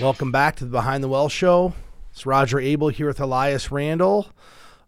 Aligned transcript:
Welcome 0.00 0.32
back 0.32 0.56
to 0.56 0.64
the 0.64 0.70
Behind 0.70 1.04
the 1.04 1.08
Well 1.08 1.28
show. 1.28 1.74
It's 2.10 2.24
Roger 2.24 2.58
Abel 2.58 2.88
here 2.88 3.06
with 3.06 3.20
Elias 3.20 3.70
Randall. 3.70 4.30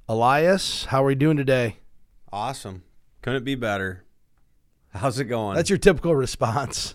Elias, 0.08 0.86
how 0.86 1.04
are 1.04 1.10
you 1.10 1.16
doing 1.16 1.36
today? 1.36 1.76
Awesome. 2.32 2.82
Couldn't 3.20 3.44
be 3.44 3.54
better. 3.54 4.04
How's 4.94 5.18
it 5.18 5.26
going? 5.26 5.54
That's 5.54 5.68
your 5.68 5.78
typical 5.78 6.16
response. 6.16 6.94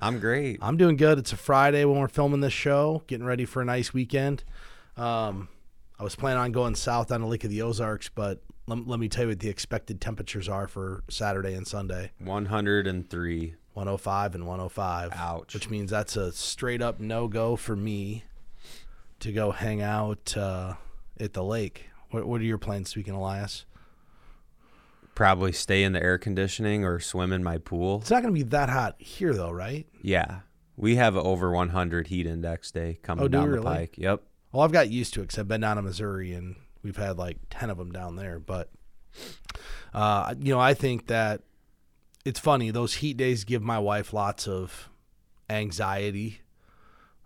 I'm 0.00 0.18
great. 0.18 0.58
I'm 0.60 0.76
doing 0.76 0.96
good. 0.96 1.20
It's 1.20 1.32
a 1.32 1.36
Friday 1.36 1.84
when 1.84 2.00
we're 2.00 2.08
filming 2.08 2.40
this 2.40 2.52
show, 2.52 3.04
getting 3.06 3.26
ready 3.26 3.44
for 3.44 3.62
a 3.62 3.64
nice 3.64 3.94
weekend. 3.94 4.42
Um, 4.96 5.48
I 6.00 6.02
was 6.02 6.16
planning 6.16 6.42
on 6.42 6.50
going 6.50 6.74
south 6.74 7.12
on 7.12 7.20
the 7.20 7.28
Lake 7.28 7.44
of 7.44 7.50
the 7.50 7.62
Ozarks, 7.62 8.08
but 8.08 8.42
let, 8.66 8.88
let 8.88 8.98
me 8.98 9.08
tell 9.08 9.22
you 9.22 9.28
what 9.28 9.38
the 9.38 9.50
expected 9.50 10.00
temperatures 10.00 10.48
are 10.48 10.66
for 10.66 11.04
Saturday 11.08 11.54
and 11.54 11.64
Sunday 11.64 12.10
103. 12.18 13.54
105 13.74 14.34
and 14.34 14.46
105. 14.46 15.12
Ouch. 15.14 15.54
Which 15.54 15.70
means 15.70 15.90
that's 15.90 16.16
a 16.16 16.32
straight 16.32 16.82
up 16.82 17.00
no 17.00 17.28
go 17.28 17.56
for 17.56 17.76
me 17.76 18.24
to 19.20 19.32
go 19.32 19.50
hang 19.52 19.80
out 19.82 20.36
uh, 20.36 20.74
at 21.18 21.32
the 21.34 21.44
lake. 21.44 21.86
What, 22.10 22.26
what 22.26 22.40
are 22.40 22.44
your 22.44 22.58
plans, 22.58 22.90
speaking 22.90 23.14
Elias? 23.14 23.64
Probably 25.14 25.52
stay 25.52 25.82
in 25.82 25.92
the 25.92 26.02
air 26.02 26.18
conditioning 26.18 26.84
or 26.84 26.98
swim 26.98 27.32
in 27.32 27.44
my 27.44 27.58
pool. 27.58 27.98
It's 28.00 28.10
not 28.10 28.22
going 28.22 28.34
to 28.34 28.38
be 28.44 28.48
that 28.50 28.70
hot 28.70 28.96
here, 28.98 29.34
though, 29.34 29.50
right? 29.50 29.86
Yeah. 30.02 30.40
We 30.76 30.96
have 30.96 31.14
an 31.14 31.22
over 31.26 31.50
100 31.50 32.06
heat 32.06 32.26
index 32.26 32.70
day 32.70 32.98
coming 33.02 33.24
Oh, 33.24 33.28
do 33.28 33.32
down 33.36 33.44
the 33.50 33.52
really? 33.58 33.64
pike. 33.64 33.98
Yep. 33.98 34.22
Well, 34.52 34.62
I've 34.62 34.72
got 34.72 34.88
used 34.90 35.12
to 35.14 35.20
it 35.20 35.24
because 35.24 35.38
I've 35.38 35.48
been 35.48 35.60
down 35.60 35.76
to 35.76 35.82
Missouri 35.82 36.32
and 36.32 36.56
we've 36.82 36.96
had 36.96 37.18
like 37.18 37.36
10 37.50 37.68
of 37.70 37.76
them 37.76 37.92
down 37.92 38.16
there. 38.16 38.38
But, 38.38 38.70
uh, 39.92 40.34
you 40.40 40.54
know, 40.54 40.60
I 40.60 40.72
think 40.74 41.06
that 41.08 41.42
it's 42.24 42.40
funny. 42.40 42.70
Those 42.70 42.94
heat 42.94 43.16
days 43.16 43.44
give 43.44 43.62
my 43.62 43.78
wife 43.78 44.12
lots 44.12 44.46
of 44.46 44.88
anxiety 45.48 46.40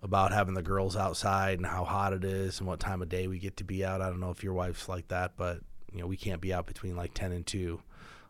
about 0.02 0.32
having 0.32 0.54
the 0.54 0.62
girls 0.62 0.96
outside 0.96 1.58
and 1.58 1.66
how 1.66 1.84
hot 1.84 2.12
it 2.12 2.24
is 2.24 2.58
and 2.58 2.68
what 2.68 2.78
time 2.78 3.00
of 3.00 3.08
day 3.08 3.26
we 3.26 3.38
get 3.38 3.56
to 3.56 3.64
be 3.64 3.84
out. 3.84 4.02
I 4.02 4.08
don't 4.08 4.20
know 4.20 4.30
if 4.30 4.44
your 4.44 4.52
wife's 4.52 4.88
like 4.88 5.08
that, 5.08 5.32
but, 5.36 5.60
you 5.92 6.00
know, 6.00 6.06
we 6.06 6.16
can't 6.16 6.40
be 6.40 6.52
out 6.52 6.66
between 6.66 6.94
like 6.94 7.14
10 7.14 7.32
and 7.32 7.46
2 7.46 7.80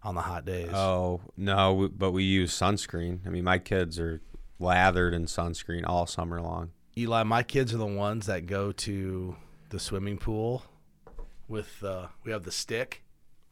on 0.04 0.14
the 0.14 0.20
hot 0.20 0.44
days. 0.44 0.70
Oh, 0.72 1.20
no, 1.36 1.88
but 1.96 2.12
we 2.12 2.22
use 2.22 2.52
sunscreen. 2.52 3.26
I 3.26 3.30
mean, 3.30 3.44
my 3.44 3.58
kids 3.58 3.98
are 3.98 4.20
lathered 4.60 5.14
in 5.14 5.24
sunscreen 5.24 5.82
all 5.84 6.06
summer 6.06 6.40
long. 6.40 6.70
Eli, 6.96 7.24
my 7.24 7.42
kids 7.42 7.74
are 7.74 7.78
the 7.78 7.86
ones 7.86 8.26
that 8.26 8.46
go 8.46 8.70
to 8.70 9.34
the 9.70 9.80
swimming 9.80 10.16
pool 10.16 10.62
with 11.48 11.82
uh, 11.82 12.06
we 12.22 12.30
have 12.30 12.44
the 12.44 12.52
stick 12.52 13.02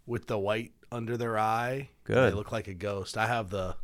with 0.06 0.28
the 0.28 0.38
white 0.38 0.72
under 0.92 1.16
their 1.16 1.38
eye. 1.38 1.88
Good. 2.12 2.32
They 2.32 2.36
look 2.36 2.52
like 2.52 2.68
a 2.68 2.74
ghost. 2.74 3.16
I 3.18 3.26
have 3.26 3.50
the 3.50 3.76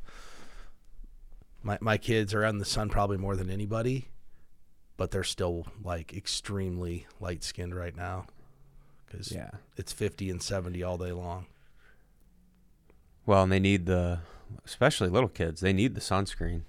my 1.63 1.79
my 1.81 1.97
kids 1.99 2.35
are 2.35 2.45
in 2.45 2.59
the 2.59 2.65
sun 2.65 2.89
probably 2.89 3.17
more 3.17 3.37
than 3.37 3.51
anybody, 3.51 4.09
but 4.97 5.11
they're 5.11 5.25
still 5.25 5.67
like 5.83 6.15
extremely 6.15 7.07
light 7.21 7.43
skinned 7.43 7.75
right 7.75 7.97
now 7.97 8.27
because 9.07 9.33
Yeah. 9.33 9.51
it's 9.77 9.93
fifty 9.93 10.31
and 10.31 10.43
seventy 10.43 10.83
all 10.83 10.99
day 10.99 11.13
long. 11.13 11.47
Well, 13.27 13.43
and 13.43 13.53
they 13.53 13.61
need 13.61 13.85
the, 13.87 14.21
especially 14.65 15.09
little 15.09 15.29
kids, 15.29 15.61
they 15.61 15.73
need 15.75 15.95
the 15.95 16.01
sunscreen. 16.01 16.63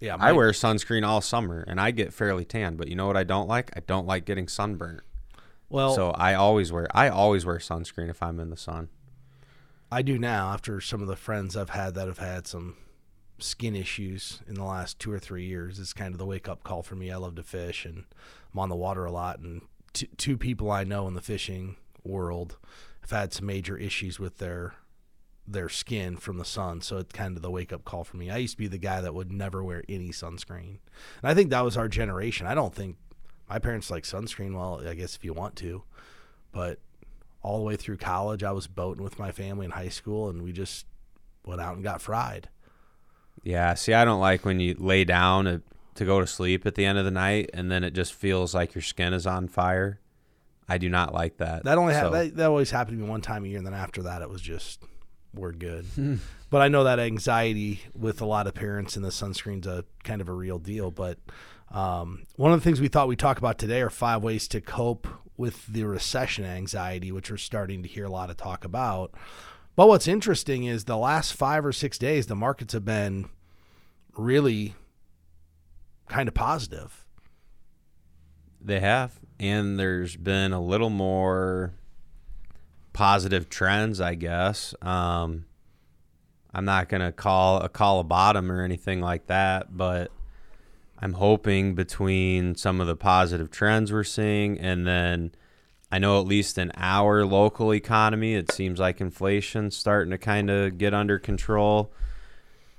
Yeah, 0.00 0.16
I 0.20 0.32
wear 0.32 0.50
sunscreen 0.50 1.06
all 1.06 1.22
summer 1.22 1.64
and 1.66 1.80
I 1.80 1.90
get 1.92 2.12
fairly 2.12 2.44
tan, 2.44 2.76
but 2.76 2.88
you 2.88 2.96
know 2.96 3.06
what 3.06 3.16
I 3.16 3.24
don't 3.24 3.48
like? 3.48 3.70
I 3.74 3.80
don't 3.80 4.06
like 4.06 4.26
getting 4.26 4.48
sunburnt. 4.48 5.00
well. 5.70 5.94
so 5.94 6.10
I 6.10 6.34
always 6.34 6.70
wear 6.72 6.86
I 6.94 7.08
always 7.08 7.46
wear 7.46 7.56
sunscreen 7.58 8.10
if 8.10 8.22
I'm 8.22 8.38
in 8.40 8.50
the 8.50 8.56
sun. 8.56 8.88
I 9.90 10.02
do 10.02 10.18
now 10.18 10.52
after 10.52 10.80
some 10.80 11.02
of 11.02 11.08
the 11.08 11.16
friends 11.16 11.56
I've 11.56 11.70
had 11.70 11.94
that 11.94 12.08
have 12.08 12.18
had 12.18 12.46
some 12.46 12.76
skin 13.38 13.74
issues 13.74 14.40
in 14.48 14.54
the 14.54 14.64
last 14.64 14.98
two 14.98 15.12
or 15.12 15.18
three 15.18 15.44
years. 15.44 15.78
It's 15.78 15.92
kind 15.92 16.12
of 16.12 16.18
the 16.18 16.26
wake 16.26 16.48
up 16.48 16.62
call 16.62 16.82
for 16.82 16.94
me. 16.94 17.10
I 17.10 17.16
love 17.16 17.34
to 17.36 17.42
fish 17.42 17.84
and 17.84 18.04
I'm 18.52 18.58
on 18.58 18.68
the 18.68 18.76
water 18.76 19.04
a 19.04 19.12
lot. 19.12 19.38
And 19.40 19.62
t- 19.92 20.08
two 20.16 20.36
people 20.36 20.70
I 20.70 20.84
know 20.84 21.06
in 21.08 21.14
the 21.14 21.20
fishing 21.20 21.76
world 22.02 22.56
have 23.02 23.10
had 23.10 23.32
some 23.32 23.46
major 23.46 23.76
issues 23.76 24.18
with 24.18 24.38
their 24.38 24.74
their 25.46 25.68
skin 25.68 26.16
from 26.16 26.38
the 26.38 26.44
sun. 26.44 26.80
So 26.80 26.96
it's 26.96 27.12
kind 27.12 27.36
of 27.36 27.42
the 27.42 27.50
wake 27.50 27.70
up 27.72 27.84
call 27.84 28.02
for 28.02 28.16
me. 28.16 28.30
I 28.30 28.38
used 28.38 28.54
to 28.54 28.58
be 28.58 28.66
the 28.66 28.78
guy 28.78 29.02
that 29.02 29.14
would 29.14 29.30
never 29.30 29.62
wear 29.62 29.84
any 29.90 30.08
sunscreen. 30.08 30.78
And 31.22 31.24
I 31.24 31.34
think 31.34 31.50
that 31.50 31.62
was 31.64 31.76
our 31.76 31.86
generation. 31.86 32.46
I 32.46 32.54
don't 32.54 32.74
think 32.74 32.96
my 33.46 33.58
parents 33.58 33.90
like 33.90 34.04
sunscreen. 34.04 34.54
Well, 34.54 34.86
I 34.88 34.94
guess 34.94 35.16
if 35.16 35.22
you 35.24 35.34
want 35.34 35.54
to, 35.56 35.82
but 36.50 36.78
all 37.44 37.58
the 37.58 37.64
way 37.64 37.76
through 37.76 37.98
college, 37.98 38.42
I 38.42 38.52
was 38.52 38.66
boating 38.66 39.04
with 39.04 39.18
my 39.18 39.30
family 39.30 39.66
in 39.66 39.70
high 39.72 39.90
school, 39.90 40.28
and 40.30 40.42
we 40.42 40.50
just 40.50 40.86
went 41.46 41.60
out 41.60 41.74
and 41.74 41.84
got 41.84 42.00
fried. 42.00 42.48
Yeah, 43.42 43.74
see, 43.74 43.92
I 43.92 44.04
don't 44.06 44.20
like 44.20 44.44
when 44.46 44.58
you 44.60 44.74
lay 44.78 45.04
down 45.04 45.44
to, 45.44 45.62
to 45.96 46.04
go 46.06 46.20
to 46.20 46.26
sleep 46.26 46.64
at 46.66 46.74
the 46.74 46.86
end 46.86 46.96
of 46.98 47.04
the 47.04 47.10
night 47.10 47.50
and 47.52 47.70
then 47.70 47.84
it 47.84 47.92
just 47.92 48.14
feels 48.14 48.54
like 48.54 48.74
your 48.74 48.80
skin 48.80 49.12
is 49.12 49.26
on 49.26 49.48
fire. 49.48 50.00
I 50.66 50.78
do 50.78 50.88
not 50.88 51.12
like 51.12 51.36
that. 51.36 51.64
That 51.64 51.76
only 51.76 51.92
ha- 51.92 52.00
So, 52.04 52.10
that, 52.10 52.36
that 52.36 52.46
always 52.46 52.70
happened 52.70 52.96
to 52.98 53.04
me 53.04 53.10
one 53.10 53.20
time 53.20 53.44
a 53.44 53.48
year, 53.48 53.58
and 53.58 53.66
then 53.66 53.74
after 53.74 54.02
that, 54.04 54.22
it 54.22 54.30
was 54.30 54.40
just 54.40 54.80
we're 55.34 55.52
good. 55.52 55.84
but 56.48 56.62
I 56.62 56.68
know 56.68 56.84
that 56.84 56.98
anxiety 56.98 57.80
with 57.94 58.22
a 58.22 58.24
lot 58.26 58.46
of 58.46 58.54
parents 58.54 58.96
and 58.96 59.04
the 59.04 59.10
sunscreen's 59.10 59.66
a 59.66 59.84
kind 60.04 60.22
of 60.22 60.28
a 60.30 60.32
real 60.32 60.58
deal. 60.58 60.90
But 60.90 61.18
um, 61.70 62.22
one 62.36 62.52
of 62.52 62.60
the 62.60 62.64
things 62.64 62.80
we 62.80 62.88
thought 62.88 63.08
we'd 63.08 63.18
talk 63.18 63.36
about 63.36 63.58
today 63.58 63.82
are 63.82 63.90
five 63.90 64.22
ways 64.22 64.48
to 64.48 64.62
cope 64.62 65.06
with 65.36 65.66
the 65.66 65.84
recession 65.84 66.44
anxiety, 66.44 67.10
which 67.10 67.30
we're 67.30 67.36
starting 67.36 67.82
to 67.82 67.88
hear 67.88 68.04
a 68.04 68.10
lot 68.10 68.30
of 68.30 68.36
talk 68.36 68.64
about. 68.64 69.12
But 69.76 69.88
what's 69.88 70.06
interesting 70.06 70.64
is 70.64 70.84
the 70.84 70.96
last 70.96 71.34
five 71.34 71.66
or 71.66 71.72
six 71.72 71.98
days, 71.98 72.26
the 72.26 72.36
markets 72.36 72.72
have 72.72 72.84
been 72.84 73.28
really 74.16 74.74
kind 76.08 76.28
of 76.28 76.34
positive. 76.34 77.04
They 78.60 78.80
have. 78.80 79.18
And 79.40 79.78
there's 79.78 80.16
been 80.16 80.52
a 80.52 80.60
little 80.60 80.90
more 80.90 81.72
positive 82.92 83.48
trends, 83.48 84.00
I 84.00 84.14
guess. 84.14 84.74
Um, 84.80 85.46
I'm 86.54 86.64
not 86.64 86.88
going 86.88 87.02
to 87.02 87.10
call 87.10 87.60
a 87.60 87.68
call 87.68 87.98
a 87.98 88.04
bottom 88.04 88.50
or 88.50 88.62
anything 88.62 89.00
like 89.00 89.26
that, 89.26 89.76
but 89.76 90.12
I'm 91.04 91.12
hoping 91.12 91.74
between 91.74 92.54
some 92.54 92.80
of 92.80 92.86
the 92.86 92.96
positive 92.96 93.50
trends 93.50 93.92
we're 93.92 94.04
seeing 94.04 94.58
and 94.58 94.86
then 94.86 95.32
I 95.92 95.98
know 95.98 96.18
at 96.18 96.26
least 96.26 96.56
in 96.56 96.72
our 96.76 97.26
local 97.26 97.74
economy, 97.74 98.34
it 98.34 98.50
seems 98.50 98.80
like 98.80 99.02
inflation's 99.02 99.76
starting 99.76 100.12
to 100.12 100.18
kind 100.18 100.48
of 100.48 100.78
get 100.78 100.94
under 100.94 101.18
control. 101.18 101.92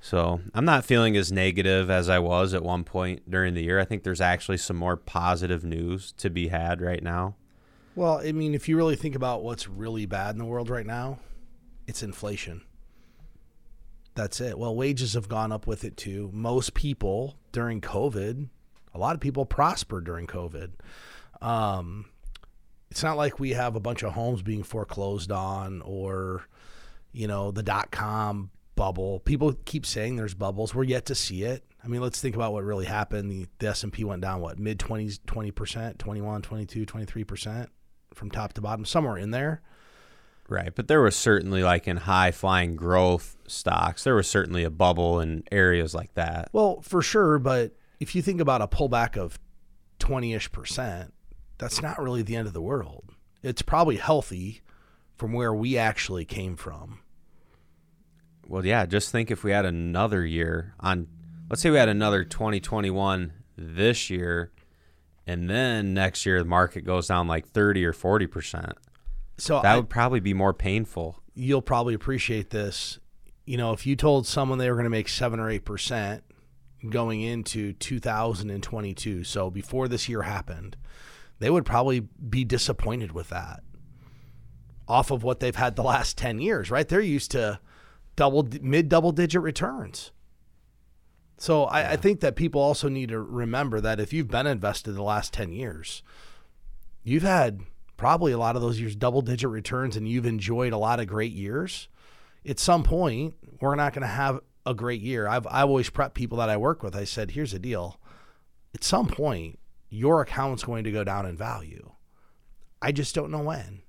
So 0.02 0.42
I'm 0.56 0.66
not 0.66 0.86
feeling 0.86 1.16
as 1.16 1.32
negative 1.32 1.92
as 1.92 2.10
I 2.10 2.18
was 2.18 2.56
at 2.56 2.64
one 2.64 2.84
point 2.84 3.30
during 3.30 3.54
the 3.54 3.62
year. 3.62 3.80
I 3.80 3.86
think 3.86 4.02
there's 4.02 4.22
actually 4.22 4.58
some 4.58 4.76
more 4.76 4.98
positive 4.98 5.64
news 5.64 6.12
to 6.14 6.32
be 6.32 6.48
had 6.48 6.82
right 6.82 7.04
now. 7.04 7.36
Well, 7.96 8.22
I 8.26 8.32
mean, 8.32 8.56
if 8.56 8.68
you 8.68 8.76
really 8.76 8.96
think 8.96 9.14
about 9.14 9.44
what's 9.44 9.70
really 9.70 10.08
bad 10.08 10.34
in 10.34 10.40
the 10.40 10.46
world 10.46 10.72
right 10.72 10.86
now, 10.86 11.20
it's 11.86 12.02
inflation. 12.02 12.64
That's 14.16 14.42
it. 14.42 14.58
Well, 14.58 14.76
wages 14.76 15.14
have 15.14 15.30
gone 15.30 15.52
up 15.52 15.68
with 15.68 15.84
it 15.84 15.96
too. 15.96 16.32
Most 16.34 16.74
people 16.74 17.38
during 17.56 17.82
COVID, 17.82 18.50
a 18.94 18.98
lot 19.00 19.16
of 19.16 19.22
people 19.22 19.46
prospered 19.46 20.04
during 20.04 20.28
COVID. 20.28 20.72
Um, 21.42 22.06
it's 22.92 23.02
not 23.02 23.18
like 23.18 23.40
we 23.40 23.52
have 23.52 23.76
a 23.76 23.80
bunch 23.80 24.04
of 24.04 24.14
homes 24.14 24.42
being 24.42 24.62
foreclosed 24.62 25.32
on 25.32 25.82
or, 25.82 26.46
you 27.12 27.28
know, 27.28 27.52
the 27.52 27.64
dot 27.64 27.92
com 27.92 28.52
bubble. 28.76 29.22
People 29.22 29.54
keep 29.66 29.86
saying 29.86 30.18
there's 30.18 30.34
bubbles. 30.34 30.76
We're 30.76 30.84
yet 30.84 31.06
to 31.06 31.16
see 31.16 31.44
it. 31.44 31.64
I 31.84 31.88
mean, 31.88 32.02
let's 32.02 32.20
think 32.20 32.36
about 32.36 32.52
what 32.52 32.64
really 32.64 32.86
happened. 32.86 33.32
The, 33.32 33.48
the 33.60 33.68
S&P 33.68 34.04
went 34.04 34.22
down, 34.22 34.42
what, 34.42 34.60
mid 34.60 34.80
20s, 34.80 35.20
20%, 35.20 35.98
21, 35.98 36.42
22, 36.42 36.86
23% 36.86 37.68
from 38.14 38.32
top 38.32 38.54
to 38.54 38.62
bottom, 38.62 38.86
somewhere 38.86 39.18
in 39.18 39.32
there. 39.32 39.62
Right. 40.48 40.74
But 40.76 40.88
there 40.88 41.02
was 41.02 41.16
certainly, 41.16 41.64
like 41.64 41.88
in 41.88 41.98
high 41.98 42.32
flying 42.32 42.76
growth 42.76 43.36
stocks, 43.48 44.04
there 44.04 44.16
was 44.16 44.28
certainly 44.28 44.64
a 44.64 44.70
bubble 44.70 45.20
in 45.20 45.44
areas 45.52 45.96
like 45.96 46.14
that. 46.14 46.50
Well, 46.54 46.82
for 46.82 47.02
sure, 47.02 47.40
but 47.40 47.76
if 48.00 48.16
you 48.16 48.22
think 48.22 48.42
about 48.42 48.62
a 48.62 48.68
pullback 48.68 49.18
of 49.18 49.40
20ish 50.00 50.52
percent, 50.52 51.14
that's 51.58 51.82
not 51.82 52.02
really 52.02 52.22
the 52.22 52.36
end 52.36 52.48
of 52.48 52.54
the 52.54 52.62
world. 52.62 53.12
It's 53.42 53.62
probably 53.62 53.98
healthy 53.98 54.62
from 55.16 55.34
where 55.34 55.54
we 55.54 55.78
actually 55.78 56.26
came 56.26 56.56
from. 56.56 57.00
Well, 58.48 58.66
yeah, 58.66 58.86
just 58.86 59.12
think 59.12 59.32
if 59.32 59.44
we 59.44 59.52
had 59.52 59.66
another 59.66 60.26
year 60.26 60.76
on, 60.80 61.08
let's 61.50 61.62
say 61.62 61.72
we 61.72 61.78
had 61.78 61.90
another 61.90 62.24
2021 62.24 63.34
this 63.58 64.10
year, 64.10 64.52
and 65.26 65.50
then 65.50 65.94
next 65.94 66.26
year 66.26 66.40
the 66.40 66.46
market 66.46 66.82
goes 66.82 67.08
down 67.08 67.28
like 67.28 67.48
30 67.48 67.86
or 67.86 67.94
40%. 67.94 68.74
So 69.38 69.62
That 69.62 69.74
I, 69.74 69.78
would 69.78 69.90
probably 69.90 70.20
be 70.20 70.34
more 70.34 70.54
painful. 70.54 71.22
you'll 71.34 71.62
probably 71.62 71.94
appreciate 71.94 72.50
this. 72.50 73.00
You 73.46 73.58
know, 73.58 73.74
if 73.74 73.86
you 73.86 73.96
told 73.96 74.26
someone 74.26 74.58
they 74.58 74.70
were 74.70 74.76
going 74.76 74.86
to 74.86 74.90
make 74.90 75.10
7 75.10 75.40
or 75.40 75.50
8% 75.50 76.22
going 76.90 77.22
into 77.22 77.74
2022, 77.74 79.24
so 79.24 79.50
before 79.50 79.88
this 79.88 80.10
year 80.10 80.24
happened, 80.24 80.78
they 81.40 81.50
would 81.50 81.66
probably 81.66 82.00
be 82.00 82.44
disappointed 82.44 83.12
with 83.12 83.30
that. 83.30 83.62
Off 84.88 85.12
of 85.12 85.24
what 85.24 85.40
they've 85.40 85.56
had 85.56 85.76
the 85.76 85.84
last 85.84 86.18
10 86.18 86.40
years, 86.40 86.72
right? 86.72 86.88
They're 86.88 87.02
used 87.02 87.32
to 87.32 87.60
double 88.16 88.48
mid 88.62 88.88
double 88.88 89.12
digit 89.12 89.42
returns. 89.42 90.12
So 91.38 91.66
I, 91.66 91.92
I 91.92 91.96
think 91.98 92.22
that 92.22 92.36
people 92.36 92.62
also 92.62 92.88
need 92.88 93.10
to 93.10 93.20
remember 93.20 93.82
that 93.82 94.00
if 94.00 94.14
you've 94.14 94.30
been 94.30 94.48
invested 94.48 94.94
the 94.94 95.04
last 95.04 95.34
10 95.34 95.52
years, 95.52 96.02
you've 97.04 97.24
had 97.24 97.62
probably 97.98 98.32
a 98.32 98.38
lot 98.38 98.56
of 98.56 98.62
those 98.62 98.80
years 98.80 98.96
double 98.96 99.22
digit 99.22 99.50
returns 99.50 99.96
and 99.96 100.08
you've 100.08 100.26
enjoyed 100.26 100.74
a 100.74 100.78
lot 100.78 101.00
of 101.00 101.08
great 101.08 101.32
years. 101.32 101.88
At 102.48 102.60
some 102.60 102.84
point, 102.84 103.36
we're 103.60 103.76
not 103.76 103.94
going 103.94 104.02
to 104.04 104.08
have 104.08 104.40
a 104.66 104.74
great 104.74 105.02
year. 105.02 105.28
I've, 105.28 105.48
I've 105.48 105.68
always 105.68 105.90
prepped 105.90 106.14
people 106.14 106.38
that 106.40 106.50
I 106.50 106.58
work 106.58 106.84
with. 106.84 106.96
I 106.96 107.04
said, 107.04 107.32
here's 107.32 107.52
the 107.52 107.60
deal. 107.60 108.00
At 108.74 108.84
some 108.84 109.08
point, 109.08 109.60
your 109.90 110.22
account's 110.22 110.64
going 110.64 110.84
to 110.84 110.92
go 110.92 111.04
down 111.04 111.26
in 111.26 111.38
value. 111.38 111.92
I 112.82 112.92
just 112.92 113.16
don't 113.16 113.32
know 113.32 113.42
when. 113.42 113.82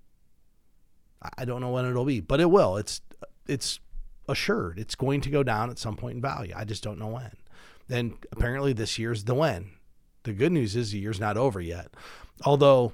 I 1.36 1.44
don't 1.44 1.60
know 1.60 1.70
when 1.70 1.84
it'll 1.84 2.04
be, 2.04 2.20
but 2.20 2.40
it 2.40 2.50
will. 2.50 2.76
It's 2.76 3.00
it's 3.48 3.80
assured. 4.28 4.78
It's 4.78 4.94
going 4.94 5.20
to 5.22 5.30
go 5.30 5.42
down 5.42 5.70
at 5.70 5.78
some 5.78 5.96
point 5.96 6.16
in 6.16 6.22
value. 6.22 6.52
I 6.56 6.64
just 6.64 6.82
don't 6.82 6.98
know 6.98 7.08
when. 7.08 7.32
And 7.88 8.14
apparently 8.32 8.72
this 8.72 8.98
year's 8.98 9.24
the 9.24 9.34
when. 9.34 9.70
The 10.24 10.32
good 10.32 10.52
news 10.52 10.74
is 10.76 10.90
the 10.90 10.98
year's 10.98 11.20
not 11.20 11.36
over 11.36 11.60
yet. 11.60 11.88
Although 12.44 12.92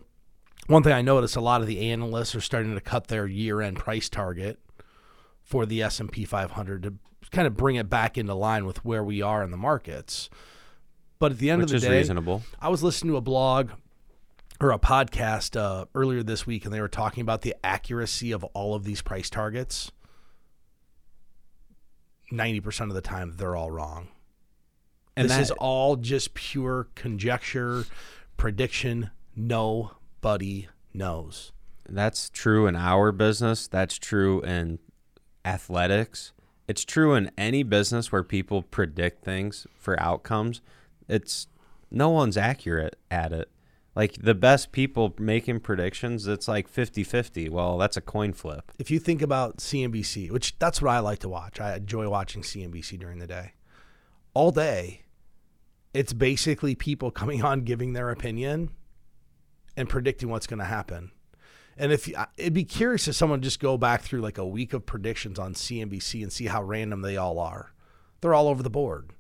one 0.67 0.83
thing 0.83 0.93
I 0.93 1.03
noticed 1.03 1.37
a 1.37 1.41
lot 1.41 1.61
of 1.61 1.67
the 1.67 1.91
analysts 1.91 2.35
are 2.35 2.41
starting 2.41 2.75
to 2.75 2.81
cut 2.81 3.09
their 3.09 3.27
year-end 3.27 3.79
price 3.79 4.09
target 4.09 4.59
for 5.43 5.67
the 5.67 5.83
S&P 5.83 6.25
500 6.25 6.83
to 6.85 6.95
kind 7.31 7.47
of 7.47 7.57
bring 7.57 7.77
it 7.77 7.89
back 7.89 8.17
into 8.17 8.35
line 8.35 8.65
with 8.65 8.85
where 8.85 9.03
we 9.03 9.23
are 9.23 9.43
in 9.43 9.51
the 9.51 9.57
markets. 9.57 10.31
But 11.19 11.33
at 11.33 11.39
the 11.39 11.51
end 11.51 11.63
Which 11.63 11.73
of 11.73 11.81
the 11.81 11.89
day, 11.89 11.99
reasonable. 11.99 12.43
I 12.61 12.69
was 12.69 12.83
listening 12.83 13.13
to 13.13 13.17
a 13.17 13.21
blog 13.21 13.71
or 14.61 14.73
a 14.73 14.79
podcast 14.79 15.57
uh, 15.61 15.87
earlier 15.95 16.23
this 16.23 16.47
week, 16.47 16.65
and 16.65 16.73
they 16.73 16.81
were 16.81 16.89
talking 16.89 17.23
about 17.23 17.43
the 17.43 17.55
accuracy 17.65 18.33
of 18.33 18.45
all 18.45 18.75
of 18.75 18.85
these 18.85 19.03
price 19.03 19.31
targets. 19.31 19.91
Ninety 22.31 22.61
percent 22.61 22.91
of 22.91 22.95
the 22.95 23.03
time, 23.03 23.35
they're 23.37 23.57
all 23.57 23.71
wrong. 23.71 24.09
And 25.17 25.27
this 25.27 25.37
that, 25.37 25.43
is 25.43 25.51
all 25.53 25.97
just 25.97 26.35
pure 26.35 26.89
conjecture, 26.95 27.85
prediction. 28.37 29.11
Nobody 30.23 30.69
knows. 30.95 31.51
that's 31.89 32.31
true 32.31 32.69
in 32.69 32.77
our 32.77 33.11
business. 33.11 33.67
That's 33.67 33.99
true 33.99 34.41
in 34.43 34.79
athletics. 35.45 36.33
It's 36.69 36.85
true 36.85 37.15
in 37.15 37.33
any 37.37 37.65
business 37.65 38.13
where 38.13 38.23
people 38.23 38.63
predict 38.63 39.25
things 39.25 39.67
for 39.77 40.01
outcomes. 40.01 40.61
It's 41.09 41.49
no 41.91 42.09
one's 42.11 42.37
accurate 42.37 42.95
at 43.11 43.33
it. 43.33 43.51
Like 43.97 44.13
the 44.23 44.35
best 44.35 44.71
people 44.71 45.13
making 45.19 45.59
predictions, 45.59 46.29
it's 46.29 46.47
like 46.47 46.73
50-50. 46.73 47.51
Well, 47.51 47.77
that's 47.77 47.97
a 47.97 48.01
coin 48.01 48.33
flip. 48.33 48.71
If 48.79 48.93
you 48.93 49.01
think 49.01 49.23
about 49.23 49.57
CNBC, 49.57 50.31
which 50.31 50.57
that's 50.61 50.81
what 50.81 50.93
I 50.93 51.01
like 51.01 51.19
to 51.19 51.29
watch, 51.29 51.61
I 51.61 51.75
enjoy 51.75 52.09
watching 52.09 52.43
CNBC 52.43 52.97
during 53.01 53.19
the 53.19 53.27
day. 53.27 53.55
All 54.35 54.53
day, 54.53 55.03
it's 55.93 56.13
basically 56.13 56.77
people 56.77 57.11
coming 57.11 57.43
on 57.43 57.63
giving 57.63 57.93
their 57.93 58.11
opinion 58.11 58.71
and 59.77 59.89
predicting 59.89 60.29
what's 60.29 60.47
going 60.47 60.59
to 60.59 60.65
happen. 60.65 61.11
And 61.77 61.93
if 61.93 62.09
it'd 62.37 62.53
be 62.53 62.65
curious 62.65 63.09
if 63.09 63.15
someone 63.15 63.41
just 63.41 63.61
go 63.61 63.79
back 63.79 64.03
through 64.03 64.21
like 64.21 64.39
a 64.39 64.47
week 64.47 64.73
of 64.73 64.85
predictions 64.85 65.39
on 65.39 65.55
CNBC 65.55 66.23
and 66.23 66.33
see 66.33 66.47
how 66.47 66.63
random 66.63 67.01
they 67.01 67.17
all 67.17 67.39
are. 67.39 67.73
They're 68.21 68.35
all 68.35 68.49
over 68.49 68.63
the 68.63 68.71
board. 68.71 69.11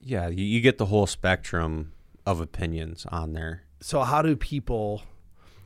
Yeah, 0.00 0.28
you, 0.28 0.44
you 0.44 0.60
get 0.60 0.78
the 0.78 0.86
whole 0.86 1.06
spectrum 1.06 1.92
of 2.24 2.40
opinions 2.40 3.06
on 3.10 3.32
there. 3.32 3.64
So 3.80 4.02
how 4.02 4.22
do 4.22 4.36
people 4.36 5.02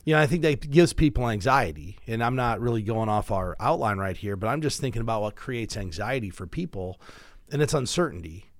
you 0.04 0.14
know, 0.14 0.20
I 0.20 0.26
think 0.26 0.42
that 0.42 0.70
gives 0.70 0.92
people 0.92 1.28
anxiety. 1.28 1.98
And 2.06 2.22
I'm 2.22 2.36
not 2.36 2.60
really 2.60 2.82
going 2.82 3.08
off 3.08 3.30
our 3.30 3.56
outline 3.58 3.96
right 3.96 4.16
here, 4.16 4.36
but 4.36 4.48
I'm 4.48 4.60
just 4.60 4.80
thinking 4.80 5.00
about 5.00 5.22
what 5.22 5.34
creates 5.34 5.76
anxiety 5.76 6.30
for 6.30 6.46
people 6.46 7.00
and 7.50 7.62
it's 7.62 7.74
uncertainty. 7.74 8.50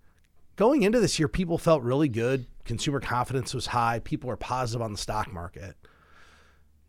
Going 0.57 0.83
into 0.83 1.01
this 1.01 1.19
year, 1.19 1.29
people 1.29 1.59
felt 1.59 1.83
really 1.83 2.09
good. 2.09 2.47
Consumer 2.65 3.01
confidence 3.01 3.55
was 3.55 3.67
high. 3.67 3.99
People 4.01 4.29
were 4.29 4.37
positive 4.37 4.83
on 4.83 4.93
the 4.93 4.99
stock 4.99 5.33
market. 5.33 5.77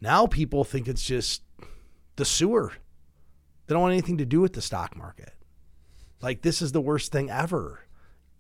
Now 0.02 0.28
people 0.28 0.64
think 0.64 0.88
it's 0.88 1.04
just 1.04 1.42
the 2.16 2.26
sewer. 2.26 2.74
They 3.68 3.74
don't 3.74 3.82
want 3.82 3.94
anything 3.94 4.18
to 4.20 4.26
do 4.26 4.42
with 4.42 4.54
the 4.54 4.62
stock 4.62 4.96
market. 4.96 5.34
Like 6.22 6.42
this 6.42 6.62
is 6.62 6.72
the 6.72 6.82
worst 6.82 7.12
thing 7.12 7.30
ever. 7.30 7.82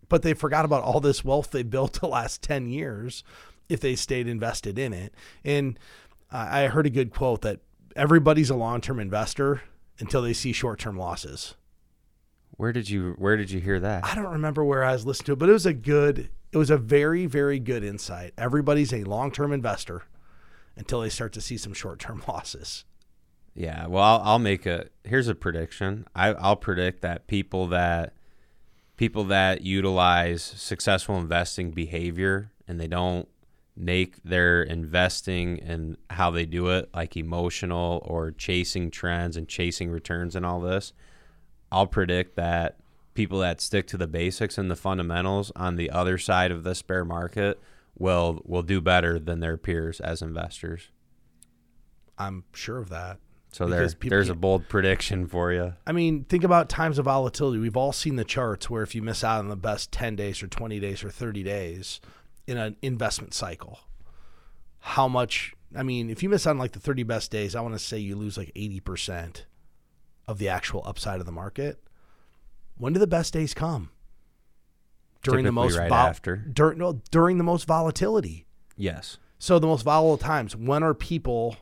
But 0.08 0.22
they 0.22 0.34
forgot 0.34 0.66
about 0.66 0.84
all 0.84 1.00
this 1.00 1.26
wealth 1.26 1.52
they 1.52 1.64
built 1.64 1.94
the 2.02 2.08
last 2.08 2.42
10 2.42 2.68
years 2.70 3.24
if 3.68 3.80
they 3.80 3.96
stayed 3.96 4.28
invested 4.28 4.78
in 4.78 4.94
it. 4.94 5.14
And 5.44 5.80
I 6.32 6.68
heard 6.68 6.86
a 6.86 6.90
good 6.90 7.12
quote 7.12 7.42
that 7.42 7.62
everybody's 7.96 8.50
a 8.50 8.56
long-term 8.56 9.00
investor 9.00 9.62
until 10.00 10.22
they 10.22 10.34
see 10.34 10.52
short-term 10.52 10.98
losses. 10.98 11.56
Where 12.58 12.74
did 12.74 12.90
you 12.90 13.16
Where 13.18 13.38
did 13.38 13.52
you 13.52 13.60
hear 13.60 13.80
that? 13.80 14.06
I 14.06 14.16
don't 14.16 14.32
remember 14.32 14.64
where 14.64 14.84
I 14.84 14.94
was 14.94 15.06
listening 15.06 15.26
to 15.28 15.34
it, 15.34 15.40
but 15.40 15.50
it 15.50 15.54
was 15.54 15.66
a 15.66 15.74
good, 15.74 16.30
it 16.56 16.57
was 16.57 16.69
a 16.69 16.78
very, 16.78 17.25
very 17.25 17.60
good 17.60 17.84
insight. 17.84 18.34
Everybody's 18.38 18.94
a 18.94 19.04
long-term 19.04 19.52
investor 19.52 20.04
until 20.78 21.02
they 21.02 21.10
start 21.10 21.34
to 21.34 21.42
see 21.42 21.57
some 21.57 21.74
short-term 21.74 22.24
losses. 22.30 22.86
Yeah, 23.54 23.88
well, 23.88 24.04
I'll, 24.04 24.22
I'll 24.24 24.40
make 24.40 24.66
a. 24.66 24.88
Here's 25.04 25.28
a 25.28 25.36
prediction. 25.36 26.07
I, 26.16 26.30
I'll 26.34 26.56
predict 26.56 27.02
that 27.02 27.28
people 27.28 27.68
that 27.68 28.13
people 28.98 29.25
that 29.25 29.62
utilize 29.62 30.44
successful 30.44 31.18
investing 31.18 31.72
behavior 31.72 32.52
and 32.68 32.80
they 32.80 32.88
don't 32.88 33.28
make 33.75 34.24
their 34.24 34.63
investing 34.63 35.60
and 35.62 35.98
how 36.10 36.31
they 36.31 36.46
do 36.46 36.69
it 36.69 36.90
like 36.94 37.18
emotional 37.18 38.01
or 38.06 38.31
chasing 38.31 38.90
trends 38.90 39.36
and 39.36 39.50
chasing 39.50 39.90
returns 39.90 40.36
and 40.36 40.46
all 40.46 40.62
this. 40.62 40.94
I'll 41.72 41.88
predict 41.88 42.38
that 42.38 42.78
people 43.16 43.40
that 43.40 43.60
stick 43.60 43.88
to 43.88 43.98
the 43.98 44.08
basics 44.08 44.58
and 44.58 44.70
the 44.70 44.76
fundamentals 44.76 45.52
on 45.56 45.78
the 45.78 45.90
other 45.90 46.18
side 46.18 46.52
of 46.52 46.64
this 46.64 46.82
bear 46.82 47.04
market 47.04 47.60
will 47.98 48.42
will 48.46 48.62
do 48.62 48.80
better 48.80 49.18
than 49.18 49.40
their 49.40 49.58
peers 49.58 50.00
as 50.00 50.22
investors. 50.22 50.90
I'm 52.18 52.44
sure 52.54 52.78
of 52.78 52.90
that. 52.90 53.18
So 53.52 53.68
there, 53.68 53.88
there's 53.88 54.28
a 54.28 54.36
bold 54.36 54.68
prediction 54.68 55.28
for 55.28 55.54
you. 55.54 55.76
I 55.88 55.94
mean, 55.94 56.26
think 56.26 56.44
about 56.44 56.68
times 56.68 57.00
of 57.00 57.06
volatility. 57.06 57.58
We've 57.58 57.78
all 57.78 57.94
seen 57.94 58.18
the 58.18 58.26
charts 58.26 58.70
where 58.70 58.84
if 58.84 58.94
you 58.94 59.02
miss 59.02 59.24
out 59.24 59.40
on 59.40 59.48
the 59.48 59.56
best 59.56 59.94
10 59.94 60.18
days 60.18 60.44
or 60.44 60.48
20 60.48 60.78
days 60.82 61.06
or 61.06 61.10
30 61.10 61.42
days 61.42 62.02
in 62.48 62.58
an 62.58 62.76
investment 62.82 63.34
cycle, 63.34 63.80
how 64.80 65.08
much, 65.08 65.54
I 65.74 65.84
mean, 65.84 66.10
if 66.10 66.22
you 66.22 66.28
miss 66.28 66.46
out 66.46 66.52
on 66.52 66.58
like 66.58 66.74
the 66.74 66.82
30 66.82 67.04
best 67.04 67.32
days, 67.32 67.56
I 67.56 67.62
want 67.62 67.76
to 67.76 67.80
say 67.80 67.98
you 67.98 68.18
lose 68.18 68.38
like 68.38 68.52
80% 68.56 69.44
of 70.28 70.38
the 70.38 70.50
actual 70.50 70.84
upside 70.86 71.22
of 71.22 71.26
the 71.26 71.32
market. 71.32 71.80
When 72.77 72.94
do 72.94 73.00
the 73.00 73.07
best 73.07 73.33
days 73.33 73.54
come? 73.54 73.89
During 75.24 75.45
the 75.45 75.51
most 75.51 75.77
right 75.77 75.89
vol- 75.89 75.98
after. 75.98 76.36
During, 76.36 76.77
no, 76.77 77.01
during 77.10 77.38
the 77.38 77.44
most 77.44 77.65
volatility. 77.65 78.46
Yes. 78.77 79.17
So 79.39 79.58
the 79.60 79.67
most 79.67 79.84
volatile 79.84 80.17
times, 80.17 80.55
when 80.55 80.84
are 80.84 80.94
people 80.94 81.58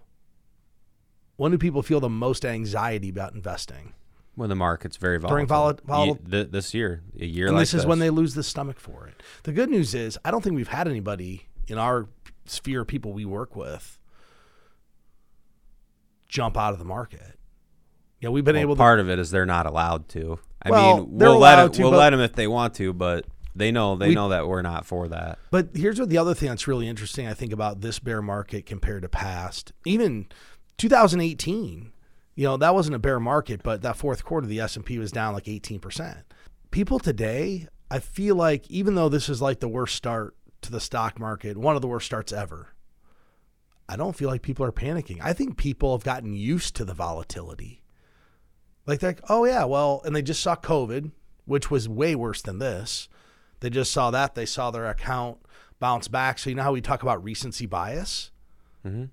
when 1.36 1.52
do 1.52 1.58
people 1.58 1.82
feel 1.82 2.00
the 2.00 2.10
most 2.10 2.46
anxiety 2.46 3.10
about 3.10 3.34
investing? 3.34 3.94
When 4.36 4.50
the 4.50 4.56
market's 4.56 4.98
very 4.98 5.18
volatile. 5.18 5.36
During 5.36 5.48
vol- 5.48 5.80
vol- 5.86 6.06
Ye- 6.08 6.32
th- 6.32 6.52
this 6.52 6.74
year, 6.74 7.04
a 7.20 7.26
year 7.26 7.48
and 7.48 7.56
like 7.56 7.62
this 7.64 7.74
is 7.74 7.86
when 7.86 8.00
they 8.00 8.10
lose 8.10 8.34
the 8.36 8.44
stomach 8.44 8.80
for 8.80 9.08
it. 9.08 9.22
The 9.44 9.52
good 9.52 9.70
news 9.70 9.94
is, 9.94 10.18
I 10.26 10.32
don't 10.32 10.44
think 10.44 10.56
we've 10.56 10.68
had 10.68 10.88
anybody 10.88 11.48
in 11.68 11.78
our 11.78 12.08
sphere 12.46 12.82
of 12.82 12.88
people 12.88 13.14
we 13.14 13.26
work 13.26 13.56
with 13.56 13.98
jump 16.28 16.58
out 16.58 16.74
of 16.74 16.80
the 16.80 16.86
market. 16.86 17.38
Yeah, 18.24 18.30
we've 18.30 18.46
been 18.46 18.56
Well, 18.56 18.62
able 18.62 18.76
to. 18.76 18.80
part 18.80 19.00
of 19.02 19.10
it 19.10 19.20
is 19.20 19.32
they're 19.32 19.46
not 19.46 19.66
allowed 19.66 20.08
to. 20.10 20.40
I 20.62 20.72
Well, 20.72 20.98
mean, 21.00 21.08
we'll 21.18 21.38
let 21.40 21.58
them, 21.58 21.72
to, 21.74 21.82
we'll 21.84 21.92
let 21.92 22.12
them 22.12 22.22
if 22.22 22.34
they 22.34 22.48
want 22.48 22.74
to, 22.76 22.94
but 22.94 23.26
they 23.54 23.70
know 23.70 23.98
they 23.98 24.08
We- 24.10 24.16
know 24.16 24.30
that 24.30 24.48
we're 24.48 24.62
not 24.62 24.86
for 24.86 25.10
that. 25.10 25.40
But 25.52 25.70
here's 25.76 26.00
what 26.00 26.08
the 26.10 26.18
other 26.18 26.34
thing 26.34 26.48
that's 26.48 26.66
really 26.68 26.88
interesting, 26.88 27.28
I 27.28 27.34
think, 27.34 27.52
about 27.52 27.82
this 27.82 28.00
bear 28.00 28.22
market 28.22 28.66
compared 28.66 29.02
to 29.02 29.10
past. 29.10 29.74
Even 29.86 30.28
2018, 30.78 31.92
you 32.36 32.44
know, 32.46 32.56
that 32.56 32.74
wasn't 32.74 32.96
a 32.96 33.00
bear 33.00 33.20
market, 33.20 33.62
but 33.62 33.82
that 33.82 33.98
fourth 33.98 34.24
quarter, 34.24 34.48
the 34.48 34.62
S 34.62 34.78
and 34.78 34.86
P 34.86 34.98
was 34.98 35.12
down 35.12 35.34
like 35.34 35.48
18 35.50 35.80
percent. 35.82 36.20
People 36.72 37.00
today, 37.00 37.68
I 37.92 38.00
feel 38.00 38.36
like, 38.38 38.72
even 38.72 38.96
though 38.96 39.10
this 39.10 39.28
is 39.28 39.42
like 39.42 39.60
the 39.60 39.68
worst 39.68 39.96
start 39.96 40.34
to 40.62 40.72
the 40.72 40.80
stock 40.80 41.20
market, 41.20 41.58
one 41.58 41.76
of 41.76 41.82
the 41.82 41.90
worst 41.90 42.06
starts 42.06 42.32
ever. 42.32 42.70
I 43.90 43.98
don't 43.98 44.16
feel 44.16 44.30
like 44.30 44.42
people 44.42 44.66
are 44.66 44.72
panicking. 44.72 45.20
I 45.22 45.34
think 45.34 45.58
people 45.58 45.96
have 45.96 46.06
gotten 46.06 46.34
used 46.34 46.74
to 46.78 46.86
the 46.86 46.94
volatility. 46.94 47.83
Like 48.86 49.00
they're 49.00 49.12
like, 49.12 49.30
oh 49.30 49.46
yeah, 49.46 49.64
well, 49.66 50.02
and 50.06 50.16
they 50.16 50.22
just 50.22 50.42
saw 50.42 50.56
COVID, 50.56 51.12
which 51.46 51.72
was 51.72 51.88
way 51.88 52.16
worse 52.16 52.42
than 52.42 52.60
this. 52.60 53.08
They 53.62 53.70
just 53.70 53.92
saw 53.92 54.12
that. 54.12 54.36
They 54.36 54.46
saw 54.46 54.72
their 54.72 54.90
account 54.90 55.38
bounce 55.80 56.08
back. 56.08 56.40
So 56.40 56.50
you 56.50 56.56
know 56.56 56.64
how 56.64 56.74
we 56.74 56.82
talk 56.82 57.02
about 57.02 57.24
recency 57.24 57.66
bias? 57.66 58.32
Mhm. 58.86 59.10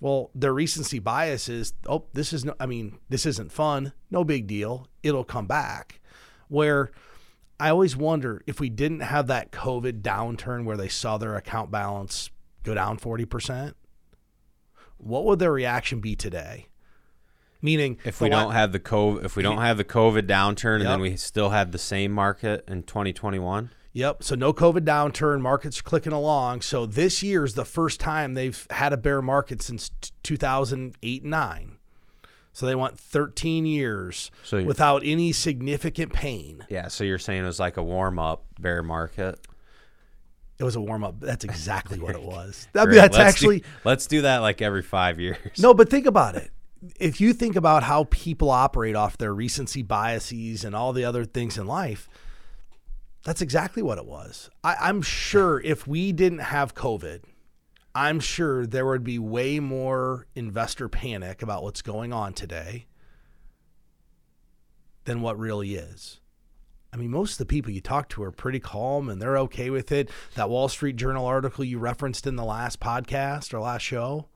Well, 0.00 0.30
their 0.34 0.52
recency 0.52 0.98
bias 0.98 1.48
is, 1.48 1.74
oh, 1.86 2.06
this 2.12 2.32
is 2.32 2.44
no, 2.44 2.54
I 2.58 2.66
mean, 2.66 2.98
this 3.08 3.24
isn't 3.24 3.52
fun. 3.52 3.92
No 4.10 4.24
big 4.24 4.48
deal. 4.48 4.88
It'll 5.04 5.22
come 5.22 5.46
back. 5.46 6.00
Where 6.48 6.90
I 7.60 7.70
always 7.70 7.96
wonder 7.96 8.42
if 8.44 8.58
we 8.58 8.68
didn't 8.68 9.00
have 9.00 9.28
that 9.28 9.52
COVID 9.52 10.02
downturn 10.02 10.64
where 10.64 10.76
they 10.76 10.88
saw 10.88 11.16
their 11.18 11.36
account 11.36 11.70
balance 11.70 12.30
go 12.64 12.74
down 12.74 12.98
40%, 12.98 13.74
what 14.98 15.24
would 15.24 15.38
their 15.38 15.52
reaction 15.52 16.00
be 16.00 16.16
today? 16.16 16.66
Meaning, 17.62 17.98
If 18.04 18.20
we 18.20 18.28
don't 18.28 18.50
have 18.52 18.72
the 18.72 18.80
COVID, 18.80 19.24
if 19.24 19.36
we 19.36 19.42
don't 19.44 19.58
have 19.58 19.76
the 19.76 19.84
COVID 19.84 20.22
downturn, 20.26 20.76
and 20.80 20.86
then 20.86 21.00
we 21.00 21.16
still 21.16 21.50
have 21.50 21.70
the 21.72 21.78
same 21.78 22.10
market 22.12 22.64
in 22.68 22.82
2021. 22.82 23.70
Yep. 23.94 24.24
So 24.24 24.34
no 24.34 24.52
COVID 24.52 24.80
downturn, 24.80 25.40
markets 25.42 25.80
clicking 25.82 26.12
along. 26.12 26.62
So 26.62 26.86
this 26.86 27.22
year 27.22 27.44
is 27.44 27.54
the 27.54 27.64
first 27.64 28.00
time 28.00 28.34
they've 28.34 28.66
had 28.70 28.92
a 28.92 28.96
bear 28.96 29.20
market 29.22 29.60
since 29.62 29.90
2008 30.22 31.24
9. 31.24 31.76
So 32.54 32.66
they 32.66 32.74
went 32.74 32.98
13 32.98 33.64
years 33.64 34.30
So 34.44 34.62
without 34.64 35.02
any 35.04 35.32
significant 35.32 36.12
pain. 36.12 36.66
Yeah, 36.68 36.88
so 36.88 37.04
you're 37.04 37.18
saying 37.18 37.42
it 37.44 37.46
was 37.46 37.60
like 37.60 37.76
a 37.76 37.82
warm 37.82 38.18
up 38.18 38.44
bear 38.58 38.82
market. 38.82 39.38
It 40.58 40.64
was 40.64 40.76
a 40.76 40.80
warm 40.80 41.02
up. 41.04 41.20
That's 41.20 41.44
exactly 41.44 41.98
what 41.98 42.14
it 42.14 42.22
was. 42.24 42.68
Great. 42.72 42.94
that's 42.94 42.96
Let's 42.96 43.16
do- 43.16 43.22
actually 43.22 43.64
let's 43.84 44.06
do 44.06 44.22
that 44.22 44.38
like 44.38 44.60
every 44.62 44.82
five 44.82 45.20
years. 45.20 45.58
no, 45.58 45.74
but 45.74 45.88
think 45.90 46.06
about 46.06 46.34
it. 46.34 46.50
If 46.98 47.20
you 47.20 47.32
think 47.32 47.54
about 47.54 47.84
how 47.84 48.04
people 48.10 48.50
operate 48.50 48.96
off 48.96 49.16
their 49.16 49.34
recency 49.34 49.82
biases 49.82 50.64
and 50.64 50.74
all 50.74 50.92
the 50.92 51.04
other 51.04 51.24
things 51.24 51.56
in 51.56 51.66
life, 51.66 52.08
that's 53.24 53.40
exactly 53.40 53.82
what 53.82 53.98
it 53.98 54.06
was. 54.06 54.50
I, 54.64 54.76
I'm 54.80 55.00
sure 55.00 55.60
if 55.60 55.86
we 55.86 56.10
didn't 56.12 56.40
have 56.40 56.74
COVID, 56.74 57.20
I'm 57.94 58.20
sure 58.20 58.66
there 58.66 58.86
would 58.86 59.04
be 59.04 59.18
way 59.18 59.60
more 59.60 60.26
investor 60.34 60.88
panic 60.88 61.42
about 61.42 61.62
what's 61.62 61.82
going 61.82 62.12
on 62.12 62.32
today 62.32 62.86
than 65.04 65.20
what 65.20 65.38
really 65.38 65.74
is. 65.74 66.20
I 66.92 66.96
mean, 66.96 67.10
most 67.10 67.32
of 67.32 67.38
the 67.38 67.46
people 67.46 67.72
you 67.72 67.80
talk 67.80 68.08
to 68.10 68.22
are 68.22 68.30
pretty 68.30 68.60
calm 68.60 69.08
and 69.08 69.20
they're 69.20 69.38
okay 69.38 69.70
with 69.70 69.92
it. 69.92 70.10
That 70.34 70.50
Wall 70.50 70.68
Street 70.68 70.96
Journal 70.96 71.24
article 71.24 71.64
you 71.64 71.78
referenced 71.78 72.26
in 72.26 72.36
the 72.36 72.44
last 72.44 72.80
podcast 72.80 73.54
or 73.54 73.60
last 73.60 73.82
show, 73.82 74.28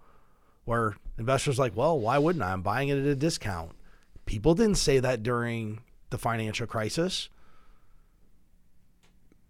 where 0.67 0.97
investors 1.17 1.59
are 1.59 1.63
like, 1.63 1.77
well, 1.77 1.99
why 1.99 2.19
wouldn't 2.19 2.45
I? 2.45 2.53
I'm 2.53 2.61
buying 2.61 2.91
it 2.91 2.99
at 2.99 3.07
a 3.07 3.15
discount. 3.15 3.73
People 4.27 4.55
didn't 4.55 4.75
say 4.75 4.99
that 4.99 5.23
during 5.23 5.81
the 6.11 6.19
financial 6.19 6.67
crisis. 6.67 7.31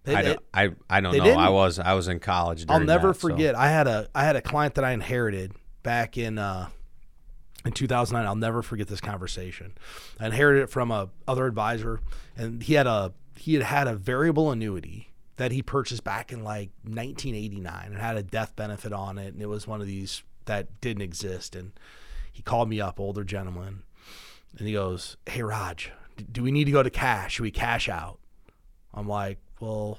They- 0.04 0.14
I 0.14 0.22
don't, 0.22 0.40
I, 0.54 0.70
I 0.88 1.00
don't 1.00 1.16
know. 1.16 1.24
didn't. 1.24 1.40
I 1.40 1.48
was 1.48 1.80
I 1.80 1.94
was 1.94 2.06
in 2.06 2.20
college. 2.20 2.64
I'll 2.68 2.78
never 2.80 3.08
that, 3.08 3.14
so- 3.14 3.28
forget. 3.28 3.56
I 3.56 3.68
had 3.68 3.88
a 3.88 4.08
I 4.14 4.24
had 4.24 4.36
a 4.36 4.42
client 4.42 4.76
that 4.76 4.84
I 4.84 4.92
inherited 4.92 5.52
back 5.82 6.16
in 6.16 6.38
uh, 6.38 6.68
in 7.64 7.72
2009. 7.72 8.24
I'll 8.24 8.36
never 8.36 8.62
forget 8.62 8.86
this 8.86 9.00
conversation. 9.00 9.72
I 10.20 10.26
inherited 10.26 10.64
it 10.64 10.70
from 10.70 10.92
a 10.92 11.08
other 11.26 11.46
advisor, 11.46 12.00
and 12.36 12.62
he 12.62 12.74
had 12.74 12.86
a 12.86 13.14
he 13.36 13.54
had 13.54 13.64
had 13.64 13.88
a 13.88 13.96
variable 13.96 14.52
annuity 14.52 15.12
that 15.36 15.50
he 15.50 15.60
purchased 15.60 16.04
back 16.04 16.32
in 16.32 16.44
like 16.44 16.70
1989 16.84 17.86
and 17.86 17.98
had 17.98 18.16
a 18.16 18.22
death 18.22 18.54
benefit 18.54 18.92
on 18.92 19.18
it, 19.18 19.32
and 19.34 19.42
it 19.42 19.46
was 19.46 19.66
one 19.66 19.80
of 19.80 19.86
these 19.88 20.22
that 20.46 20.80
didn't 20.80 21.02
exist. 21.02 21.54
And 21.54 21.72
he 22.32 22.42
called 22.42 22.68
me 22.68 22.80
up, 22.80 22.98
older 22.98 23.24
gentleman, 23.24 23.82
and 24.58 24.66
he 24.66 24.72
goes, 24.72 25.16
"Hey 25.26 25.42
Raj, 25.42 25.92
do 26.30 26.42
we 26.42 26.50
need 26.50 26.64
to 26.64 26.72
go 26.72 26.82
to 26.82 26.90
cash? 26.90 27.34
Should 27.34 27.42
we 27.42 27.50
cash 27.50 27.88
out?" 27.88 28.18
I'm 28.94 29.08
like, 29.08 29.38
"Well." 29.60 29.98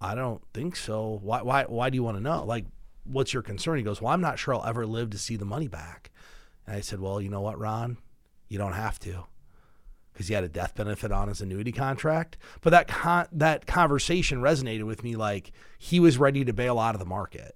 I 0.00 0.14
don't 0.14 0.42
think 0.54 0.76
so. 0.76 1.20
Why 1.22 1.42
why 1.42 1.64
why 1.64 1.90
do 1.90 1.96
you 1.96 2.02
want 2.02 2.16
to 2.16 2.22
know? 2.22 2.44
Like 2.44 2.64
what's 3.04 3.34
your 3.34 3.42
concern? 3.42 3.76
He 3.76 3.84
goes, 3.84 4.00
"Well, 4.00 4.12
I'm 4.12 4.20
not 4.20 4.38
sure 4.38 4.54
I'll 4.54 4.64
ever 4.64 4.86
live 4.86 5.10
to 5.10 5.18
see 5.18 5.36
the 5.36 5.44
money 5.44 5.68
back." 5.68 6.10
And 6.66 6.76
I 6.76 6.80
said, 6.80 7.00
"Well, 7.00 7.20
you 7.20 7.28
know 7.28 7.42
what, 7.42 7.58
Ron? 7.58 7.98
You 8.48 8.56
don't 8.56 8.72
have 8.72 8.98
to." 9.00 9.26
Cuz 10.14 10.28
he 10.28 10.34
had 10.34 10.44
a 10.44 10.48
death 10.48 10.74
benefit 10.74 11.12
on 11.12 11.28
his 11.28 11.42
annuity 11.42 11.72
contract. 11.72 12.38
But 12.62 12.70
that 12.70 12.88
con- 12.88 13.28
that 13.32 13.66
conversation 13.66 14.40
resonated 14.40 14.84
with 14.84 15.04
me 15.04 15.16
like 15.16 15.52
he 15.78 16.00
was 16.00 16.16
ready 16.16 16.46
to 16.46 16.52
bail 16.54 16.78
out 16.78 16.94
of 16.94 16.98
the 16.98 17.04
market. 17.04 17.54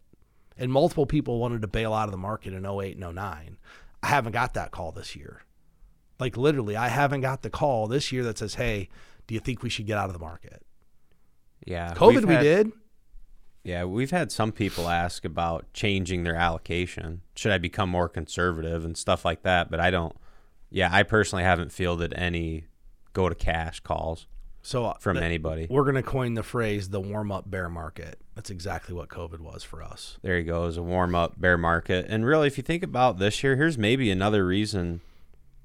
And 0.56 0.70
multiple 0.72 1.06
people 1.06 1.38
wanted 1.38 1.62
to 1.62 1.68
bail 1.68 1.92
out 1.92 2.04
of 2.04 2.12
the 2.12 2.16
market 2.18 2.52
in 2.52 2.64
08 2.64 2.96
and 2.96 3.14
09. 3.14 3.58
I 4.02 4.06
haven't 4.06 4.32
got 4.32 4.54
that 4.54 4.70
call 4.70 4.92
this 4.92 5.16
year. 5.16 5.42
Like 6.20 6.36
literally, 6.36 6.76
I 6.76 6.88
haven't 6.88 7.22
got 7.22 7.42
the 7.42 7.50
call 7.50 7.88
this 7.88 8.12
year 8.12 8.22
that 8.24 8.38
says, 8.38 8.54
"Hey, 8.54 8.88
do 9.26 9.34
you 9.34 9.40
think 9.40 9.62
we 9.62 9.68
should 9.70 9.86
get 9.86 9.98
out 9.98 10.06
of 10.06 10.12
the 10.12 10.18
market?" 10.20 10.64
Yeah, 11.66 11.92
COVID 11.94 12.24
we 12.26 12.34
had- 12.34 12.42
did. 12.42 12.72
Yeah, 13.64 13.84
we've 13.84 14.10
had 14.10 14.30
some 14.30 14.52
people 14.52 14.88
ask 14.90 15.24
about 15.24 15.72
changing 15.72 16.22
their 16.22 16.36
allocation. 16.36 17.22
Should 17.34 17.50
I 17.50 17.56
become 17.58 17.88
more 17.88 18.10
conservative 18.10 18.84
and 18.84 18.96
stuff 18.96 19.24
like 19.24 19.42
that? 19.42 19.70
But 19.70 19.80
I 19.80 19.90
don't. 19.90 20.14
Yeah, 20.70 20.90
I 20.92 21.02
personally 21.02 21.44
haven't 21.44 21.72
fielded 21.72 22.12
any 22.14 22.66
go 23.14 23.28
to 23.28 23.34
cash 23.34 23.80
calls 23.80 24.26
So 24.64 24.86
uh, 24.86 24.94
from 24.94 25.16
th- 25.16 25.24
anybody. 25.24 25.66
We're 25.68 25.82
going 25.82 25.94
to 25.94 26.02
coin 26.02 26.32
the 26.34 26.42
phrase 26.42 26.88
the 26.88 27.00
warm 27.00 27.30
up 27.30 27.48
bear 27.48 27.68
market. 27.68 28.18
That's 28.34 28.48
exactly 28.48 28.94
what 28.94 29.10
COVID 29.10 29.40
was 29.40 29.62
for 29.62 29.82
us. 29.82 30.16
There 30.22 30.38
you 30.38 30.44
go, 30.44 30.64
is 30.64 30.78
a 30.78 30.82
warm 30.82 31.14
up 31.14 31.38
bear 31.38 31.58
market. 31.58 32.06
And 32.08 32.24
really, 32.24 32.46
if 32.46 32.56
you 32.56 32.62
think 32.62 32.82
about 32.82 33.18
this 33.18 33.44
year, 33.44 33.56
here's 33.56 33.76
maybe 33.76 34.10
another 34.10 34.46
reason. 34.46 35.02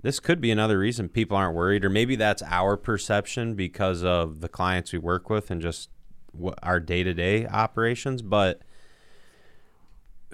This 0.01 0.19
could 0.19 0.41
be 0.41 0.51
another 0.51 0.77
reason 0.77 1.07
people 1.07 1.37
aren't 1.37 1.55
worried, 1.55 1.85
or 1.85 1.89
maybe 1.89 2.17
that's 2.17 2.43
our 2.43 2.75
perception 2.75 3.55
because 3.55 4.03
of 4.03 4.41
the 4.41 4.49
clients 4.49 4.91
we 4.91 4.99
work 4.99 5.29
with 5.29 5.49
and 5.49 5.61
just 5.61 5.89
our 6.61 6.81
day 6.81 7.01
to 7.01 7.13
day 7.13 7.47
operations. 7.47 8.21
But 8.21 8.61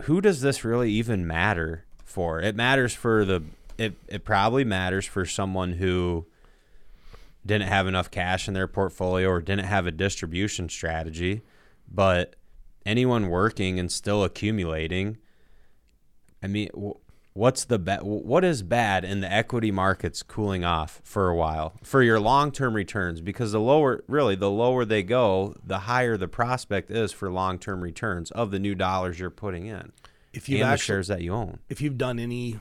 who 0.02 0.22
does 0.22 0.42
this 0.42 0.66
really 0.66 0.92
even 0.92 1.28
matter 1.28 1.86
for? 2.04 2.42
It 2.42 2.56
matters 2.56 2.96
for 2.96 3.26
the. 3.26 3.44
It 3.78 3.94
it 4.08 4.26
probably 4.26 4.64
matters 4.64 5.06
for 5.06 5.24
someone 5.26 5.74
who 5.74 6.26
didn't 7.46 7.68
have 7.68 7.88
enough 7.88 8.10
cash 8.10 8.48
in 8.48 8.54
their 8.54 8.68
portfolio 8.68 9.30
or 9.30 9.42
didn't 9.42 9.66
have 9.66 9.86
a 9.86 9.92
distribution 9.92 10.68
strategy, 10.70 11.42
but 11.88 12.36
anyone 12.86 13.30
working 13.30 13.80
and 13.80 13.92
still 13.92 14.24
accumulating. 14.24 15.18
I 16.42 16.48
mean, 16.48 16.70
what's 17.34 17.66
the 17.66 17.78
ba- 17.80 18.00
what 18.04 18.44
is 18.46 18.62
bad 18.64 19.04
in 19.04 19.22
the 19.22 19.32
equity 19.32 19.72
markets 19.72 20.24
cooling 20.24 20.64
off 20.64 21.02
for 21.04 21.30
a 21.30 21.36
while 21.36 21.74
for 21.84 22.02
your 22.02 22.20
long-term 22.20 22.74
returns 22.74 23.20
because 23.22 23.52
the 23.52 23.60
lower 23.60 24.04
really 24.08 24.36
the 24.36 24.50
lower 24.50 24.86
they 24.86 25.04
go, 25.04 25.54
the 25.64 25.80
higher 25.80 26.18
the 26.18 26.28
prospect 26.28 26.90
is 26.90 27.12
for 27.12 27.32
long-term 27.32 27.82
returns 27.82 28.32
of 28.32 28.52
the 28.52 28.60
new 28.60 28.74
dollars 28.76 29.20
you're 29.20 29.30
putting 29.30 29.66
in 29.66 29.92
If 30.34 30.48
you've 30.50 30.62
and 30.62 30.70
actually, 30.70 30.86
shares 30.86 31.08
that 31.10 31.22
you 31.22 31.34
own. 31.34 31.60
if 31.70 31.82
you've 31.82 31.98
done 31.98 32.20
any 32.20 32.60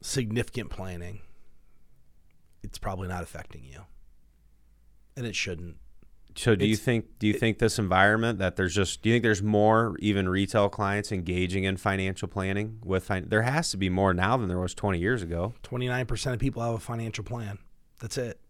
significant 0.00 0.70
planning, 0.70 1.20
it's 2.62 2.78
probably 2.78 3.08
not 3.08 3.22
affecting 3.22 3.64
you, 3.64 3.82
and 5.18 5.26
it 5.26 5.34
shouldn't. 5.36 5.76
So 6.36 6.54
do 6.54 6.66
you 6.66 6.76
think 6.76 7.18
do 7.18 7.26
you 7.26 7.32
think 7.34 7.58
this 7.58 7.80
environment 7.80 8.38
that 8.38 8.54
there's 8.54 8.72
just 8.74 9.02
do 9.02 9.08
you 9.08 9.14
think 9.16 9.24
there's 9.24 9.42
more 9.42 9.96
even 9.98 10.28
retail 10.28 10.68
clients 10.68 11.10
engaging 11.10 11.64
in 11.64 11.76
financial 11.76 12.28
planning 12.28 12.78
with 12.84 13.04
fin- 13.08 13.28
there 13.28 13.42
has 13.42 13.72
to 13.72 13.76
be 13.76 13.90
more 13.90 14.14
now 14.14 14.36
than 14.36 14.46
there 14.48 14.60
was 14.60 14.72
20 14.72 15.00
years 15.00 15.20
ago. 15.22 15.54
Twenty 15.64 15.88
nine 15.88 16.06
percent 16.06 16.34
of 16.34 16.40
people 16.40 16.62
have 16.62 16.74
a 16.74 16.78
financial 16.78 17.24
plan. 17.24 17.58
That's 18.00 18.16
it. 18.16 18.40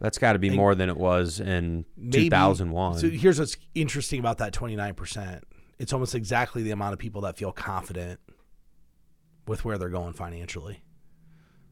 That's 0.00 0.18
got 0.18 0.32
to 0.32 0.40
be 0.40 0.48
And 0.48 0.56
more 0.56 0.74
than 0.74 0.88
it 0.88 0.96
was 0.96 1.38
in 1.38 1.84
Maybe- 1.96 2.24
2001. 2.24 2.98
So 2.98 3.08
here's 3.08 3.38
what's 3.38 3.56
interesting 3.76 4.18
about 4.18 4.38
that 4.38 4.52
twenty 4.52 4.74
nine 4.74 4.94
percent. 4.94 5.44
It's 5.78 5.92
almost 5.92 6.16
exactly 6.16 6.64
the 6.64 6.72
amount 6.72 6.94
of 6.94 6.98
people 6.98 7.20
that 7.22 7.36
feel 7.36 7.52
confident 7.52 8.18
with 9.46 9.64
where 9.64 9.78
they're 9.78 9.88
going 9.88 10.14
financially. 10.14 10.82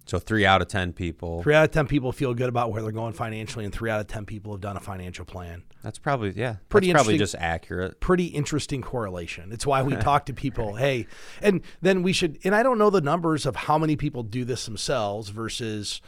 So 0.05 0.19
3 0.19 0.45
out 0.45 0.61
of 0.61 0.69
10 0.69 0.93
people. 0.93 1.43
Three 1.43 1.55
out 1.55 1.65
of 1.65 1.71
ten 1.71 1.87
people 1.87 2.13
feel 2.13 2.35
good 2.35 2.49
about 2.49 2.73
where 2.73 2.83
they're 2.83 2.93
going 2.93 3.13
financially, 3.13 3.65
and 3.65 3.73
three 3.73 3.91
out 3.91 4.01
of 4.01 4.07
ten 4.07 4.25
people 4.25 4.53
have 4.53 4.61
done 4.61 4.77
a 4.77 4.81
financial 4.81 5.25
plan. 5.25 5.63
That's 5.83 5.99
probably 5.99 6.33
yeah. 6.33 6.57
Pretty 6.69 6.89
that's 6.93 7.03
probably 7.03 7.19
just 7.19 7.35
accurate. 7.37 8.01
Pretty 8.01 8.27
interesting 8.27 8.83
correlation. 8.83 9.53
It's 9.53 9.67
why 9.67 9.83
we 9.83 9.97
talk 9.97 10.27
to 10.27 10.35
people, 10.35 10.77
hey, 10.77 11.07
and 11.41 11.63
then 11.81 12.03
we 12.03 12.13
should. 12.13 12.39
And 12.45 12.55
I 12.55 12.63
don't 12.63 12.79
know 12.79 12.91
the 12.91 13.01
numbers 13.01 13.47
of 13.47 13.57
how 13.57 13.79
many 13.79 13.97
people 13.97 14.23
do 14.23 14.45
this 14.45 14.65
themselves 14.65 15.29
versus 15.31 16.01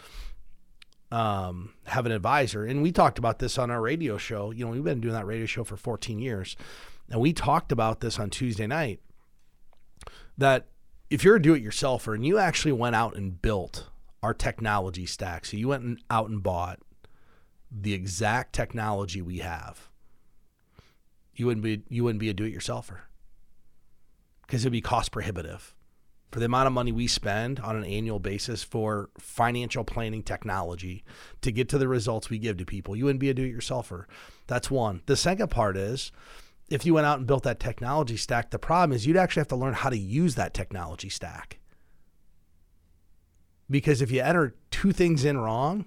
um, 1.10 1.74
have 1.86 2.06
an 2.06 2.12
advisor. 2.12 2.64
And 2.64 2.82
we 2.82 2.92
talked 2.92 3.18
about 3.18 3.38
this 3.38 3.58
on 3.58 3.70
our 3.70 3.80
radio 3.80 4.18
show. 4.18 4.50
You 4.50 4.64
know, 4.64 4.72
we've 4.72 4.84
been 4.84 5.00
doing 5.00 5.14
that 5.14 5.26
radio 5.26 5.46
show 5.46 5.64
for 5.64 5.76
14 5.76 6.18
years, 6.18 6.56
and 7.10 7.20
we 7.20 7.32
talked 7.32 7.72
about 7.72 8.00
this 8.00 8.18
on 8.18 8.30
Tuesday 8.30 8.66
night. 8.66 9.00
That 10.36 10.66
if 11.10 11.24
you're 11.24 11.36
a 11.36 11.42
do-it-yourselfer 11.42 12.14
and 12.14 12.26
you 12.26 12.38
actually 12.38 12.72
went 12.72 12.96
out 12.96 13.16
and 13.16 13.40
built 13.40 13.88
our 14.22 14.34
technology 14.34 15.06
stack, 15.06 15.44
so 15.44 15.56
you 15.56 15.68
went 15.68 16.00
out 16.10 16.28
and 16.28 16.42
bought 16.42 16.80
the 17.70 17.92
exact 17.92 18.52
technology 18.52 19.20
we 19.20 19.38
have, 19.38 19.88
you 21.34 21.46
wouldn't 21.46 21.64
be 21.64 21.82
you 21.88 22.04
wouldn't 22.04 22.20
be 22.20 22.28
a 22.28 22.34
do-it-yourselfer 22.34 23.00
because 24.46 24.62
it'd 24.62 24.72
be 24.72 24.80
cost 24.80 25.10
prohibitive 25.10 25.74
for 26.30 26.40
the 26.40 26.46
amount 26.46 26.66
of 26.66 26.72
money 26.72 26.90
we 26.90 27.06
spend 27.06 27.60
on 27.60 27.76
an 27.76 27.84
annual 27.84 28.18
basis 28.18 28.64
for 28.64 29.08
financial 29.18 29.84
planning 29.84 30.22
technology 30.22 31.04
to 31.40 31.52
get 31.52 31.68
to 31.68 31.78
the 31.78 31.86
results 31.86 32.28
we 32.28 32.38
give 32.38 32.56
to 32.56 32.64
people. 32.64 32.96
You 32.96 33.04
wouldn't 33.04 33.20
be 33.20 33.30
a 33.30 33.34
do-it-yourselfer. 33.34 34.06
That's 34.48 34.68
one. 34.68 35.02
The 35.06 35.16
second 35.16 35.52
part 35.52 35.76
is 35.76 36.10
if 36.68 36.86
you 36.86 36.94
went 36.94 37.06
out 37.06 37.18
and 37.18 37.26
built 37.26 37.42
that 37.44 37.60
technology 37.60 38.16
stack, 38.16 38.50
the 38.50 38.58
problem 38.58 38.92
is 38.94 39.06
you'd 39.06 39.16
actually 39.16 39.40
have 39.40 39.48
to 39.48 39.56
learn 39.56 39.74
how 39.74 39.90
to 39.90 39.98
use 39.98 40.34
that 40.36 40.54
technology 40.54 41.08
stack. 41.08 41.58
Because 43.70 44.02
if 44.02 44.10
you 44.10 44.20
enter 44.20 44.54
two 44.70 44.92
things 44.92 45.24
in 45.24 45.38
wrong, 45.38 45.86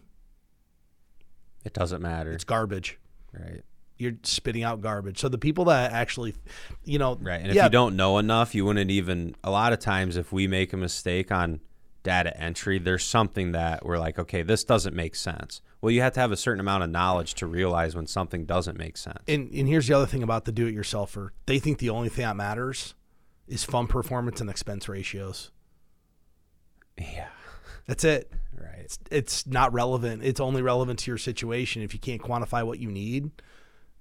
It 1.63 1.73
doesn't 1.73 2.01
matter. 2.01 2.31
it's 2.31 2.43
garbage. 2.43 2.99
right. 3.33 3.61
You're 3.99 4.13
spitting 4.21 4.63
out 4.63 4.81
garbage. 4.81 5.17
So 5.17 5.27
the 5.27 5.39
people 5.39 5.65
that 5.65 5.91
actually, 5.91 6.35
you 6.83 6.99
know, 6.99 7.17
Right. 7.19 7.41
And 7.41 7.49
if 7.49 7.55
yeah, 7.55 7.63
you 7.63 7.69
don't 7.71 7.95
know 7.95 8.19
enough, 8.19 8.53
you 8.53 8.63
wouldn't 8.63 8.91
even 8.91 9.35
a 9.43 9.49
lot 9.49 9.73
of 9.73 9.79
times 9.79 10.17
if 10.17 10.31
we 10.31 10.47
make 10.47 10.71
a 10.73 10.77
mistake 10.77 11.31
on 11.31 11.59
data 12.07 12.35
entry, 12.41 12.79
there's 12.79 13.03
something 13.03 13.51
that 13.51 13.85
we're 13.85 13.99
like, 13.99 14.17
okay, 14.17 14.41
this 14.41 14.63
doesn't 14.63 14.95
make 14.95 15.13
sense. 15.13 15.61
Well, 15.81 15.91
you 15.91 16.01
have 16.01 16.13
to 16.13 16.19
have 16.21 16.31
a 16.31 16.37
certain 16.37 16.61
amount 16.61 16.83
of 16.83 16.89
knowledge 16.89 17.33
to 17.35 17.45
realize 17.45 17.95
when 17.95 18.07
something 18.07 18.45
doesn't 18.45 18.77
make 18.77 18.95
sense. 18.97 19.19
And 19.27 19.51
and 19.51 19.67
here's 19.67 19.87
the 19.87 19.93
other 19.93 20.05
thing 20.07 20.23
about 20.23 20.45
the 20.45 20.51
do-it-yourselfer: 20.53 21.29
they 21.45 21.59
think 21.59 21.79
the 21.79 21.89
only 21.89 22.09
thing 22.09 22.23
that 22.23 22.35
matters 22.35 22.95
is 23.47 23.63
fund 23.63 23.89
performance 23.89 24.39
and 24.41 24.49
expense 24.49 24.87
ratios. 24.89 25.51
Yeah, 26.97 27.27
That's 27.85 28.03
it. 28.03 28.31
right. 28.57 28.79
It's 28.79 28.99
it's 29.11 29.45
not 29.45 29.71
relevant. 29.73 30.23
It's 30.23 30.39
only 30.39 30.61
relevant 30.61 30.99
to 30.99 31.11
your 31.11 31.17
situation. 31.17 31.81
If 31.81 31.93
you 31.93 31.99
can't 31.99 32.21
quantify 32.21 32.65
what 32.65 32.79
you 32.79 32.89
need, 32.89 33.31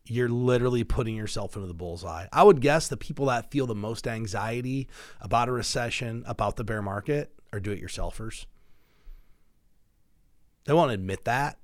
you're 0.07 0.29
literally 0.29 0.85
putting 0.85 1.17
yourself 1.17 1.57
into 1.57 1.69
the 1.69 1.75
bullseye. 1.75 2.27
I 2.33 2.43
would 2.43 2.61
guess 2.61 2.89
the 2.89 2.97
people 2.97 3.27
that 3.27 3.51
feel 3.51 3.67
the 3.67 3.75
most 3.75 4.07
anxiety 4.09 4.89
about 5.21 5.49
a 5.49 5.53
recession, 5.53 6.25
about 6.27 6.57
the 6.57 6.65
bear 6.65 6.81
market, 6.81 7.33
are 7.57 7.61
do-it-yourselfers. 7.61 8.47
They 10.65 10.73
won't 10.73 10.93
admit 10.93 11.25
that. 11.25 11.59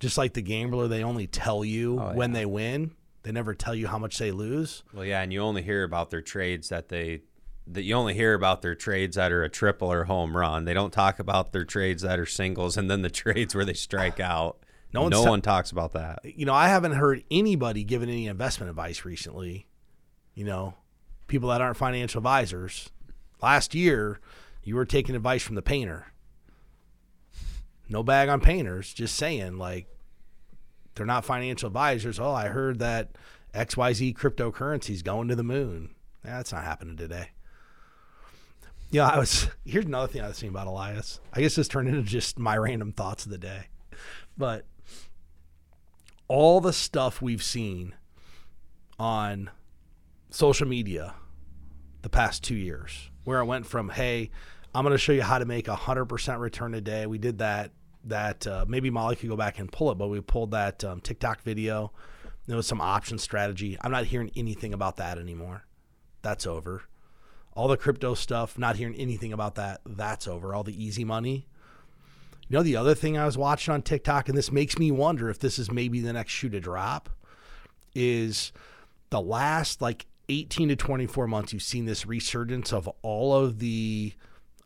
Just 0.00 0.18
like 0.18 0.34
the 0.34 0.42
gambler, 0.42 0.88
they 0.88 1.02
only 1.02 1.26
tell 1.26 1.64
you 1.64 2.00
Oh, 2.00 2.12
when 2.14 2.30
yeah. 2.32 2.40
they 2.40 2.46
win. 2.46 2.92
They 3.22 3.32
never 3.32 3.54
tell 3.54 3.74
you 3.74 3.88
how 3.88 3.98
much 3.98 4.18
they 4.18 4.30
lose. 4.30 4.82
Well, 4.92 5.04
yeah, 5.04 5.20
and 5.22 5.32
you 5.32 5.40
only 5.40 5.62
hear 5.62 5.82
about 5.82 6.10
their 6.10 6.22
trades 6.22 6.68
that 6.68 6.88
they 6.88 7.22
that 7.68 7.82
you 7.82 7.96
only 7.96 8.14
hear 8.14 8.32
about 8.34 8.62
their 8.62 8.76
trades 8.76 9.16
that 9.16 9.32
are 9.32 9.42
a 9.42 9.48
triple 9.48 9.90
or 9.90 10.04
home 10.04 10.36
run. 10.36 10.64
They 10.66 10.74
don't 10.74 10.92
talk 10.92 11.18
about 11.18 11.50
their 11.52 11.64
trades 11.64 12.02
that 12.02 12.20
are 12.20 12.26
singles 12.26 12.76
and 12.76 12.88
then 12.88 13.02
the 13.02 13.10
trades 13.24 13.54
where 13.56 13.64
they 13.64 13.74
strike 13.74 14.20
out. 14.20 14.58
No 14.94 15.08
no 15.08 15.24
one 15.24 15.42
talks 15.42 15.72
about 15.72 15.92
that. 15.94 16.20
you 16.24 16.46
know, 16.46 16.54
I 16.54 16.68
haven't 16.68 16.92
heard 16.92 17.24
anybody 17.30 17.82
giving 17.82 18.08
any 18.08 18.28
investment 18.28 18.70
advice 18.70 19.04
recently. 19.04 19.66
You 20.34 20.44
know, 20.44 20.74
people 21.26 21.48
that 21.48 21.60
aren't 21.60 21.76
financial 21.76 22.18
advisors. 22.20 22.90
Last 23.42 23.74
year, 23.74 24.20
you 24.66 24.74
were 24.74 24.84
taking 24.84 25.14
advice 25.14 25.44
from 25.44 25.54
the 25.54 25.62
painter. 25.62 26.08
No 27.88 28.02
bag 28.02 28.28
on 28.28 28.40
painters, 28.40 28.92
just 28.92 29.14
saying, 29.14 29.58
like, 29.58 29.86
they're 30.96 31.06
not 31.06 31.24
financial 31.24 31.68
advisors. 31.68 32.18
Oh, 32.18 32.32
I 32.32 32.48
heard 32.48 32.80
that 32.80 33.10
XYZ 33.54 34.16
cryptocurrency's 34.16 35.02
going 35.02 35.28
to 35.28 35.36
the 35.36 35.44
moon. 35.44 35.94
Yeah, 36.24 36.38
that's 36.38 36.52
not 36.52 36.64
happening 36.64 36.96
today. 36.96 37.30
Yeah, 38.90 39.06
I 39.06 39.18
was. 39.20 39.46
Here's 39.64 39.84
another 39.84 40.12
thing 40.12 40.22
I 40.22 40.28
was 40.28 40.40
thinking 40.40 40.56
about 40.56 40.66
Elias. 40.66 41.20
I 41.32 41.42
guess 41.42 41.54
this 41.54 41.68
turned 41.68 41.88
into 41.88 42.02
just 42.02 42.36
my 42.36 42.56
random 42.56 42.92
thoughts 42.92 43.24
of 43.24 43.30
the 43.30 43.38
day. 43.38 43.68
But 44.36 44.64
all 46.26 46.60
the 46.60 46.72
stuff 46.72 47.22
we've 47.22 47.42
seen 47.42 47.94
on 48.98 49.50
social 50.30 50.66
media 50.66 51.14
the 52.02 52.08
past 52.08 52.42
two 52.42 52.56
years, 52.56 53.10
where 53.22 53.38
I 53.38 53.44
went 53.44 53.66
from, 53.66 53.90
hey, 53.90 54.30
I'm 54.76 54.82
going 54.82 54.92
to 54.92 54.98
show 54.98 55.12
you 55.12 55.22
how 55.22 55.38
to 55.38 55.46
make 55.46 55.68
a 55.68 55.74
100% 55.74 56.38
return 56.38 56.74
a 56.74 56.82
day. 56.82 57.06
We 57.06 57.16
did 57.16 57.38
that. 57.38 57.70
That 58.04 58.46
uh, 58.46 58.66
maybe 58.68 58.90
Molly 58.90 59.16
could 59.16 59.30
go 59.30 59.36
back 59.36 59.58
and 59.58 59.72
pull 59.72 59.90
it, 59.90 59.96
but 59.96 60.08
we 60.08 60.20
pulled 60.20 60.50
that 60.50 60.84
um, 60.84 61.00
TikTok 61.00 61.40
video. 61.42 61.92
There 62.46 62.56
was 62.56 62.66
some 62.66 62.80
option 62.80 63.18
strategy. 63.18 63.78
I'm 63.80 63.90
not 63.90 64.04
hearing 64.04 64.30
anything 64.36 64.74
about 64.74 64.98
that 64.98 65.18
anymore. 65.18 65.64
That's 66.20 66.46
over. 66.46 66.82
All 67.54 67.68
the 67.68 67.78
crypto 67.78 68.12
stuff, 68.12 68.58
not 68.58 68.76
hearing 68.76 68.94
anything 68.94 69.32
about 69.32 69.54
that. 69.54 69.80
That's 69.86 70.28
over. 70.28 70.54
All 70.54 70.62
the 70.62 70.84
easy 70.84 71.04
money. 71.04 71.48
You 72.48 72.58
know, 72.58 72.62
the 72.62 72.76
other 72.76 72.94
thing 72.94 73.16
I 73.16 73.24
was 73.24 73.38
watching 73.38 73.72
on 73.72 73.80
TikTok, 73.80 74.28
and 74.28 74.36
this 74.36 74.52
makes 74.52 74.78
me 74.78 74.90
wonder 74.90 75.30
if 75.30 75.38
this 75.38 75.58
is 75.58 75.72
maybe 75.72 76.00
the 76.00 76.12
next 76.12 76.32
shoe 76.32 76.50
to 76.50 76.60
drop, 76.60 77.08
is 77.94 78.52
the 79.08 79.22
last 79.22 79.80
like 79.80 80.06
18 80.28 80.68
to 80.68 80.76
24 80.76 81.26
months, 81.26 81.54
you've 81.54 81.62
seen 81.62 81.86
this 81.86 82.06
resurgence 82.06 82.74
of 82.74 82.88
all 83.00 83.34
of 83.34 83.58
the 83.58 84.12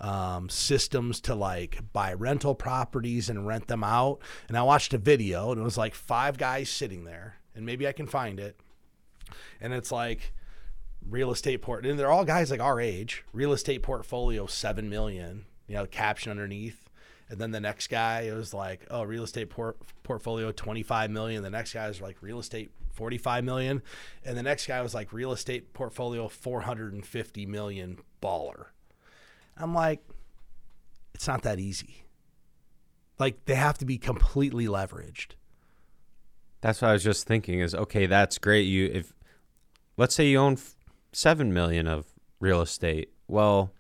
um, 0.00 0.49
systems 0.49 1.21
to 1.23 1.35
like 1.35 1.80
buy 1.92 2.12
rental 2.14 2.54
properties 2.54 3.28
and 3.28 3.47
rent 3.47 3.69
them 3.69 3.85
out. 3.85 4.21
And 4.49 4.57
I 4.57 4.62
watched 4.62 4.95
a 4.95 4.99
video, 4.99 5.52
and 5.52 5.61
it 5.61 5.64
was 5.64 5.78
like 5.78 5.95
five 5.95 6.38
guys 6.38 6.71
sitting 6.71 7.04
there, 7.04 7.37
and 7.54 7.66
maybe 7.66 7.87
I 7.87 7.92
can 7.92 8.07
find 8.07 8.40
it. 8.40 8.57
And 9.61 9.73
it's 9.73 9.92
like 9.92 10.33
real 11.09 11.30
estate 11.30 11.63
port, 11.63 11.86
and 11.86 11.99
they're 11.99 12.10
all 12.10 12.25
guys 12.25 12.50
like 12.50 12.60
our 12.60 12.80
age. 12.80 13.25
Real 13.32 13.52
estate 13.52 13.82
portfolio 13.82 14.47
seven 14.47 14.89
million. 14.89 15.45
You 15.67 15.76
know, 15.76 15.86
caption 15.86 16.32
underneath. 16.32 16.89
And 17.28 17.39
then 17.39 17.52
the 17.52 17.60
next 17.60 17.86
guy 17.86 18.23
it 18.23 18.34
was 18.34 18.52
like, 18.52 18.84
oh, 18.91 19.04
real 19.04 19.23
estate 19.23 19.50
port- 19.50 19.78
portfolio 20.02 20.50
25 20.50 21.13
million. 21.13 21.45
The 21.45 21.50
next 21.50 21.73
guy 21.73 21.86
was 21.86 22.00
like 22.00 22.17
real 22.23 22.41
estate 22.41 22.73
45 22.93 23.45
million. 23.45 23.82
And 24.25 24.36
the 24.36 24.43
next 24.43 24.67
guy 24.67 24.82
was 24.82 24.95
like 24.95 25.13
real 25.13 25.30
estate 25.30 25.73
portfolio 25.73 26.26
450 26.26 27.47
million 27.47 27.99
baller. 28.21 28.67
I'm 29.60 29.75
like, 29.75 30.02
it's 31.14 31.26
not 31.28 31.42
that 31.42 31.58
easy. 31.58 32.04
Like 33.18 33.44
they 33.44 33.54
have 33.54 33.78
to 33.78 33.84
be 33.84 33.99
completely 33.99 34.66
leveraged. 34.66 35.32
That's 36.62 36.80
what 36.82 36.88
I 36.88 36.92
was 36.92 37.04
just 37.04 37.26
thinking 37.26 37.60
is 37.60 37.75
okay, 37.75 38.06
that's 38.06 38.38
great. 38.38 38.62
You 38.62 38.90
if 38.92 39.12
let's 39.96 40.14
say 40.14 40.26
you 40.28 40.38
own 40.38 40.58
7 41.12 41.52
million 41.52 41.86
of 41.86 42.06
real 42.38 42.60
estate. 42.62 43.10
Well, 43.28 43.73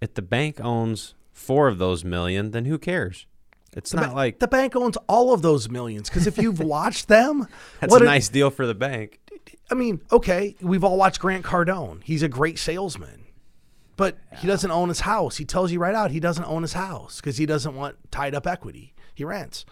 if 0.00 0.14
the 0.14 0.22
bank 0.22 0.60
owns 0.60 1.14
4 1.32 1.68
of 1.68 1.78
those 1.78 2.04
million, 2.04 2.50
then 2.52 2.64
who 2.66 2.78
cares? 2.78 3.26
It's 3.76 3.90
The 3.90 3.96
not 4.00 4.10
ba- 4.10 4.14
like 4.16 4.38
the 4.38 4.48
bank 4.48 4.74
owns 4.76 4.96
all 5.08 5.32
of 5.34 5.42
those 5.42 5.68
millions 5.68 6.08
because 6.08 6.26
if 6.26 6.38
you've 6.38 6.60
watched 6.76 7.08
them, 7.08 7.46
that's 7.80 7.92
a 7.94 7.98
it- 7.98 8.04
nice 8.04 8.28
deal 8.28 8.50
for 8.50 8.66
the 8.66 8.74
bank. 8.74 9.20
I 9.70 9.74
mean, 9.74 10.00
okay, 10.12 10.54
we've 10.60 10.84
all 10.84 10.96
watched 10.96 11.18
Grant 11.20 11.44
Cardone. 11.44 12.02
He's 12.04 12.22
a 12.22 12.28
great 12.28 12.58
salesman, 12.58 13.24
but 13.96 14.18
he 14.38 14.46
doesn't 14.46 14.70
own 14.70 14.88
his 14.88 15.00
house. 15.00 15.36
He 15.36 15.44
tells 15.44 15.72
you 15.72 15.78
right 15.78 15.94
out 15.94 16.10
he 16.10 16.20
doesn't 16.20 16.44
own 16.44 16.62
his 16.62 16.74
house 16.74 17.20
because 17.20 17.38
he 17.38 17.46
doesn't 17.46 17.74
want 17.74 17.96
tied 18.10 18.34
up 18.34 18.46
equity. 18.46 18.94
He 19.14 19.24
rents. 19.24 19.64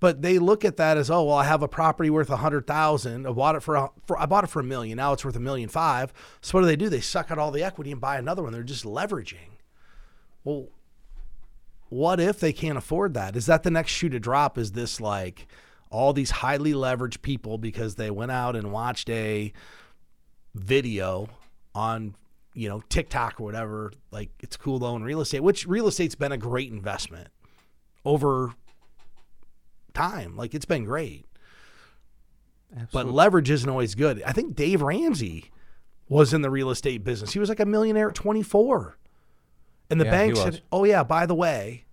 But 0.00 0.20
they 0.20 0.38
look 0.38 0.64
at 0.64 0.76
that 0.76 0.98
as, 0.98 1.10
oh 1.10 1.24
well, 1.24 1.36
I 1.36 1.44
have 1.44 1.62
a 1.62 1.68
property 1.68 2.10
worth 2.10 2.28
a 2.28 2.36
hundred 2.36 2.66
thousand. 2.66 3.26
I 3.26 3.30
bought 3.30 3.54
it 3.56 3.62
for, 3.62 3.76
a, 3.76 3.90
for 4.06 4.18
I 4.18 4.26
bought 4.26 4.44
it 4.44 4.50
for 4.50 4.60
a 4.60 4.64
million. 4.64 4.96
Now 4.96 5.12
it's 5.12 5.24
worth 5.24 5.36
a 5.36 5.40
million 5.40 5.68
five. 5.68 6.12
So 6.42 6.58
what 6.58 6.62
do 6.62 6.66
they 6.66 6.76
do? 6.76 6.88
They 6.88 7.00
suck 7.00 7.30
out 7.30 7.38
all 7.38 7.50
the 7.50 7.62
equity 7.62 7.92
and 7.92 8.00
buy 8.00 8.18
another 8.18 8.42
one. 8.42 8.52
They're 8.52 8.62
just 8.62 8.84
leveraging. 8.84 9.58
Well, 10.42 10.68
what 11.88 12.20
if 12.20 12.40
they 12.40 12.52
can't 12.52 12.76
afford 12.76 13.14
that? 13.14 13.36
Is 13.36 13.46
that 13.46 13.62
the 13.62 13.70
next 13.70 13.92
shoe 13.92 14.08
to 14.08 14.18
drop? 14.18 14.58
Is 14.58 14.72
this 14.72 15.00
like 15.00 15.46
all 15.90 16.12
these 16.12 16.32
highly 16.32 16.72
leveraged 16.72 17.22
people 17.22 17.56
because 17.56 17.94
they 17.94 18.10
went 18.10 18.32
out 18.32 18.56
and 18.56 18.72
watched 18.72 19.08
a 19.08 19.52
video 20.54 21.28
on 21.74 22.14
you 22.54 22.68
know 22.68 22.82
TikTok 22.88 23.40
or 23.40 23.44
whatever? 23.44 23.92
Like 24.10 24.30
it's 24.40 24.56
cool 24.56 24.78
to 24.80 24.86
own 24.86 25.02
real 25.02 25.20
estate, 25.20 25.40
which 25.40 25.66
real 25.66 25.86
estate's 25.88 26.14
been 26.14 26.32
a 26.32 26.38
great 26.38 26.70
investment 26.72 27.28
over 28.04 28.54
time. 29.92 30.36
Like 30.36 30.54
it's 30.54 30.64
been 30.64 30.84
great, 30.84 31.26
but 32.92 33.06
leverage 33.06 33.50
isn't 33.50 33.68
always 33.68 33.94
good. 33.94 34.22
I 34.24 34.32
think 34.32 34.54
Dave 34.54 34.82
Ramsey 34.82 35.50
was 36.08 36.32
in 36.34 36.42
the 36.42 36.50
real 36.50 36.70
estate 36.70 37.02
business. 37.04 37.32
He 37.32 37.38
was 37.38 37.48
like 37.48 37.60
a 37.60 37.66
millionaire 37.66 38.08
at 38.08 38.14
24. 38.14 38.98
And 39.90 40.00
the 40.00 40.04
Yeah, 40.06 40.10
bank 40.10 40.36
said, 40.36 40.62
"Oh 40.72 40.84
yeah, 40.84 41.02
by 41.02 41.26
the 41.26 41.34
way, 41.34 41.84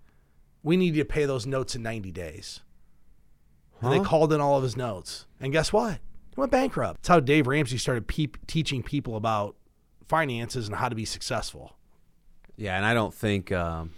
we 0.64 0.78
need 0.78 0.96
you 0.96 1.04
to 1.04 1.08
pay 1.08 1.26
those 1.26 1.46
notes 1.46 1.76
in 1.76 1.84
90 1.84 2.12
days." 2.12 2.62
And 3.82 3.92
they 3.92 4.00
called 4.00 4.32
in 4.32 4.40
all 4.40 4.58
of 4.58 4.64
his 4.64 4.78
notes. 4.78 5.26
And 5.40 5.52
guess 5.52 5.74
what? 5.74 5.96
He 5.96 6.40
went 6.40 6.52
bankrupt. 6.52 7.02
That's 7.02 7.08
how 7.08 7.20
Dave 7.20 7.48
Ramsey 7.48 7.78
started 7.80 8.08
peep, 8.08 8.38
teaching 8.46 8.84
people 8.84 9.16
about 9.16 9.56
finances 10.12 10.68
and 10.68 10.76
how 10.76 10.90
to 10.90 10.96
be 10.96 11.06
successful. 11.06 11.78
Yeah, 12.58 12.76
and 12.76 12.86
I 12.86 12.94
don't 12.94 13.14
think, 13.14 13.50
um, 13.54 13.94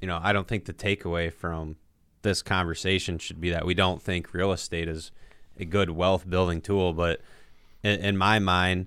you 0.00 0.08
know, 0.08 0.18
I 0.22 0.32
don't 0.32 0.48
think 0.48 0.64
the 0.64 0.72
takeaway 0.72 1.30
from 1.30 1.76
this 2.22 2.40
conversation 2.40 3.18
should 3.18 3.38
be 3.38 3.50
that 3.50 3.66
we 3.66 3.74
don't 3.74 4.00
think 4.00 4.32
real 4.32 4.52
estate 4.52 4.88
is 4.88 5.12
a 5.58 5.66
good 5.66 5.90
wealth 5.90 6.28
building 6.28 6.62
tool. 6.62 6.94
But 6.94 7.20
in, 7.82 8.00
in 8.00 8.16
my 8.16 8.38
mind, 8.38 8.86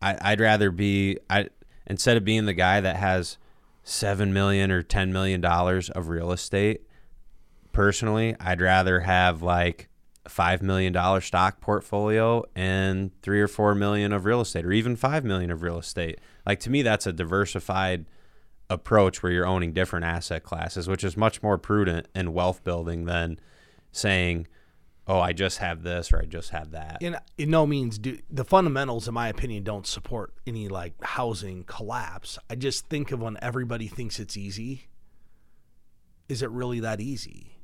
I, 0.00 0.16
I'd 0.18 0.40
rather 0.40 0.70
be, 0.70 1.18
I 1.28 1.50
instead 1.86 2.16
of 2.16 2.24
being 2.24 2.46
the 2.46 2.54
guy 2.54 2.80
that 2.80 2.96
has 2.96 3.36
seven 3.84 4.32
million 4.32 4.70
or 4.70 4.82
ten 4.82 5.12
million 5.12 5.42
dollars 5.42 5.90
of 5.90 6.08
real 6.08 6.32
estate. 6.32 6.88
Personally, 7.72 8.34
I'd 8.40 8.62
rather 8.62 9.00
have 9.00 9.42
like 9.42 9.90
five 10.28 10.62
million 10.62 10.92
dollar 10.92 11.20
stock 11.20 11.60
portfolio 11.60 12.44
and 12.54 13.10
three 13.22 13.40
or 13.40 13.48
four 13.48 13.74
million 13.74 14.12
of 14.12 14.24
real 14.24 14.40
estate, 14.40 14.64
or 14.64 14.72
even 14.72 14.96
five 14.96 15.24
million 15.24 15.50
of 15.50 15.62
real 15.62 15.78
estate. 15.78 16.18
Like 16.44 16.60
to 16.60 16.70
me, 16.70 16.82
that's 16.82 17.06
a 17.06 17.12
diversified 17.12 18.06
approach 18.68 19.22
where 19.22 19.32
you're 19.32 19.46
owning 19.46 19.72
different 19.72 20.04
asset 20.04 20.42
classes, 20.42 20.88
which 20.88 21.04
is 21.04 21.16
much 21.16 21.42
more 21.42 21.58
prudent 21.58 22.08
and 22.14 22.34
wealth 22.34 22.64
building 22.64 23.04
than 23.04 23.38
saying, 23.92 24.48
"Oh, 25.06 25.20
I 25.20 25.32
just 25.32 25.58
have 25.58 25.82
this" 25.82 26.12
or 26.12 26.20
"I 26.20 26.24
just 26.24 26.50
have 26.50 26.72
that." 26.72 26.98
in 27.00 27.16
in 27.38 27.50
no 27.50 27.66
means 27.66 27.98
do 27.98 28.18
the 28.30 28.44
fundamentals 28.44 29.06
in 29.06 29.14
my 29.14 29.28
opinion 29.28 29.62
don't 29.62 29.86
support 29.86 30.32
any 30.46 30.68
like 30.68 30.94
housing 31.02 31.62
collapse 31.64 32.38
i 32.48 32.54
just 32.54 32.86
think 32.88 33.12
of 33.12 33.20
when 33.20 33.36
everybody 33.42 33.86
thinks 33.86 34.18
it's 34.18 34.36
easy 34.36 34.88
is 36.28 36.42
it 36.42 36.50
really 36.50 36.80
that 36.80 37.00
easy 37.00 37.55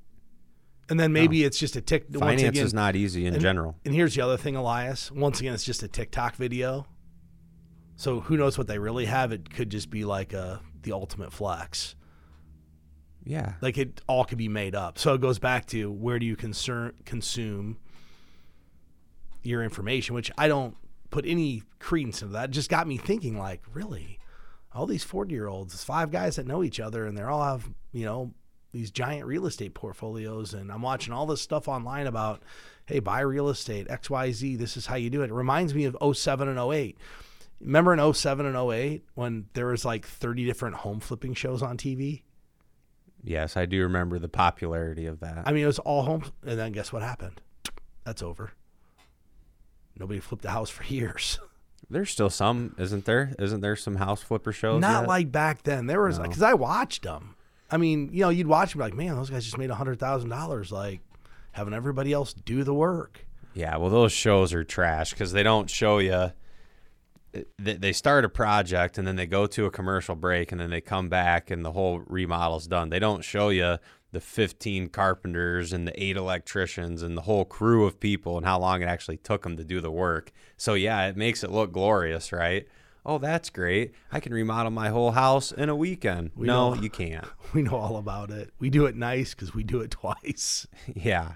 and 0.89 0.99
then 1.01 1.13
maybe 1.13 1.45
it's 1.45 1.59
just 1.59 1.77
a 1.77 1.81
tick 1.81 2.07
Finance 2.13 2.43
again- 2.43 2.65
is 2.67 2.75
not 2.75 2.97
easy 2.97 3.27
in 3.27 3.35
and- 3.35 3.43
general. 3.43 3.77
and 3.85 3.95
here's 3.95 4.15
the 4.15 4.21
other 4.21 4.37
thing 4.37 4.57
elias 4.57 5.11
once 5.13 5.41
again 5.41 5.55
it's 5.55 5.65
just 5.65 5.83
a 5.83 5.89
tiktok 5.89 6.37
video 6.37 6.87
so 7.97 8.21
who 8.21 8.37
knows 8.37 8.59
what 8.59 8.67
they 8.67 8.79
really 8.79 9.05
have 9.07 9.33
it 9.33 9.49
could 9.51 9.71
just 9.71 9.91
be 9.91 10.05
like 10.05 10.33
a 10.33 10.61
the 10.83 10.91
ultimate 10.93 11.33
flex. 11.33 11.95
Yeah. 13.25 13.53
Like 13.61 13.79
it 13.79 14.01
all 14.09 14.25
could 14.25 14.39
be 14.39 14.49
made 14.49 14.75
up. 14.75 14.99
So 14.99 15.15
it 15.15 15.21
goes 15.21 15.39
back 15.39 15.67
to 15.67 15.89
where 15.93 16.19
do 16.19 16.27
you 16.27 16.35
concern, 16.35 16.95
consume 17.05 17.79
your 19.45 19.63
information, 19.63 20.17
which 20.17 20.31
I 20.37 20.49
don't 20.49 20.77
put 21.11 21.25
any 21.27 21.63
credence 21.79 22.23
into 22.23 22.33
that. 22.35 22.47
It 22.47 22.53
just 22.53 22.69
got 22.71 22.89
me 22.89 22.97
thinking, 22.97 23.39
like, 23.39 23.63
really, 23.73 24.19
all 24.73 24.87
these 24.87 25.05
forty 25.05 25.35
year 25.35 25.47
olds, 25.47 25.85
five 25.85 26.11
guys 26.11 26.35
that 26.37 26.47
know 26.47 26.65
each 26.65 26.81
other, 26.81 27.07
and 27.07 27.17
they 27.17 27.23
all 27.23 27.45
have 27.45 27.69
you 27.93 28.05
know 28.05 28.33
these 28.73 28.91
giant 28.91 29.27
real 29.27 29.47
estate 29.47 29.75
portfolios, 29.75 30.55
and 30.55 30.73
I'm 30.73 30.83
watching 30.83 31.13
all 31.13 31.27
this 31.27 31.41
stuff 31.43 31.69
online 31.69 32.07
about, 32.07 32.43
hey, 32.87 33.01
buy 33.01 33.21
real 33.21 33.49
estate 33.49 33.87
X 33.91 34.09
Y 34.11 34.33
Z. 34.33 34.57
This 34.57 34.77
is 34.77 34.87
how 34.87 34.97
you 34.97 35.11
do 35.11 35.23
it. 35.23 35.31
It 35.31 35.35
reminds 35.35 35.75
me 35.75 35.85
of 35.85 35.97
07 36.17 36.49
and 36.49 36.59
08. 36.59 36.97
Remember 37.61 37.93
in 37.95 38.13
07 38.15 38.45
and 38.47 38.57
08 38.57 39.05
when 39.15 39.47
there 39.55 39.67
was 39.67 39.85
like 39.85 40.07
30 40.07 40.45
different 40.47 40.77
home 40.77 41.01
flipping 41.01 41.35
shows 41.35 41.63
on 41.63 41.77
TV? 41.77 42.23
Yes, 43.23 43.57
I 43.57 43.67
do 43.67 43.81
remember 43.83 44.19
the 44.19 44.29
popularity 44.29 45.07
of 45.07 45.21
that. 45.21 45.43
I 45.47 45.53
mean, 45.53 45.63
it 45.63 45.67
was 45.67 45.79
all 45.79 46.03
home, 46.03 46.25
and 46.45 46.59
then 46.59 46.73
guess 46.73 46.93
what 46.93 47.03
happened? 47.03 47.41
That's 48.05 48.21
over. 48.23 48.53
Nobody 49.97 50.19
flipped 50.19 50.45
a 50.45 50.51
house 50.51 50.71
for 50.71 50.83
years. 50.85 51.39
There's 51.91 52.11
still 52.11 52.31
some, 52.31 52.75
isn't 52.79 53.05
there? 53.05 53.35
Isn't 53.39 53.61
there 53.61 53.77
some 53.77 53.97
house 53.97 54.23
flipper 54.23 54.53
shows? 54.53 54.81
Not 54.81 55.03
yet? 55.03 55.09
like 55.09 55.31
back 55.31 55.63
then. 55.63 55.87
There 55.87 56.01
was 56.03 56.19
No. 56.19 56.25
because 56.25 56.43
I 56.43 56.55
watched 56.55 57.03
them. 57.03 57.37
I 57.73 57.79
mean, 57.79 58.11
you 58.13 58.21
know, 58.21 58.29
you'd 58.29 58.47
watch 58.47 58.73
them 58.73 58.81
like, 58.81 58.95
man, 58.95 59.17
those 59.17 59.31
guys 59.31 59.45
just 59.45 59.57
made 59.57 59.71
hundred 59.71 59.99
thousand 59.99 60.29
dollars, 60.29 60.71
like 60.71 61.01
having 61.53 61.73
everybody 61.73 62.13
else 62.13 62.35
do 62.35 62.63
the 62.65 62.75
work. 62.75 63.27
Yeah, 63.55 63.77
well, 63.79 63.91
those 63.91 64.13
shows 64.13 64.53
are 64.53 64.63
trash 64.63 65.11
because 65.11 65.33
they 65.33 65.43
don't 65.43 65.69
show 65.69 65.99
you. 65.99 66.33
They 67.59 67.93
start 67.93 68.27
a 68.27 68.29
project 68.29 68.99
and 68.99 69.07
then 69.07 69.17
they 69.17 69.25
go 69.25 69.47
to 69.47 69.65
a 69.65 69.71
commercial 69.71 70.15
break 70.15 70.53
and 70.53 70.61
then 70.61 70.69
they 70.69 70.83
come 70.83 71.09
back 71.09 71.51
and 71.51 71.65
the 71.65 71.73
whole 71.73 72.01
remodel's 72.01 72.67
done. 72.67 72.91
They 72.91 72.99
don't 72.99 73.25
show 73.25 73.49
you 73.49 73.79
the 74.13 74.21
15 74.21 74.89
carpenters 74.89 75.73
and 75.73 75.89
the 75.89 76.03
eight 76.03 76.19
electricians 76.19 77.03
and 77.03 77.17
the 77.17 77.23
whole 77.23 77.47
crew 77.47 77.87
of 77.87 77.99
people 77.99 78.37
and 78.37 78.45
how 78.45 78.59
long 78.59 78.83
it 78.83 78.87
actually 78.87 79.17
took 79.17 79.45
them 79.45 79.57
to 79.57 79.65
do 79.65 79.81
the 79.81 79.91
work. 79.91 80.31
So, 80.59 80.75
yeah, 80.75 81.07
it 81.07 81.17
makes 81.17 81.43
it 81.43 81.51
look 81.51 81.73
glorious, 81.73 82.33
right? 82.33 82.67
Oh, 83.05 83.19
that's 83.19 83.51
great. 83.51 83.93
I 84.13 84.21
can 84.21 84.33
remodel 84.33 84.71
my 84.71 84.91
whole 84.91 85.11
house 85.11 85.51
in 85.51 85.69
a 85.69 85.75
weekend. 85.75 86.31
no, 86.37 86.75
know. 86.75 86.81
you 86.81 86.91
can't. 86.91 87.27
We 87.53 87.61
know 87.61 87.77
all 87.77 87.99
about 87.99 88.31
it. 88.31 88.51
We 88.59 88.71
do 88.71 88.87
it 88.87 88.97
nice 88.97 89.35
because 89.35 89.55
we 89.55 89.63
do 89.63 89.81
it 89.81 89.91
twice. 89.91 90.67
yeah. 90.95 91.33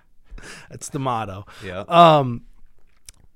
That's 0.70 0.88
the 0.88 0.98
motto. 0.98 1.44
Yeah. 1.62 1.80
Um, 1.88 2.46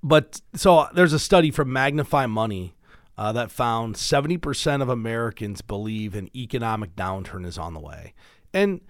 but 0.02 0.40
so 0.54 0.88
there's 0.94 1.12
a 1.12 1.18
study 1.18 1.50
from 1.50 1.70
Magnify 1.70 2.24
Money 2.24 2.74
uh, 3.18 3.32
that 3.32 3.50
found 3.50 3.96
70% 3.96 4.80
of 4.80 4.88
Americans 4.88 5.60
believe 5.60 6.14
an 6.14 6.30
economic 6.34 6.96
downturn 6.96 7.44
is 7.44 7.58
on 7.58 7.74
the 7.74 7.80
way. 7.80 8.14
And 8.54 8.80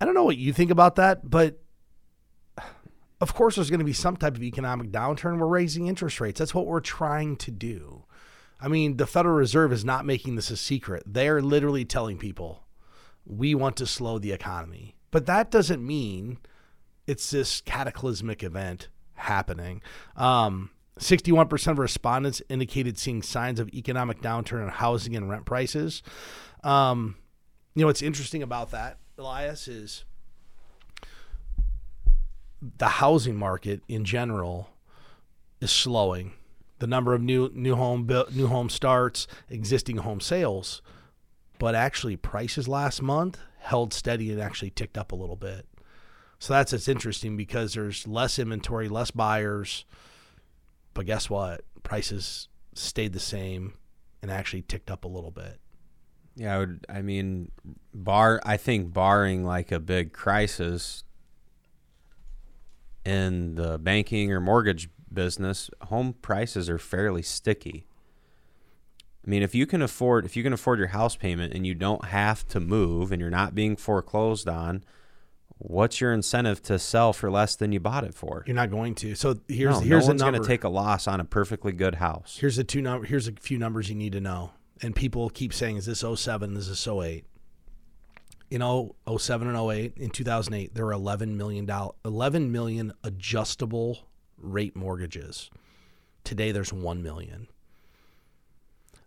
I 0.00 0.04
don't 0.04 0.14
know 0.14 0.22
what 0.22 0.36
you 0.36 0.52
think 0.52 0.70
about 0.70 0.94
that, 0.96 1.28
but 1.28 1.58
of 3.20 3.34
course 3.34 3.56
there's 3.56 3.70
going 3.70 3.80
to 3.80 3.84
be 3.84 3.92
some 3.92 4.16
type 4.16 4.36
of 4.36 4.44
economic 4.44 4.92
downturn. 4.92 5.38
We're 5.38 5.46
raising 5.46 5.88
interest 5.88 6.20
rates. 6.20 6.38
That's 6.38 6.54
what 6.54 6.66
we're 6.66 6.80
trying 6.80 7.34
to 7.38 7.50
do. 7.50 8.04
I 8.62 8.68
mean, 8.68 8.96
the 8.96 9.06
Federal 9.06 9.34
Reserve 9.34 9.72
is 9.72 9.84
not 9.84 10.06
making 10.06 10.36
this 10.36 10.50
a 10.50 10.56
secret. 10.56 11.02
They're 11.04 11.42
literally 11.42 11.84
telling 11.84 12.16
people, 12.16 12.62
we 13.26 13.56
want 13.56 13.76
to 13.78 13.86
slow 13.86 14.20
the 14.20 14.30
economy. 14.30 14.94
But 15.10 15.26
that 15.26 15.50
doesn't 15.50 15.84
mean 15.84 16.38
it's 17.08 17.32
this 17.32 17.60
cataclysmic 17.60 18.44
event 18.44 18.88
happening. 19.14 19.82
Um, 20.16 20.70
61% 21.00 21.72
of 21.72 21.78
respondents 21.78 22.40
indicated 22.48 22.98
seeing 22.98 23.20
signs 23.22 23.58
of 23.58 23.68
economic 23.70 24.20
downturn 24.22 24.62
in 24.62 24.68
housing 24.68 25.16
and 25.16 25.28
rent 25.28 25.44
prices. 25.44 26.02
Um, 26.62 27.16
you 27.74 27.80
know, 27.80 27.88
what's 27.88 28.02
interesting 28.02 28.44
about 28.44 28.70
that, 28.70 28.98
Elias, 29.18 29.66
is 29.66 30.04
the 32.78 32.86
housing 32.86 33.36
market 33.36 33.82
in 33.88 34.04
general 34.04 34.70
is 35.60 35.72
slowing. 35.72 36.34
The 36.82 36.88
number 36.88 37.14
of 37.14 37.22
new 37.22 37.48
new 37.54 37.76
home 37.76 38.08
new 38.32 38.48
home 38.48 38.68
starts, 38.68 39.28
existing 39.48 39.98
home 39.98 40.20
sales, 40.20 40.82
but 41.60 41.76
actually 41.76 42.16
prices 42.16 42.66
last 42.66 43.00
month 43.00 43.38
held 43.60 43.94
steady 43.94 44.32
and 44.32 44.40
actually 44.40 44.70
ticked 44.70 44.98
up 44.98 45.12
a 45.12 45.14
little 45.14 45.36
bit. 45.36 45.68
So 46.40 46.54
that's 46.54 46.72
it's 46.72 46.88
interesting 46.88 47.36
because 47.36 47.74
there's 47.74 48.08
less 48.08 48.36
inventory, 48.36 48.88
less 48.88 49.12
buyers, 49.12 49.84
but 50.92 51.06
guess 51.06 51.30
what? 51.30 51.60
Prices 51.84 52.48
stayed 52.74 53.12
the 53.12 53.20
same 53.20 53.74
and 54.20 54.28
actually 54.28 54.62
ticked 54.62 54.90
up 54.90 55.04
a 55.04 55.08
little 55.08 55.30
bit. 55.30 55.60
Yeah, 56.34 56.56
I 56.56 56.58
would. 56.58 56.84
I 56.88 57.00
mean, 57.00 57.52
bar. 57.94 58.40
I 58.44 58.56
think 58.56 58.92
barring 58.92 59.44
like 59.44 59.70
a 59.70 59.78
big 59.78 60.12
crisis 60.12 61.04
in 63.04 63.54
the 63.54 63.78
banking 63.78 64.32
or 64.32 64.40
mortgage 64.40 64.88
business, 65.14 65.70
home 65.82 66.14
prices 66.22 66.68
are 66.68 66.78
fairly 66.78 67.22
sticky. 67.22 67.86
I 69.24 69.30
mean, 69.30 69.42
if 69.42 69.54
you 69.54 69.66
can 69.66 69.82
afford 69.82 70.24
if 70.24 70.36
you 70.36 70.42
can 70.42 70.52
afford 70.52 70.78
your 70.78 70.88
house 70.88 71.14
payment 71.14 71.54
and 71.54 71.66
you 71.66 71.74
don't 71.74 72.06
have 72.06 72.46
to 72.48 72.60
move 72.60 73.12
and 73.12 73.20
you're 73.20 73.30
not 73.30 73.54
being 73.54 73.76
foreclosed 73.76 74.48
on, 74.48 74.82
what's 75.58 76.00
your 76.00 76.12
incentive 76.12 76.60
to 76.64 76.78
sell 76.78 77.12
for 77.12 77.30
less 77.30 77.54
than 77.54 77.70
you 77.72 77.78
bought 77.78 78.04
it 78.04 78.14
for? 78.14 78.42
You're 78.46 78.56
not 78.56 78.70
going 78.70 78.94
to. 78.96 79.14
So 79.14 79.36
here's 79.48 79.76
no, 79.76 79.80
here's 79.80 80.04
no 80.04 80.08
one's 80.08 80.22
going 80.22 80.34
to 80.34 80.46
take 80.46 80.64
a 80.64 80.68
loss 80.68 81.06
on 81.06 81.20
a 81.20 81.24
perfectly 81.24 81.72
good 81.72 81.96
house. 81.96 82.36
here's 82.40 82.58
a 82.58 82.64
two 82.64 82.82
number. 82.82 83.06
Here's 83.06 83.28
a 83.28 83.32
few 83.32 83.58
numbers 83.58 83.88
you 83.88 83.94
need 83.94 84.12
to 84.12 84.20
know. 84.20 84.52
And 84.80 84.96
people 84.96 85.30
keep 85.30 85.54
saying, 85.54 85.76
"Is 85.76 85.86
this 85.86 86.00
07? 86.00 86.56
Is 86.56 86.68
this 86.68 86.88
08?" 86.88 87.24
In 88.50 88.60
0- 88.60 88.94
07 89.18 89.48
and 89.48 89.56
08, 89.56 89.94
in 89.96 90.10
2008, 90.10 90.74
there 90.74 90.84
were 90.84 90.92
11 90.92 91.36
million 91.36 91.64
dollar, 91.64 91.92
11 92.04 92.50
million 92.50 92.92
adjustable 93.04 94.00
rate 94.42 94.76
mortgages. 94.76 95.50
Today, 96.24 96.52
there's 96.52 96.72
1 96.72 97.02
million. 97.02 97.48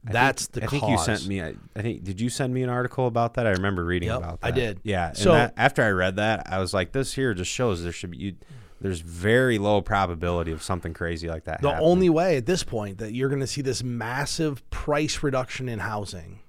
I 0.08 0.12
That's 0.12 0.46
think, 0.46 0.62
the 0.62 0.64
I 0.64 0.70
think 0.70 0.84
cause. 0.84 0.92
you 1.08 1.16
sent 1.18 1.28
me. 1.28 1.42
I, 1.42 1.56
I 1.76 1.82
think 1.82 2.04
did 2.04 2.22
you 2.22 2.30
send 2.30 2.54
me 2.54 2.62
an 2.62 2.70
article 2.70 3.08
about 3.08 3.34
that? 3.36 3.48
I 3.48 3.52
remember 3.52 3.84
reading 3.84 4.10
Yep, 4.10 4.18
about 4.18 4.42
that. 4.42 4.48
I 4.48 4.52
did. 4.52 4.80
Yeah. 4.84 5.08
And 5.10 5.18
So- 5.18 5.32
that, 5.32 5.54
after 5.58 5.82
I 5.82 5.90
read 5.90 6.18
that, 6.18 6.44
I 6.52 6.60
was 6.60 6.74
like, 6.74 6.92
this 6.92 7.14
here 7.14 7.34
just 7.34 7.50
shows 7.52 7.82
there 7.84 7.92
should 7.92 8.12
be. 8.12 8.18
You, 8.18 8.36
there's 8.82 9.00
very 9.00 9.58
low 9.58 9.82
probability 9.82 10.52
of 10.52 10.62
something 10.62 10.94
crazy 10.94 11.28
like 11.28 11.46
that. 11.46 11.62
The 11.62 11.70
happening. 11.70 11.90
only 11.90 12.10
way 12.10 12.38
at 12.38 12.46
this 12.46 12.62
point 12.64 13.00
that 13.00 13.14
you're 13.14 13.30
going 13.30 13.40
to 13.42 13.48
see 13.48 13.62
this 13.62 13.82
massive 13.82 14.70
price 14.70 15.24
reduction 15.24 15.68
in 15.70 15.80
housing 15.80 16.42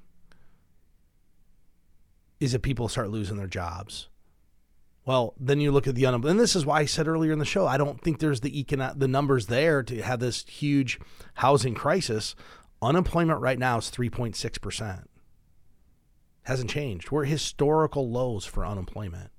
is 2.41 2.53
if 2.53 2.61
people 2.63 2.89
start 2.89 3.09
losing 3.11 3.37
their 3.39 3.47
jobs. 3.47 4.09
Well, 5.07 5.35
then 5.39 5.61
you 5.61 5.71
look 5.71 5.87
at 5.87 5.95
the 5.95 6.05
unemployment, 6.05 6.33
and 6.33 6.41
this 6.41 6.57
is 6.57 6.67
why 6.67 6.81
I 6.81 6.85
said 6.85 7.07
earlier 7.07 7.33
in 7.33 7.39
the 7.39 7.45
show, 7.45 7.65
I 7.65 7.77
don't 7.77 8.03
think 8.03 8.19
there's 8.19 8.41
the 8.41 8.65
econo- 8.65 8.99
the 8.99 9.07
numbers 9.07 9.47
there 9.47 9.85
to 9.85 10.03
have 10.03 10.19
this 10.19 10.45
huge 10.47 10.99
housing 11.35 11.75
crisis. 11.75 12.35
Unemployment 12.83 13.41
right 13.41 13.59
now 13.59 13.79
is 13.79 13.91
3.6 13.91 14.61
percent. 14.61 15.09
Hasn't 16.43 16.71
changed. 16.71 17.11
We're 17.11 17.25
historical 17.25 18.11
lows 18.11 18.45
for 18.45 18.67
unemployment. 18.67 19.31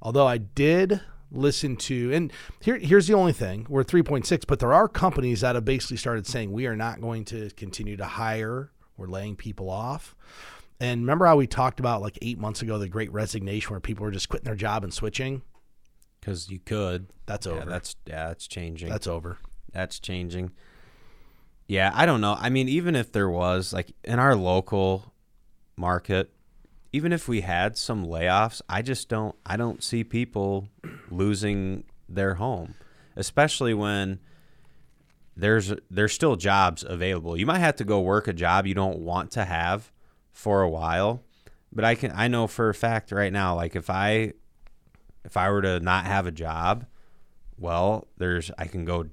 Although 0.00 0.26
I 0.26 0.38
did 0.38 1.02
listen 1.30 1.76
to, 1.76 2.12
and 2.12 2.32
here, 2.60 2.78
here's 2.78 3.06
the 3.06 3.14
only 3.14 3.34
thing: 3.34 3.66
we're 3.68 3.84
3.6, 3.84 4.44
but 4.46 4.60
there 4.60 4.72
are 4.72 4.88
companies 4.88 5.42
that 5.42 5.56
have 5.56 5.66
basically 5.66 5.98
started 5.98 6.26
saying 6.26 6.52
we 6.52 6.66
are 6.66 6.76
not 6.76 7.02
going 7.02 7.26
to 7.26 7.50
continue 7.50 7.98
to 7.98 8.04
hire. 8.06 8.72
We're 8.96 9.08
laying 9.08 9.36
people 9.36 9.68
off. 9.68 10.16
And 10.80 11.00
remember 11.02 11.24
how 11.26 11.36
we 11.36 11.46
talked 11.46 11.80
about 11.80 12.02
like 12.02 12.18
eight 12.22 12.38
months 12.38 12.60
ago 12.62 12.78
the 12.78 12.88
Great 12.88 13.12
Resignation, 13.12 13.70
where 13.70 13.80
people 13.80 14.04
were 14.04 14.10
just 14.10 14.28
quitting 14.28 14.44
their 14.44 14.54
job 14.54 14.84
and 14.84 14.92
switching. 14.92 15.42
because 16.20 16.50
you 16.50 16.58
could. 16.58 17.06
That's 17.26 17.46
Yeah, 17.46 17.52
over. 17.52 17.70
that's 17.70 17.96
yeah, 18.06 18.28
that's 18.28 18.46
changing. 18.46 18.88
That's 18.88 19.06
over. 19.06 19.38
that's 19.72 19.98
changing. 19.98 20.50
Yeah, 21.68 21.90
I 21.94 22.06
don't 22.06 22.20
know. 22.20 22.36
I 22.38 22.48
mean, 22.50 22.68
even 22.68 22.94
if 22.94 23.10
there 23.12 23.28
was 23.30 23.72
like 23.72 23.92
in 24.04 24.18
our 24.18 24.36
local 24.36 25.12
market, 25.76 26.30
even 26.92 27.12
if 27.12 27.26
we 27.26 27.40
had 27.40 27.76
some 27.76 28.04
layoffs, 28.06 28.60
I 28.68 28.82
just 28.82 29.08
don't 29.08 29.34
I 29.46 29.56
don't 29.56 29.82
see 29.82 30.04
people 30.04 30.68
losing 31.10 31.84
their 32.08 32.34
home, 32.34 32.74
especially 33.16 33.74
when 33.74 34.20
there's 35.36 35.72
there's 35.90 36.12
still 36.12 36.36
jobs 36.36 36.84
available. 36.86 37.36
You 37.36 37.46
might 37.46 37.58
have 37.58 37.76
to 37.76 37.84
go 37.84 38.00
work 38.00 38.28
a 38.28 38.32
job 38.32 38.66
you 38.66 38.74
don't 38.74 39.00
want 39.00 39.30
to 39.32 39.44
have 39.44 39.90
for 40.36 40.60
a 40.60 40.68
while, 40.68 41.22
but 41.72 41.84
I 41.84 41.94
can 41.94 42.12
I 42.14 42.28
know 42.28 42.46
for 42.46 42.68
a 42.68 42.74
fact 42.74 43.10
right 43.10 43.32
now 43.32 43.56
like 43.56 43.74
if 43.74 43.88
I 43.88 44.34
if 45.24 45.36
I 45.36 45.50
were 45.50 45.62
to 45.62 45.80
not 45.80 46.04
have 46.06 46.26
a 46.26 46.30
job, 46.30 46.86
well, 47.58 48.06
there's 48.18 48.50
I 48.58 48.66
can 48.66 48.84
go 48.84 49.06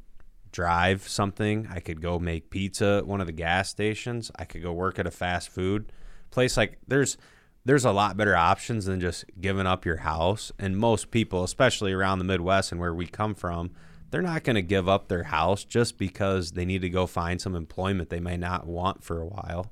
drive 0.51 1.07
something. 1.07 1.67
I 1.71 1.79
could 1.79 2.01
go 2.01 2.19
make 2.19 2.49
pizza 2.49 2.97
at 2.99 3.07
one 3.07 3.21
of 3.21 3.27
the 3.27 3.33
gas 3.33 3.69
stations. 3.69 4.31
I 4.35 4.45
could 4.45 4.61
go 4.61 4.73
work 4.73 4.99
at 4.99 5.07
a 5.07 5.11
fast 5.11 5.49
food 5.49 5.91
place. 6.29 6.57
Like 6.57 6.77
there's 6.87 7.17
there's 7.65 7.85
a 7.85 7.93
lot 7.93 8.17
better 8.17 8.35
options 8.35 8.85
than 8.85 8.99
just 8.99 9.23
giving 9.39 9.65
up 9.65 9.85
your 9.85 9.97
house. 9.97 10.51
And 10.59 10.77
most 10.77 11.09
people, 11.09 11.45
especially 11.45 11.93
around 11.93 12.19
the 12.19 12.25
Midwest 12.25 12.73
and 12.73 12.81
where 12.81 12.93
we 12.93 13.07
come 13.07 13.33
from, 13.33 13.71
they're 14.11 14.21
not 14.21 14.43
going 14.43 14.57
to 14.57 14.61
give 14.61 14.89
up 14.89 15.07
their 15.07 15.23
house 15.23 15.63
just 15.63 15.97
because 15.97 16.51
they 16.51 16.65
need 16.65 16.81
to 16.81 16.89
go 16.89 17.07
find 17.07 17.39
some 17.39 17.55
employment 17.55 18.09
they 18.09 18.19
may 18.19 18.35
not 18.35 18.67
want 18.67 19.03
for 19.03 19.21
a 19.21 19.25
while. 19.25 19.71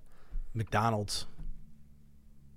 McDonald's. 0.54 1.26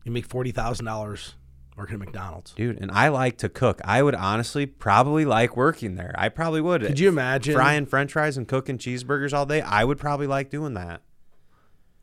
You 0.04 0.12
make 0.12 0.26
forty 0.26 0.52
thousand 0.52 0.86
dollars 0.86 1.34
working 1.76 1.94
at 1.94 2.00
McDonald's. 2.00 2.52
Dude, 2.52 2.80
and 2.80 2.90
I 2.90 3.08
like 3.08 3.38
to 3.38 3.48
cook. 3.48 3.80
I 3.84 4.02
would 4.02 4.14
honestly 4.14 4.66
probably 4.66 5.24
like 5.24 5.56
working 5.56 5.96
there. 5.96 6.14
I 6.16 6.28
probably 6.28 6.60
would. 6.60 6.82
Could 6.82 6.98
you 7.00 7.08
imagine 7.08 7.54
frying 7.54 7.86
French 7.86 8.12
fries 8.12 8.36
and 8.36 8.46
cooking 8.46 8.78
cheeseburgers 8.78 9.32
all 9.32 9.46
day? 9.46 9.60
I 9.60 9.84
would 9.84 9.98
probably 9.98 10.26
like 10.26 10.50
doing 10.50 10.74
that. 10.74 11.02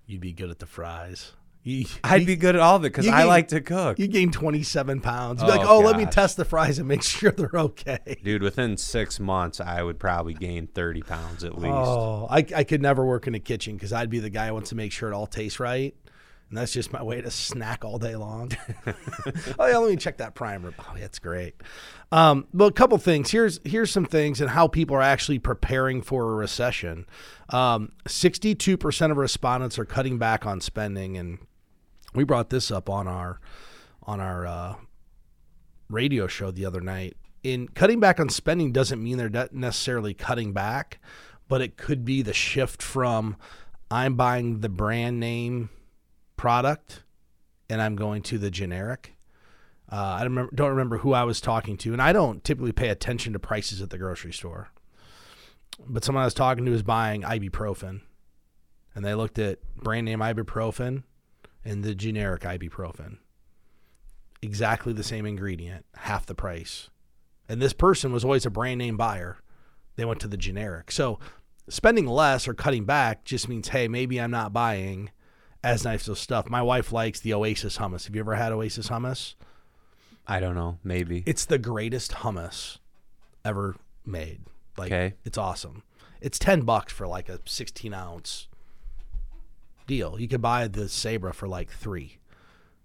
You'd 0.05 0.21
be 0.21 0.33
good 0.33 0.49
at 0.49 0.59
the 0.59 0.65
fries. 0.65 1.31
You, 1.63 1.85
I'd 2.03 2.21
you- 2.21 2.27
be 2.27 2.35
good 2.37 2.55
at 2.55 2.61
all 2.61 2.77
of 2.77 2.83
it 2.85 2.89
because 2.89 3.07
I 3.07 3.23
like 3.25 3.49
to 3.49 3.61
cook. 3.61 3.99
You 3.99 4.07
gain 4.07 4.31
twenty 4.31 4.63
seven 4.63 4.99
pounds. 4.99 5.41
You'd 5.41 5.47
be 5.47 5.53
oh, 5.53 5.57
like, 5.57 5.67
Oh, 5.67 5.77
oh, 5.77 5.79
let 5.81 5.95
me 5.95 6.07
test 6.07 6.37
the 6.37 6.43
fries 6.43 6.79
and 6.79 6.87
make 6.87 7.03
sure 7.03 7.31
they're 7.31 7.51
okay. 7.53 8.17
Dude, 8.23 8.41
within 8.41 8.77
six 8.77 9.19
months, 9.19 9.61
I 9.61 9.83
would 9.83 9.99
probably 9.99 10.33
gain 10.33 10.67
30 10.67 11.03
pounds 11.03 11.43
at 11.43 11.55
least. 11.59 11.71
Oh, 11.71 12.27
I, 12.31 12.43
I 12.55 12.63
could 12.63 12.81
never 12.81 13.05
work 13.05 13.27
in 13.27 13.35
a 13.35 13.39
kitchen 13.39 13.75
because 13.75 13.93
I'd 13.93 14.09
be 14.09 14.17
the 14.17 14.31
guy 14.31 14.47
who 14.47 14.53
wants 14.53 14.69
to 14.69 14.75
make 14.75 14.91
sure 14.91 15.11
it 15.11 15.13
all 15.13 15.27
tastes 15.27 15.59
right. 15.59 15.95
And 16.51 16.57
that's 16.57 16.73
just 16.73 16.91
my 16.91 17.01
way 17.01 17.21
to 17.21 17.31
snack 17.31 17.85
all 17.85 17.97
day 17.97 18.17
long. 18.17 18.51
oh 19.57 19.67
yeah, 19.67 19.77
let 19.77 19.89
me 19.89 19.95
check 19.95 20.17
that 20.17 20.35
primer. 20.35 20.73
Oh, 20.77 20.95
that's 20.99 21.17
great. 21.17 21.55
Um, 22.11 22.45
well, 22.53 22.67
a 22.67 22.73
couple 22.73 22.97
things. 22.97 23.31
Here's 23.31 23.61
here's 23.63 23.89
some 23.89 24.03
things 24.03 24.41
and 24.41 24.49
how 24.49 24.67
people 24.67 24.97
are 24.97 25.01
actually 25.01 25.39
preparing 25.39 26.01
for 26.01 26.29
a 26.29 26.35
recession. 26.35 27.05
Um, 27.51 27.93
Sixty-two 28.05 28.75
percent 28.75 29.13
of 29.13 29.17
respondents 29.17 29.79
are 29.79 29.85
cutting 29.85 30.17
back 30.17 30.45
on 30.45 30.59
spending, 30.59 31.15
and 31.15 31.39
we 32.13 32.25
brought 32.25 32.49
this 32.49 32.69
up 32.69 32.89
on 32.89 33.07
our 33.07 33.39
on 34.03 34.19
our 34.19 34.45
uh, 34.45 34.75
radio 35.89 36.27
show 36.27 36.51
the 36.51 36.65
other 36.65 36.81
night. 36.81 37.15
In 37.43 37.69
cutting 37.69 38.01
back 38.01 38.19
on 38.19 38.27
spending 38.27 38.73
doesn't 38.73 39.01
mean 39.01 39.17
they're 39.17 39.29
not 39.29 39.53
necessarily 39.53 40.13
cutting 40.13 40.51
back, 40.51 40.99
but 41.47 41.61
it 41.61 41.77
could 41.77 42.03
be 42.03 42.21
the 42.21 42.33
shift 42.33 42.83
from 42.83 43.37
I'm 43.89 44.15
buying 44.15 44.59
the 44.59 44.67
brand 44.67 45.21
name 45.21 45.69
product 46.41 47.03
and 47.69 47.79
I'm 47.79 47.95
going 47.95 48.23
to 48.23 48.39
the 48.39 48.49
generic. 48.49 49.15
Uh, 49.91 50.17
I 50.17 50.23
don't 50.23 50.31
remember, 50.31 50.55
don't 50.55 50.71
remember 50.71 50.97
who 50.97 51.13
I 51.13 51.23
was 51.23 51.39
talking 51.39 51.77
to, 51.77 51.93
and 51.93 52.01
I 52.01 52.13
don't 52.13 52.43
typically 52.43 52.71
pay 52.71 52.89
attention 52.89 53.33
to 53.33 53.39
prices 53.39 53.79
at 53.79 53.91
the 53.91 53.99
grocery 53.99 54.33
store. 54.33 54.71
But 55.87 56.03
someone 56.03 56.23
I 56.23 56.25
was 56.25 56.33
talking 56.33 56.65
to 56.65 56.71
was 56.71 56.81
buying 56.81 57.21
ibuprofen, 57.21 58.01
and 58.95 59.05
they 59.05 59.13
looked 59.13 59.37
at 59.37 59.59
brand 59.75 60.05
name 60.05 60.17
ibuprofen 60.17 61.03
and 61.63 61.83
the 61.83 61.93
generic 61.93 62.41
ibuprofen 62.41 63.17
exactly 64.41 64.93
the 64.93 65.03
same 65.03 65.27
ingredient, 65.27 65.85
half 65.93 66.25
the 66.25 66.33
price. 66.33 66.89
And 67.47 67.61
this 67.61 67.73
person 67.73 68.11
was 68.11 68.25
always 68.25 68.47
a 68.47 68.49
brand 68.49 68.79
name 68.79 68.97
buyer. 68.97 69.37
They 69.95 70.05
went 70.05 70.19
to 70.21 70.27
the 70.27 70.37
generic. 70.37 70.89
So 70.91 71.19
spending 71.69 72.07
less 72.07 72.47
or 72.47 72.55
cutting 72.55 72.85
back 72.85 73.25
just 73.25 73.47
means, 73.47 73.67
hey, 73.67 73.87
maybe 73.87 74.19
I'm 74.19 74.31
not 74.31 74.53
buying 74.53 75.11
as 75.63 75.83
nice 75.83 76.07
of 76.07 76.17
stuff. 76.17 76.49
My 76.49 76.61
wife 76.61 76.91
likes 76.91 77.19
the 77.19 77.33
Oasis 77.33 77.77
hummus. 77.77 78.05
Have 78.05 78.15
you 78.15 78.21
ever 78.21 78.35
had 78.35 78.51
Oasis 78.51 78.89
hummus? 78.89 79.35
I 80.27 80.39
don't 80.39 80.55
know. 80.55 80.77
Maybe. 80.83 81.23
It's 81.25 81.45
the 81.45 81.57
greatest 81.57 82.11
hummus 82.11 82.77
ever 83.43 83.75
made. 84.05 84.41
Like 84.77 84.91
Okay. 84.91 85.13
it's 85.25 85.37
awesome. 85.37 85.83
It's 86.21 86.39
ten 86.39 86.61
bucks 86.61 86.93
for 86.93 87.07
like 87.07 87.29
a 87.29 87.39
sixteen 87.45 87.93
ounce 87.93 88.47
deal. 89.87 90.19
You 90.19 90.27
could 90.27 90.41
buy 90.41 90.67
the 90.67 90.87
Sabra 90.89 91.33
for 91.33 91.47
like 91.47 91.69
three. 91.71 92.17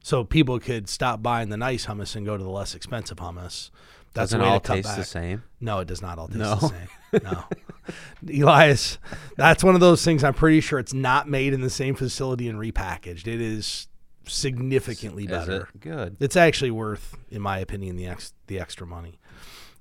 So 0.03 0.25
people 0.25 0.59
could 0.61 0.89
stop 0.89 1.23
buying 1.23 1.49
the 1.49 1.57
nice 1.57 1.87
hummus 1.87 2.15
and 2.17 2.25
go 2.25 2.37
to 2.37 2.43
the 2.43 2.51
less 2.51 2.75
expensive 2.75 3.19
hummus. 3.19 3.71
That's 4.15 4.31
Doesn't 4.31 4.41
all 4.41 4.61
taste 4.61 4.89
back. 4.89 4.97
the 4.97 5.05
same. 5.05 5.43
No, 5.61 5.81
it 5.81 5.89
does 5.89 6.01
not 6.01 6.19
all 6.19 6.29
taste 6.29 6.39
No. 6.39 6.55
the 6.55 6.69
same. 6.69 6.89
No. 7.25 7.45
Elias, 8.29 8.99
that's 9.37 9.63
one 9.65 9.75
of 9.75 9.81
those 9.81 10.05
things 10.05 10.25
I'm 10.25 10.35
pretty 10.35 10.61
sure 10.61 10.79
it's 10.79 10.95
not 10.95 11.29
made 11.29 11.53
in 11.53 11.61
the 11.61 11.71
same 11.71 11.95
facility 11.95 12.49
and 12.49 12.59
repackaged. 12.59 13.27
It 13.27 13.41
is 13.41 13.89
significantly 14.27 15.25
Is 15.25 15.31
better. 15.31 15.69
it 15.75 15.81
good? 15.81 16.17
It's 16.21 16.37
actually 16.37 16.71
worth, 16.71 17.17
in 17.31 17.41
my 17.43 17.59
opinion, 17.59 17.97
the 17.97 18.07
ex- 18.07 18.33
the 18.47 18.59
extra 18.59 18.87
money. 18.87 19.21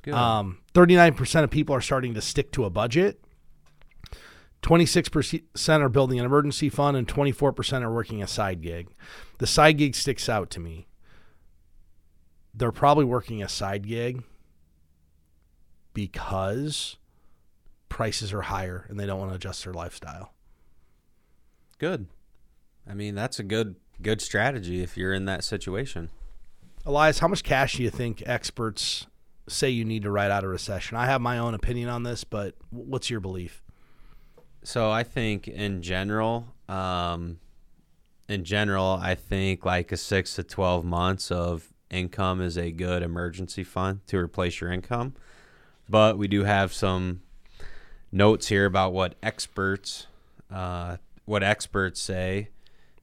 Good. 0.03 0.13
Um, 0.13 0.59
39% 0.73 1.43
of 1.43 1.49
people 1.49 1.75
are 1.75 1.81
starting 1.81 2.13
to 2.13 2.21
stick 2.21 2.51
to 2.53 2.65
a 2.65 2.69
budget. 2.69 3.19
26% 4.61 5.81
are 5.81 5.89
building 5.89 6.19
an 6.19 6.25
emergency 6.25 6.69
fund, 6.69 6.97
and 6.97 7.07
24% 7.07 7.81
are 7.83 7.93
working 7.93 8.23
a 8.23 8.27
side 8.27 8.61
gig. 8.61 8.87
The 9.37 9.47
side 9.47 9.77
gig 9.77 9.95
sticks 9.95 10.27
out 10.29 10.49
to 10.51 10.59
me. 10.59 10.87
They're 12.53 12.71
probably 12.71 13.05
working 13.05 13.43
a 13.43 13.49
side 13.49 13.87
gig 13.87 14.23
because 15.93 16.97
prices 17.95 18.33
are 18.33 18.41
higher 18.41 18.85
and 18.89 18.99
they 18.99 19.05
don't 19.05 19.19
want 19.19 19.31
to 19.31 19.35
adjust 19.35 19.63
their 19.63 19.73
lifestyle. 19.73 20.33
good. 21.77 22.07
I 22.85 22.93
mean, 22.93 23.15
that's 23.15 23.39
a 23.39 23.43
good 23.43 23.77
good 24.01 24.19
strategy 24.19 24.83
if 24.83 24.97
you're 24.97 25.13
in 25.13 25.23
that 25.25 25.45
situation. 25.45 26.09
Elias, 26.85 27.19
how 27.19 27.29
much 27.29 27.41
cash 27.41 27.77
do 27.77 27.83
you 27.83 27.89
think 27.89 28.21
experts 28.25 29.07
say 29.47 29.69
you 29.69 29.85
need 29.85 30.03
to 30.03 30.11
ride 30.11 30.29
out 30.29 30.43
a 30.43 30.47
recession? 30.49 30.97
I 30.97 31.05
have 31.05 31.21
my 31.21 31.37
own 31.37 31.53
opinion 31.53 31.87
on 31.87 32.03
this, 32.03 32.25
but 32.25 32.55
what's 32.69 33.09
your 33.09 33.21
belief? 33.21 33.63
So 34.61 34.91
I 34.91 35.03
think 35.03 35.47
in 35.47 35.81
general, 35.81 36.47
um, 36.67 37.39
in 38.27 38.43
general, 38.43 38.99
I 39.01 39.15
think 39.15 39.63
like 39.63 39.93
a 39.93 39.97
six 39.97 40.35
to 40.35 40.43
twelve 40.43 40.83
months 40.83 41.31
of 41.31 41.73
income 41.89 42.41
is 42.41 42.57
a 42.57 42.71
good 42.71 43.03
emergency 43.03 43.63
fund 43.63 44.05
to 44.07 44.17
replace 44.17 44.59
your 44.59 44.69
income. 44.69 45.13
But 45.87 46.17
we 46.17 46.27
do 46.27 46.43
have 46.43 46.73
some 46.73 47.21
notes 48.15 48.47
here 48.47 48.65
about 48.65 48.93
what 48.93 49.13
experts, 49.21 50.07
uh, 50.49 50.95
what 51.25 51.43
experts 51.43 51.99
say, 51.99 52.47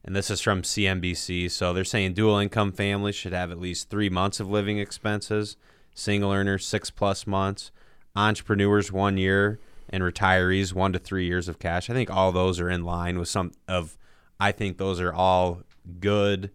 and 0.05 0.17
this 0.17 0.31
is 0.31 0.41
from 0.41 0.63
CNBC. 0.63 1.51
So 1.51 1.73
they're 1.73 1.85
saying 1.85 2.15
dual 2.15 2.39
income 2.39 2.73
families 2.73 3.15
should 3.15 3.35
have 3.35 3.51
at 3.51 3.61
least 3.61 3.91
three 3.91 4.09
months 4.09 4.41
of 4.41 4.49
living 4.49 4.79
expenses, 4.79 5.57
single 5.95 6.33
earners 6.33 6.67
six 6.67 6.91
plus 6.91 7.27
months, 7.27 7.71
entrepreneurs 8.17 8.91
one 8.91 9.19
year, 9.19 9.61
and 9.91 10.03
retirees 10.03 10.73
one 10.73 10.93
to 10.95 10.99
three 10.99 11.27
years 11.27 11.47
of 11.47 11.59
cash. 11.59 11.91
I 11.91 11.93
think 11.93 12.11
all 12.11 12.33
those 12.33 12.59
are 12.59 12.71
in 12.71 12.83
line 12.83 13.19
with 13.19 13.29
some 13.29 13.53
of. 13.69 13.99
I 14.41 14.51
think 14.51 14.79
those 14.79 14.99
are 14.99 15.13
all 15.13 15.61
good 16.01 16.51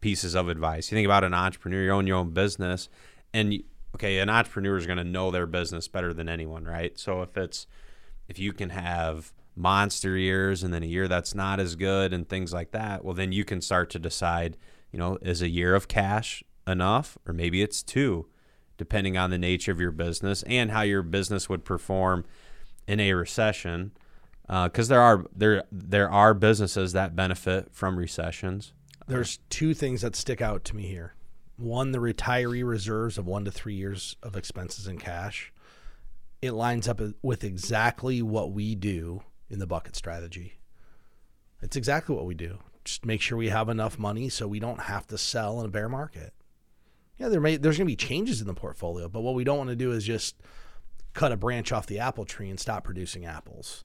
pieces 0.00 0.34
of 0.34 0.48
advice. 0.48 0.92
You 0.92 0.96
think 0.96 1.06
about 1.06 1.24
an 1.24 1.34
entrepreneur, 1.34 1.82
you 1.84 1.90
own 1.90 2.06
your 2.06 2.18
own 2.18 2.30
business, 2.30 2.88
and 3.32 3.54
you- 3.54 3.64
okay, 3.94 4.18
an 4.18 4.28
entrepreneur 4.28 4.76
is 4.76 4.86
going 4.86 4.98
to 4.98 5.04
know 5.04 5.30
their 5.30 5.46
business 5.46 5.88
better 5.88 6.12
than 6.12 6.28
anyone, 6.28 6.64
right? 6.64 6.96
So 6.98 7.22
if 7.22 7.36
it's 7.36 7.66
if 8.28 8.38
you 8.38 8.52
can 8.52 8.70
have 8.70 9.32
monster 9.54 10.16
years 10.16 10.62
and 10.62 10.72
then 10.72 10.82
a 10.82 10.86
year 10.86 11.08
that's 11.08 11.34
not 11.34 11.60
as 11.60 11.74
good 11.74 12.12
and 12.12 12.28
things 12.28 12.52
like 12.52 12.70
that, 12.72 13.04
well, 13.04 13.14
then 13.14 13.32
you 13.32 13.44
can 13.44 13.60
start 13.60 13.90
to 13.90 13.98
decide, 13.98 14.56
you 14.90 14.98
know, 14.98 15.18
is 15.22 15.42
a 15.42 15.48
year 15.48 15.74
of 15.74 15.88
cash 15.88 16.42
enough, 16.66 17.18
or 17.26 17.34
maybe 17.34 17.62
it's 17.62 17.82
two, 17.82 18.26
depending 18.76 19.16
on 19.16 19.30
the 19.30 19.38
nature 19.38 19.72
of 19.72 19.80
your 19.80 19.90
business 19.90 20.42
and 20.44 20.70
how 20.70 20.82
your 20.82 21.02
business 21.02 21.48
would 21.48 21.64
perform 21.64 22.24
in 22.86 23.00
a 23.00 23.12
recession. 23.12 23.92
Uh, 24.48 24.68
because 24.68 24.88
there 24.88 25.00
are 25.00 25.24
there 25.34 25.64
there 25.70 26.10
are 26.10 26.34
businesses 26.34 26.92
that 26.92 27.14
benefit 27.14 27.68
from 27.72 27.96
recessions. 27.96 28.72
There's 29.06 29.38
two 29.50 29.72
things 29.72 30.02
that 30.02 30.16
stick 30.16 30.40
out 30.40 30.64
to 30.64 30.76
me 30.76 30.82
here. 30.86 31.14
One, 31.56 31.92
the 31.92 31.98
retiree 31.98 32.66
reserves 32.66 33.18
of 33.18 33.26
one 33.26 33.44
to 33.44 33.50
three 33.50 33.74
years 33.74 34.16
of 34.22 34.36
expenses 34.36 34.86
in 34.86 34.98
cash. 34.98 35.52
It 36.42 36.52
lines 36.52 36.88
up 36.88 37.00
with 37.22 37.44
exactly 37.44 38.20
what 38.20 38.52
we 38.52 38.74
do 38.74 39.22
in 39.48 39.60
the 39.60 39.66
bucket 39.66 39.96
strategy. 39.96 40.58
It's 41.62 41.76
exactly 41.76 42.16
what 42.16 42.26
we 42.26 42.34
do. 42.34 42.58
Just 42.84 43.06
make 43.06 43.20
sure 43.20 43.38
we 43.38 43.48
have 43.48 43.68
enough 43.68 43.98
money 43.98 44.28
so 44.28 44.48
we 44.48 44.58
don't 44.58 44.80
have 44.80 45.06
to 45.06 45.16
sell 45.16 45.60
in 45.60 45.66
a 45.66 45.70
bear 45.70 45.88
market. 45.88 46.34
Yeah, 47.16 47.28
there 47.28 47.40
may 47.40 47.56
there's 47.56 47.78
going 47.78 47.86
to 47.86 47.92
be 47.92 47.96
changes 47.96 48.40
in 48.40 48.48
the 48.48 48.54
portfolio, 48.54 49.08
but 49.08 49.20
what 49.20 49.36
we 49.36 49.44
don't 49.44 49.58
want 49.58 49.70
to 49.70 49.76
do 49.76 49.92
is 49.92 50.04
just 50.04 50.34
cut 51.12 51.30
a 51.30 51.36
branch 51.36 51.70
off 51.70 51.86
the 51.86 52.00
apple 52.00 52.24
tree 52.24 52.50
and 52.50 52.58
stop 52.58 52.82
producing 52.82 53.24
apples. 53.24 53.84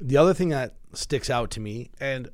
The 0.00 0.16
other 0.16 0.32
thing 0.32 0.48
that 0.50 0.76
sticks 0.94 1.28
out 1.28 1.50
to 1.50 1.60
me, 1.60 1.90
and 2.00 2.30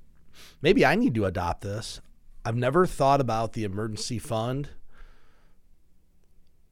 maybe 0.62 0.86
I 0.86 0.94
need 0.94 1.14
to 1.14 1.24
adopt 1.24 1.62
this. 1.62 2.00
I've 2.44 2.56
never 2.56 2.86
thought 2.86 3.20
about 3.20 3.54
the 3.54 3.64
emergency 3.64 4.18
fund 4.18 4.68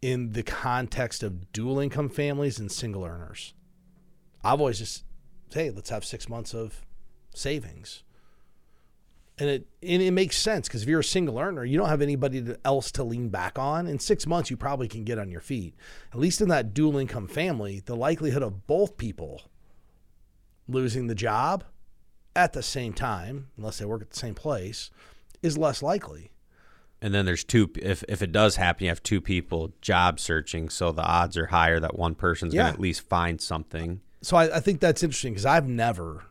in 0.03 0.33
the 0.33 0.43
context 0.43 1.23
of 1.23 1.53
dual 1.53 1.79
income 1.79 2.09
families 2.09 2.59
and 2.59 2.71
single 2.71 3.05
earners. 3.05 3.55
I've 4.45 4.61
always 4.61 4.79
just 4.79 5.05
hey, 5.55 5.71
let's 5.71 5.91
have 5.91 6.05
six 6.05 6.29
months 6.29 6.55
of 6.55 6.85
savings. 7.35 8.03
And 9.39 9.49
it 9.49 9.67
and 9.83 10.03
it 10.03 10.11
makes 10.11 10.37
sense 10.37 10.69
because 10.69 10.83
if 10.83 10.89
you're 10.89 11.01
a 11.01 11.05
single 11.05 11.39
earner, 11.39 11.65
you 11.65 11.79
don't 11.79 11.89
have 11.89 12.03
anybody 12.03 12.45
else 12.65 12.93
to 12.93 13.05
lean 13.05 13.29
back 13.29 13.59
on. 13.59 13.87
In 13.87 13.99
six 13.99 14.27
months, 14.27 14.51
you 14.51 14.57
probably 14.57 14.89
can 14.89 15.05
get 15.05 15.19
on 15.19 15.31
your 15.31 15.41
feet. 15.41 15.75
At 16.13 16.19
least 16.19 16.41
in 16.41 16.49
that 16.49 16.75
dual 16.75 16.99
income 16.99 17.29
family, 17.29 17.81
the 17.85 17.97
likelihood 17.97 18.43
of 18.43 18.67
both 18.67 18.99
people 18.99 19.43
losing 20.69 21.07
the 21.07 21.15
job 21.15 21.65
at 22.37 22.53
the 22.53 22.63
same 22.63 22.93
time, 22.93 23.49
unless 23.57 23.79
they 23.79 23.85
work 23.85 24.03
at 24.03 24.11
the 24.11 24.19
same 24.19 24.35
place, 24.35 24.91
is 25.43 25.59
less 25.59 25.83
likely. 25.83 26.31
And 27.03 27.13
then 27.13 27.27
there's 27.27 27.43
two. 27.45 27.69
If 27.77 28.05
if 28.09 28.23
it 28.23 28.31
does 28.33 28.55
happen, 28.57 28.85
you 28.85 28.89
have 28.91 29.03
two 29.03 29.21
people 29.21 29.73
job 29.83 30.21
searching, 30.21 30.69
so 30.69 30.93
the 30.93 31.03
odds 31.03 31.37
are 31.37 31.47
higher 31.47 31.81
that 31.81 31.99
one 31.99 32.15
person's 32.15 32.55
Yeah. 32.55 32.63
going 32.63 32.73
to 32.75 32.77
at 32.79 32.81
least 32.81 33.01
find 33.09 33.41
something. 33.41 34.01
So 34.23 34.37
I, 34.37 34.57
I 34.57 34.61
think 34.61 34.79
that's 34.81 35.03
interesting 35.03 35.33
because 35.33 35.45
I've 35.45 35.67
never 35.69 36.25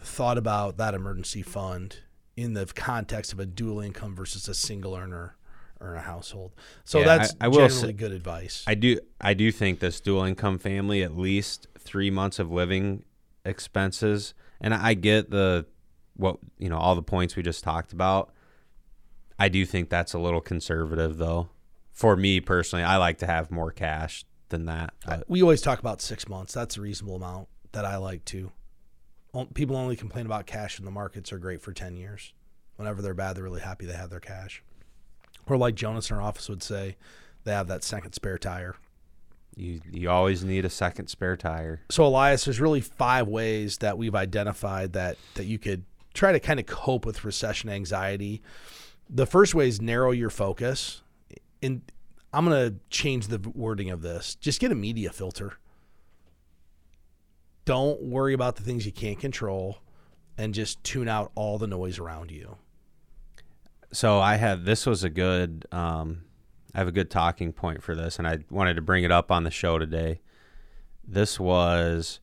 thought 0.00 0.36
about 0.36 0.76
that 0.78 0.92
emergency 0.94 1.42
fund 1.42 1.98
in 2.36 2.54
the 2.54 2.66
context 2.66 3.32
of 3.32 3.38
a 3.38 3.46
dual 3.46 3.78
income 3.80 4.14
versus 4.16 4.48
a 4.48 4.54
single 4.54 4.96
earner 4.96 5.36
or 5.80 5.94
a 5.94 6.00
household. 6.00 6.52
So 6.84 6.98
Yeah, 6.98 7.04
that's 7.16 7.32
I- 7.40 7.44
I 7.44 7.48
will 7.48 7.58
generally 7.68 7.80
say- 7.88 7.92
good 7.92 8.10
advice. 8.12 8.64
I 8.66 8.74
do 8.74 8.98
I 9.20 9.34
do 9.34 9.52
think 9.52 9.78
this 9.78 10.00
dual 10.00 10.24
income 10.24 10.58
family 10.58 11.04
at 11.04 11.16
least 11.16 11.68
three 11.78 12.10
months 12.10 12.40
of 12.40 12.50
living 12.50 13.04
expenses, 13.44 14.34
and 14.60 14.74
I 14.74 14.94
get 14.94 15.30
the 15.30 15.66
what 16.16 16.38
you 16.58 16.68
know 16.68 16.76
all 16.78 16.96
the 16.96 17.02
points 17.02 17.36
we 17.36 17.44
just 17.44 17.62
talked 17.62 17.92
about. 17.92 18.32
I 19.38 19.48
do 19.48 19.64
think 19.64 19.88
that's 19.88 20.14
a 20.14 20.18
little 20.18 20.40
conservative 20.40 21.18
though. 21.18 21.48
For 21.92 22.16
me 22.16 22.40
personally, 22.40 22.84
I 22.84 22.96
like 22.96 23.18
to 23.18 23.26
have 23.26 23.50
more 23.50 23.70
cash 23.72 24.24
than 24.48 24.66
that. 24.66 24.94
We 25.26 25.42
always 25.42 25.60
talk 25.60 25.78
about 25.78 26.00
six 26.00 26.28
months. 26.28 26.54
That's 26.54 26.76
a 26.76 26.80
reasonable 26.80 27.16
amount 27.16 27.48
that 27.72 27.84
I 27.84 27.96
like 27.96 28.24
to. 28.26 28.52
People 29.54 29.76
only 29.76 29.94
complain 29.96 30.26
about 30.26 30.46
cash, 30.46 30.78
and 30.78 30.86
the 30.86 30.90
markets 30.92 31.32
are 31.32 31.38
great 31.38 31.60
for 31.60 31.72
ten 31.72 31.96
years. 31.96 32.32
Whenever 32.76 33.02
they're 33.02 33.14
bad, 33.14 33.36
they're 33.36 33.44
really 33.44 33.60
happy 33.60 33.86
they 33.86 33.92
have 33.92 34.10
their 34.10 34.20
cash. 34.20 34.62
Or 35.46 35.56
like 35.56 35.74
Jonas 35.74 36.10
in 36.10 36.16
our 36.16 36.22
office 36.22 36.48
would 36.48 36.62
say, 36.62 36.96
they 37.44 37.52
have 37.52 37.68
that 37.68 37.84
second 37.84 38.12
spare 38.12 38.38
tire. 38.38 38.76
you 39.56 39.80
you 39.90 40.08
always 40.10 40.44
need 40.44 40.64
a 40.64 40.70
second 40.70 41.08
spare 41.08 41.36
tire. 41.36 41.80
So 41.90 42.04
Elias, 42.06 42.44
there's 42.44 42.60
really 42.60 42.80
five 42.80 43.28
ways 43.28 43.78
that 43.78 43.98
we've 43.98 44.14
identified 44.14 44.92
that 44.92 45.18
that 45.34 45.44
you 45.46 45.58
could 45.58 45.84
try 46.14 46.32
to 46.32 46.40
kind 46.40 46.60
of 46.60 46.66
cope 46.66 47.04
with 47.04 47.24
recession 47.24 47.68
anxiety. 47.70 48.42
The 49.10 49.26
first 49.26 49.54
way 49.54 49.68
is 49.68 49.80
narrow 49.80 50.10
your 50.10 50.30
focus. 50.30 51.02
And 51.62 51.82
I'm 52.32 52.44
going 52.44 52.70
to 52.70 52.78
change 52.90 53.28
the 53.28 53.38
wording 53.54 53.90
of 53.90 54.02
this. 54.02 54.34
Just 54.34 54.60
get 54.60 54.70
a 54.70 54.74
media 54.74 55.10
filter. 55.10 55.54
Don't 57.64 58.02
worry 58.02 58.32
about 58.34 58.56
the 58.56 58.62
things 58.62 58.86
you 58.86 58.92
can't 58.92 59.18
control 59.18 59.78
and 60.36 60.54
just 60.54 60.82
tune 60.84 61.08
out 61.08 61.32
all 61.34 61.58
the 61.58 61.66
noise 61.66 61.98
around 61.98 62.30
you. 62.30 62.56
so 63.92 64.20
I 64.20 64.36
have 64.36 64.64
this 64.64 64.86
was 64.86 65.02
a 65.04 65.10
good 65.10 65.66
um, 65.72 66.22
I 66.74 66.78
have 66.78 66.88
a 66.88 66.92
good 66.92 67.10
talking 67.10 67.52
point 67.52 67.82
for 67.82 67.94
this, 67.94 68.18
and 68.18 68.28
I 68.28 68.38
wanted 68.50 68.74
to 68.74 68.82
bring 68.82 69.04
it 69.04 69.10
up 69.10 69.32
on 69.32 69.44
the 69.44 69.50
show 69.50 69.78
today. 69.78 70.20
This 71.06 71.40
was 71.40 72.20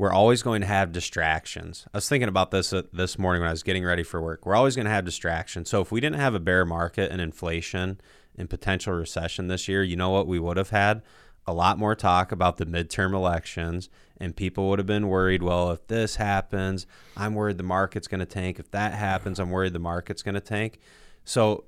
we're 0.00 0.14
always 0.14 0.42
going 0.42 0.62
to 0.62 0.66
have 0.66 0.92
distractions. 0.92 1.86
I 1.92 1.98
was 1.98 2.08
thinking 2.08 2.30
about 2.30 2.50
this 2.52 2.72
uh, 2.72 2.84
this 2.90 3.18
morning 3.18 3.42
when 3.42 3.48
I 3.48 3.52
was 3.52 3.62
getting 3.62 3.84
ready 3.84 4.02
for 4.02 4.18
work. 4.18 4.46
We're 4.46 4.54
always 4.54 4.74
going 4.74 4.86
to 4.86 4.90
have 4.90 5.04
distractions. 5.04 5.68
So 5.68 5.82
if 5.82 5.92
we 5.92 6.00
didn't 6.00 6.18
have 6.18 6.34
a 6.34 6.40
bear 6.40 6.64
market 6.64 7.12
and 7.12 7.20
inflation 7.20 8.00
and 8.34 8.48
potential 8.48 8.94
recession 8.94 9.48
this 9.48 9.68
year, 9.68 9.82
you 9.82 9.96
know 9.96 10.08
what 10.08 10.26
we 10.26 10.38
would 10.38 10.56
have 10.56 10.70
had? 10.70 11.02
A 11.46 11.52
lot 11.52 11.78
more 11.78 11.94
talk 11.94 12.32
about 12.32 12.56
the 12.56 12.64
midterm 12.64 13.12
elections, 13.12 13.90
and 14.18 14.34
people 14.34 14.70
would 14.70 14.78
have 14.78 14.86
been 14.86 15.06
worried. 15.06 15.42
Well, 15.42 15.70
if 15.70 15.86
this 15.86 16.16
happens, 16.16 16.86
I'm 17.14 17.34
worried 17.34 17.58
the 17.58 17.62
market's 17.62 18.08
going 18.08 18.20
to 18.20 18.26
tank. 18.26 18.58
If 18.58 18.70
that 18.70 18.94
happens, 18.94 19.38
I'm 19.38 19.50
worried 19.50 19.74
the 19.74 19.80
market's 19.80 20.22
going 20.22 20.34
to 20.34 20.40
tank. 20.40 20.78
So 21.26 21.64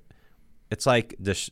it's 0.71 0.87
like 0.87 1.17
dis- 1.21 1.51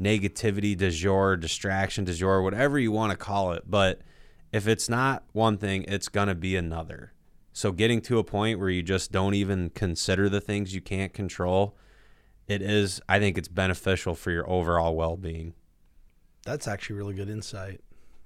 negativity 0.00 0.74
du 0.74 0.90
jour, 0.90 1.36
distraction 1.36 2.06
du 2.06 2.14
jour, 2.14 2.40
whatever 2.40 2.78
you 2.78 2.90
want 2.90 3.10
to 3.10 3.18
call 3.18 3.52
it. 3.52 3.64
But 3.70 4.00
if 4.52 4.66
it's 4.68 4.88
not 4.88 5.24
one 5.32 5.58
thing, 5.58 5.84
it's 5.88 6.08
going 6.08 6.28
to 6.28 6.34
be 6.34 6.56
another. 6.56 7.12
So 7.52 7.72
getting 7.72 8.00
to 8.02 8.18
a 8.18 8.24
point 8.24 8.58
where 8.58 8.68
you 8.68 8.82
just 8.82 9.12
don't 9.12 9.34
even 9.34 9.70
consider 9.70 10.28
the 10.28 10.40
things 10.40 10.74
you 10.74 10.80
can't 10.80 11.12
control, 11.14 11.74
it 12.46 12.60
is, 12.62 13.00
I 13.08 13.18
think 13.18 13.38
it's 13.38 13.48
beneficial 13.48 14.14
for 14.14 14.30
your 14.30 14.48
overall 14.48 14.94
well 14.94 15.16
being. 15.16 15.54
That's 16.44 16.68
actually 16.68 16.96
really 16.96 17.14
good 17.14 17.28
insight. 17.28 17.80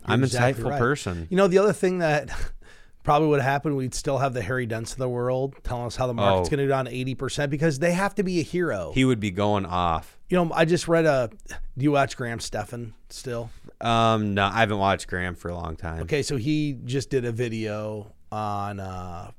I'm 0.04 0.20
an 0.20 0.24
exactly 0.24 0.62
insightful 0.64 0.70
right. 0.70 0.78
person. 0.78 1.26
You 1.30 1.36
know, 1.36 1.46
the 1.48 1.58
other 1.58 1.72
thing 1.72 1.98
that 1.98 2.30
probably 3.02 3.28
would 3.28 3.40
happen, 3.40 3.76
we'd 3.76 3.94
still 3.94 4.18
have 4.18 4.34
the 4.34 4.42
Harry 4.42 4.66
Dents 4.66 4.92
of 4.92 4.98
the 4.98 5.08
world 5.08 5.54
telling 5.62 5.86
us 5.86 5.96
how 5.96 6.06
the 6.06 6.14
market's 6.14 6.48
Oh. 6.48 6.50
going 6.50 6.58
to 6.58 6.64
go 6.66 6.70
down 6.70 6.86
80% 6.86 7.50
because 7.50 7.78
they 7.78 7.92
have 7.92 8.14
to 8.16 8.22
be 8.22 8.40
a 8.40 8.42
hero. 8.42 8.92
He 8.94 9.04
would 9.04 9.20
be 9.20 9.30
going 9.30 9.64
off. 9.64 10.18
you 10.28 10.36
know, 10.36 10.52
I 10.54 10.64
just 10.64 10.88
read 10.88 11.06
a. 11.06 11.30
Do 11.48 11.84
you 11.84 11.92
watch 11.92 12.16
Graham 12.16 12.40
Stephan 12.40 12.94
still? 13.08 13.50
Um, 13.80 14.34
no, 14.34 14.44
I 14.44 14.60
haven't 14.60 14.78
watched 14.78 15.08
Graham 15.08 15.34
for 15.34 15.48
a 15.48 15.54
long 15.54 15.76
time. 15.76 16.02
Okay, 16.02 16.22
so 16.22 16.36
he 16.36 16.76
just 16.84 17.08
did 17.10 17.24
a 17.24 17.32
video 17.32 18.12
on 18.30 18.78
uh, 18.80 19.30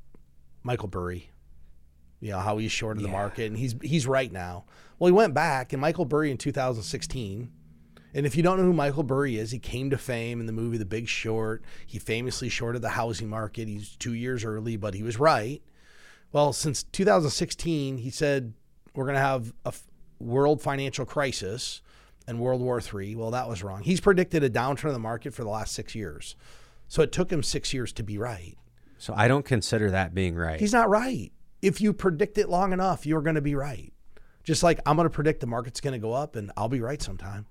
Michael 0.64 0.88
Burry. 0.88 1.30
You 2.20 2.32
know 2.32 2.40
how 2.40 2.58
he's 2.58 2.72
shorted 2.72 3.04
the 3.04 3.08
Yeah. 3.08 3.14
market, 3.14 3.46
and 3.48 3.58
he's 3.58 3.76
he's 3.82 4.06
right 4.08 4.32
now. 4.32 4.66
Well, 5.00 5.08
he 5.08 5.12
went 5.14 5.34
back, 5.34 5.74
and 5.74 5.82
Michael 5.82 6.06
Burry 6.06 6.30
in 6.32 6.38
2016. 6.38 7.52
And 8.14 8.26
if 8.26 8.36
you 8.36 8.44
don't 8.44 8.58
know 8.58 8.64
who 8.66 8.74
Michael 8.74 9.04
Burry 9.04 9.38
is, 9.38 9.52
he 9.52 9.58
came 9.60 9.90
to 9.90 9.98
fame 9.98 10.42
in 10.42 10.46
the 10.46 10.52
movie 10.52 10.78
The 10.78 10.86
Big 10.86 11.08
Short. 11.08 11.64
He 11.88 11.98
famously 11.98 12.50
shorted 12.50 12.82
the 12.82 12.90
housing 12.90 13.30
market. 13.30 13.70
He's 13.70 13.96
two 13.96 14.14
years 14.14 14.44
early, 14.44 14.76
but 14.76 14.94
he 14.94 15.02
was 15.02 15.18
right. 15.18 15.62
Well, 16.34 16.52
since 16.52 16.84
2016, 16.84 18.00
he 18.00 18.10
said 18.10 18.54
we're 18.94 19.06
going 19.06 19.16
to 19.16 19.22
have 19.22 19.54
a 19.66 19.70
f- 19.70 19.84
world 20.20 20.62
financial 20.62 21.06
crisis 21.06 21.82
and 22.28 22.40
World 22.40 22.62
War 22.62 22.82
III. 22.82 23.16
Well, 23.16 23.32
that 23.32 23.50
was 23.50 23.64
wrong. 23.64 23.84
He's 23.84 24.00
predicted 24.00 24.44
a 24.44 24.50
downturn 24.50 24.86
in 24.86 24.94
the 24.94 25.00
market 25.00 25.34
for 25.34 25.44
the 25.44 25.50
last 25.50 25.74
six 25.74 25.96
years. 25.96 26.36
So 26.88 27.02
it 27.02 27.12
took 27.12 27.32
him 27.32 27.44
six 27.44 27.74
years 27.74 27.92
to 27.94 28.04
be 28.04 28.18
right. 28.18 28.58
So 28.98 29.14
I 29.16 29.28
don't 29.28 29.46
consider 29.46 29.92
that 29.92 30.14
being 30.14 30.36
right. 30.36 30.60
He's 30.60 30.74
not 30.74 30.90
right. 30.90 31.32
If 31.62 31.82
you 31.82 31.94
predict 31.94 32.38
it 32.38 32.50
long 32.50 32.74
enough, 32.74 33.06
you're 33.06 33.22
going 33.22 33.36
to 33.36 33.42
be 33.42 33.56
right. 33.56 33.94
Just 34.44 34.64
like 34.64 34.80
I'm 34.86 34.96
going 34.96 35.06
to 35.06 35.10
predict 35.10 35.40
the 35.40 35.48
market's 35.48 35.82
going 35.82 35.94
to 35.94 36.00
go 36.00 36.14
up 36.14 36.36
and 36.36 36.52
I'll 36.58 36.70
be 36.70 36.82
right 36.82 37.02
sometime. 37.02 37.46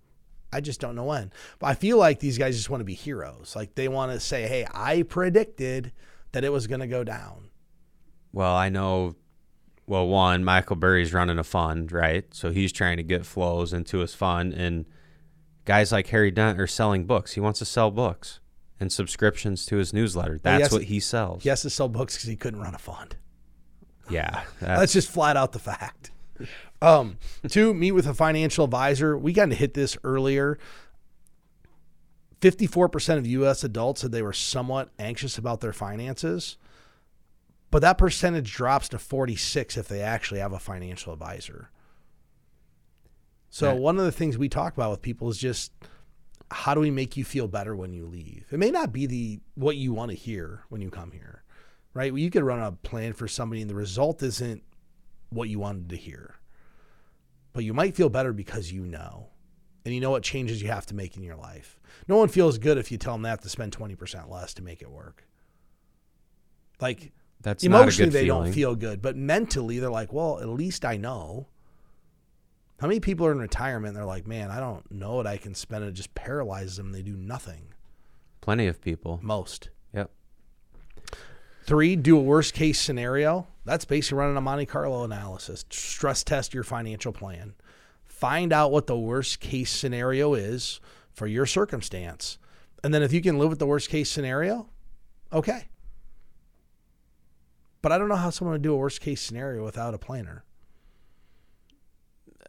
I 0.52 0.60
just 0.60 0.80
don't 0.80 0.94
know 0.94 1.04
when. 1.04 1.32
But 1.58 1.68
I 1.68 1.74
feel 1.74 1.96
like 1.96 2.18
these 2.18 2.38
guys 2.38 2.56
just 2.56 2.70
want 2.70 2.80
to 2.80 2.84
be 2.84 2.94
heroes. 2.94 3.54
Like 3.54 3.74
they 3.74 3.88
want 3.88 4.12
to 4.12 4.20
say, 4.20 4.46
hey, 4.46 4.66
I 4.72 5.02
predicted 5.02 5.92
that 6.32 6.44
it 6.44 6.52
was 6.52 6.66
going 6.66 6.80
to 6.80 6.86
go 6.86 7.04
down. 7.04 7.50
Well, 8.32 8.54
I 8.54 8.68
know. 8.68 9.16
Well, 9.90 10.06
one, 10.06 10.44
Michael 10.44 10.76
Burry's 10.76 11.12
running 11.12 11.40
a 11.40 11.42
fund, 11.42 11.90
right? 11.90 12.24
So 12.32 12.52
he's 12.52 12.70
trying 12.70 12.98
to 12.98 13.02
get 13.02 13.26
flows 13.26 13.72
into 13.72 13.98
his 13.98 14.14
fund, 14.14 14.54
and 14.54 14.86
guys 15.64 15.90
like 15.90 16.06
Harry 16.06 16.30
Dent 16.30 16.60
are 16.60 16.68
selling 16.68 17.06
books. 17.06 17.32
He 17.32 17.40
wants 17.40 17.58
to 17.58 17.64
sell 17.64 17.90
books 17.90 18.38
and 18.78 18.92
subscriptions 18.92 19.66
to 19.66 19.78
his 19.78 19.92
newsletter. 19.92 20.38
That's 20.40 20.70
what 20.70 20.82
to- 20.82 20.84
he 20.84 21.00
sells. 21.00 21.42
He 21.42 21.48
has 21.48 21.62
to 21.62 21.70
sell 21.70 21.88
books 21.88 22.14
because 22.14 22.28
he 22.28 22.36
couldn't 22.36 22.60
run 22.60 22.72
a 22.72 22.78
fund. 22.78 23.16
Yeah, 24.08 24.44
That's 24.60 24.92
just 24.92 25.10
flat 25.10 25.36
out 25.36 25.50
the 25.50 25.58
fact. 25.58 26.12
Um, 26.80 27.18
two, 27.48 27.74
meet 27.74 27.90
with 27.90 28.06
a 28.06 28.14
financial 28.14 28.66
advisor. 28.66 29.18
We 29.18 29.34
kind 29.34 29.50
of 29.50 29.58
hit 29.58 29.74
this 29.74 29.98
earlier. 30.04 30.56
54% 32.40 33.18
of 33.18 33.26
U.S. 33.26 33.64
adults 33.64 34.02
said 34.02 34.12
they 34.12 34.22
were 34.22 34.32
somewhat 34.32 34.90
anxious 35.00 35.36
about 35.36 35.60
their 35.60 35.72
finances, 35.72 36.58
but 37.70 37.80
that 37.82 37.98
percentage 37.98 38.52
drops 38.52 38.88
to 38.90 38.98
46 38.98 39.76
if 39.76 39.88
they 39.88 40.00
actually 40.00 40.40
have 40.40 40.52
a 40.52 40.58
financial 40.58 41.12
advisor. 41.12 41.70
So 43.48 43.72
Yeah. 43.74 43.78
one 43.80 43.98
of 43.98 44.04
the 44.04 44.12
things 44.12 44.38
we 44.38 44.48
talk 44.48 44.74
about 44.74 44.90
with 44.90 45.02
people 45.02 45.28
is 45.28 45.38
just 45.38 45.72
how 46.52 46.74
do 46.74 46.80
we 46.80 46.90
make 46.90 47.16
you 47.16 47.24
feel 47.24 47.46
better 47.48 47.76
when 47.76 47.92
you 47.92 48.06
leave? 48.06 48.46
It 48.50 48.58
may 48.58 48.70
not 48.70 48.92
be 48.92 49.06
the 49.06 49.40
what 49.54 49.76
you 49.76 49.92
want 49.92 50.10
to 50.10 50.16
hear 50.16 50.64
when 50.68 50.80
you 50.80 50.90
come 50.90 51.12
here, 51.12 51.44
right? 51.94 52.12
Well, 52.12 52.18
you 52.20 52.30
could 52.30 52.42
run 52.42 52.60
a 52.60 52.72
plan 52.72 53.12
for 53.12 53.28
somebody 53.28 53.60
and 53.60 53.70
the 53.70 53.74
result 53.74 54.22
isn't 54.22 54.62
what 55.30 55.48
you 55.48 55.58
wanted 55.60 55.88
to 55.90 55.96
hear. 55.96 56.36
But 57.52 57.64
you 57.64 57.72
might 57.74 57.94
feel 57.96 58.08
better 58.08 58.32
because 58.32 58.72
you 58.72 58.84
know. 58.84 59.28
And 59.84 59.94
you 59.94 60.00
know 60.00 60.10
what 60.10 60.22
changes 60.22 60.60
you 60.60 60.68
have 60.68 60.84
to 60.86 60.94
make 60.94 61.16
in 61.16 61.22
your 61.22 61.36
life. 61.36 61.80
No 62.06 62.16
one 62.16 62.28
feels 62.28 62.58
good 62.58 62.76
if 62.78 62.92
you 62.92 62.98
tell 62.98 63.14
them 63.14 63.22
they 63.22 63.30
have 63.30 63.40
to 63.40 63.48
spend 63.48 63.72
20% 63.72 64.28
less 64.28 64.52
to 64.54 64.62
make 64.62 64.82
it 64.82 64.90
work. 64.90 65.26
Like 66.80 67.12
that's 67.42 67.64
emotionally 67.64 68.10
they 68.10 68.24
feeling. 68.24 68.44
don't 68.44 68.52
feel 68.52 68.74
good, 68.74 69.00
but 69.00 69.16
mentally 69.16 69.78
they're 69.78 69.90
like, 69.90 70.12
well, 70.12 70.40
at 70.40 70.48
least 70.48 70.84
I 70.84 70.96
know. 70.96 71.46
How 72.80 72.86
many 72.86 73.00
people 73.00 73.26
are 73.26 73.32
in 73.32 73.38
retirement 73.38 73.88
and 73.88 73.96
they're 73.96 74.04
like, 74.04 74.26
man, 74.26 74.50
I 74.50 74.58
don't 74.58 74.90
know 74.90 75.14
what 75.16 75.26
I 75.26 75.36
can 75.36 75.54
spend. 75.54 75.84
It 75.84 75.92
just 75.92 76.14
paralyzes 76.14 76.76
them. 76.76 76.92
They 76.92 77.02
do 77.02 77.16
nothing. 77.16 77.74
Plenty 78.40 78.66
of 78.66 78.80
people. 78.80 79.20
Most. 79.22 79.68
Yep. 79.92 80.10
Three, 81.64 81.94
do 81.96 82.16
a 82.16 82.22
worst 82.22 82.54
case 82.54 82.80
scenario. 82.80 83.46
That's 83.64 83.84
basically 83.84 84.18
running 84.18 84.36
a 84.36 84.40
Monte 84.40 84.66
Carlo 84.66 85.04
analysis. 85.04 85.64
Stress 85.70 86.24
test 86.24 86.54
your 86.54 86.64
financial 86.64 87.12
plan. 87.12 87.54
Find 88.06 88.52
out 88.52 88.72
what 88.72 88.86
the 88.86 88.98
worst 88.98 89.40
case 89.40 89.70
scenario 89.70 90.34
is 90.34 90.80
for 91.12 91.26
your 91.26 91.46
circumstance. 91.46 92.38
And 92.82 92.94
then 92.94 93.02
if 93.02 93.12
you 93.12 93.20
can 93.20 93.38
live 93.38 93.50
with 93.50 93.58
the 93.58 93.66
worst 93.66 93.90
case 93.90 94.10
scenario, 94.10 94.68
okay. 95.32 95.68
But 97.82 97.92
I 97.92 97.98
don't 97.98 98.08
know 98.08 98.16
how 98.16 98.30
someone 98.30 98.52
would 98.52 98.62
do 98.62 98.74
a 98.74 98.76
worst 98.76 99.00
case 99.00 99.22
scenario 99.22 99.64
without 99.64 99.94
a 99.94 99.98
planner. 99.98 100.44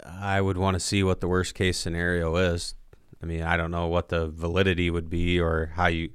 I 0.06 0.42
would 0.42 0.58
want 0.58 0.76
to 0.76 0.80
see 0.80 1.04
what 1.04 1.22
the 1.22 1.28
worst 1.28 1.56
case 1.56 1.78
scenario 1.78 2.36
is. 2.36 2.76
I 3.22 3.26
mean, 3.26 3.44
I 3.44 3.56
don't 3.56 3.72
know 3.72 3.88
what 3.88 4.10
the 4.10 4.28
validity 4.28 4.90
would 4.90 5.10
be 5.10 5.40
or 5.40 5.72
how 5.76 5.88
you, 5.88 6.10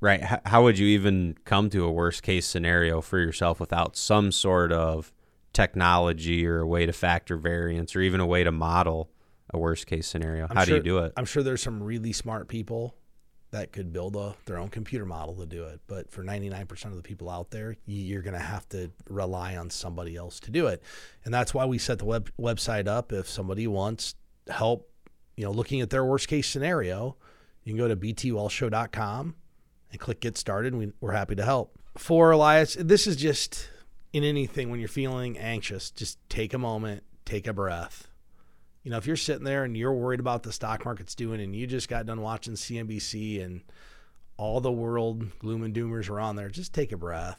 right? 0.00 0.22
How, 0.22 0.40
how 0.46 0.62
would 0.62 0.78
you 0.78 0.86
even 0.86 1.36
come 1.44 1.68
to 1.70 1.84
a 1.84 1.90
worst 1.90 2.22
case 2.22 2.46
scenario 2.46 3.00
for 3.00 3.18
yourself 3.18 3.58
without 3.58 3.96
some 3.96 4.30
sort 4.30 4.72
of 4.72 5.12
technology 5.52 6.46
or 6.46 6.60
a 6.60 6.66
way 6.66 6.86
to 6.86 6.92
factor 6.92 7.36
variance 7.36 7.94
or 7.96 8.00
even 8.00 8.20
a 8.20 8.26
way 8.26 8.44
to 8.44 8.52
model 8.52 9.10
a 9.50 9.58
worst 9.58 9.86
case 9.86 10.06
scenario? 10.06 10.46
I'm 10.48 10.56
how 10.56 10.64
do 10.64 10.76
you 10.76 10.82
do 10.82 10.98
it? 10.98 11.12
I'm 11.16 11.24
sure 11.24 11.42
there's 11.42 11.62
some 11.62 11.82
really 11.82 12.12
smart 12.12 12.48
people 12.48 12.94
that 13.52 13.70
could 13.70 13.92
build 13.92 14.16
a, 14.16 14.34
their 14.46 14.58
own 14.58 14.68
computer 14.68 15.04
model 15.04 15.34
to 15.36 15.46
do 15.46 15.64
it. 15.64 15.80
But 15.86 16.10
for 16.10 16.24
99% 16.24 16.86
of 16.86 16.96
the 16.96 17.02
people 17.02 17.28
out 17.28 17.50
there, 17.50 17.76
you're 17.86 18.22
going 18.22 18.32
to 18.32 18.40
have 18.40 18.68
to 18.70 18.90
rely 19.08 19.56
on 19.56 19.70
somebody 19.70 20.16
else 20.16 20.40
to 20.40 20.50
do 20.50 20.66
it. 20.66 20.82
And 21.24 21.32
that's 21.32 21.52
why 21.52 21.66
we 21.66 21.78
set 21.78 21.98
the 21.98 22.06
web, 22.06 22.30
website 22.40 22.88
up. 22.88 23.12
If 23.12 23.28
somebody 23.28 23.66
wants 23.66 24.14
help, 24.48 24.90
you 25.36 25.44
know, 25.44 25.52
looking 25.52 25.82
at 25.82 25.90
their 25.90 26.04
worst 26.04 26.28
case 26.28 26.48
scenario, 26.48 27.16
you 27.62 27.72
can 27.72 27.78
go 27.78 27.88
to 27.88 27.96
btwealthshow.com 27.96 29.34
and 29.90 30.00
click 30.00 30.20
get 30.20 30.38
started. 30.38 30.74
We, 30.74 30.92
we're 31.00 31.12
happy 31.12 31.34
to 31.36 31.44
help. 31.44 31.78
For 31.98 32.30
Elias, 32.30 32.74
this 32.80 33.06
is 33.06 33.16
just 33.16 33.68
in 34.14 34.24
anything 34.24 34.70
when 34.70 34.80
you're 34.80 34.88
feeling 34.88 35.36
anxious, 35.36 35.90
just 35.90 36.18
take 36.30 36.54
a 36.54 36.58
moment, 36.58 37.02
take 37.26 37.46
a 37.46 37.52
breath 37.52 38.08
you 38.82 38.90
know, 38.90 38.96
if 38.96 39.06
you're 39.06 39.16
sitting 39.16 39.44
there 39.44 39.64
and 39.64 39.76
you're 39.76 39.92
worried 39.92 40.20
about 40.20 40.42
the 40.42 40.52
stock 40.52 40.84
market's 40.84 41.14
doing 41.14 41.40
and 41.40 41.54
you 41.54 41.66
just 41.66 41.88
got 41.88 42.06
done 42.06 42.20
watching 42.20 42.54
CNBC 42.54 43.42
and 43.42 43.62
all 44.36 44.60
the 44.60 44.72
world 44.72 45.38
gloom 45.38 45.62
and 45.62 45.74
doomers 45.74 46.10
are 46.10 46.20
on 46.20 46.36
there, 46.36 46.48
just 46.48 46.74
take 46.74 46.92
a 46.92 46.96
breath. 46.96 47.38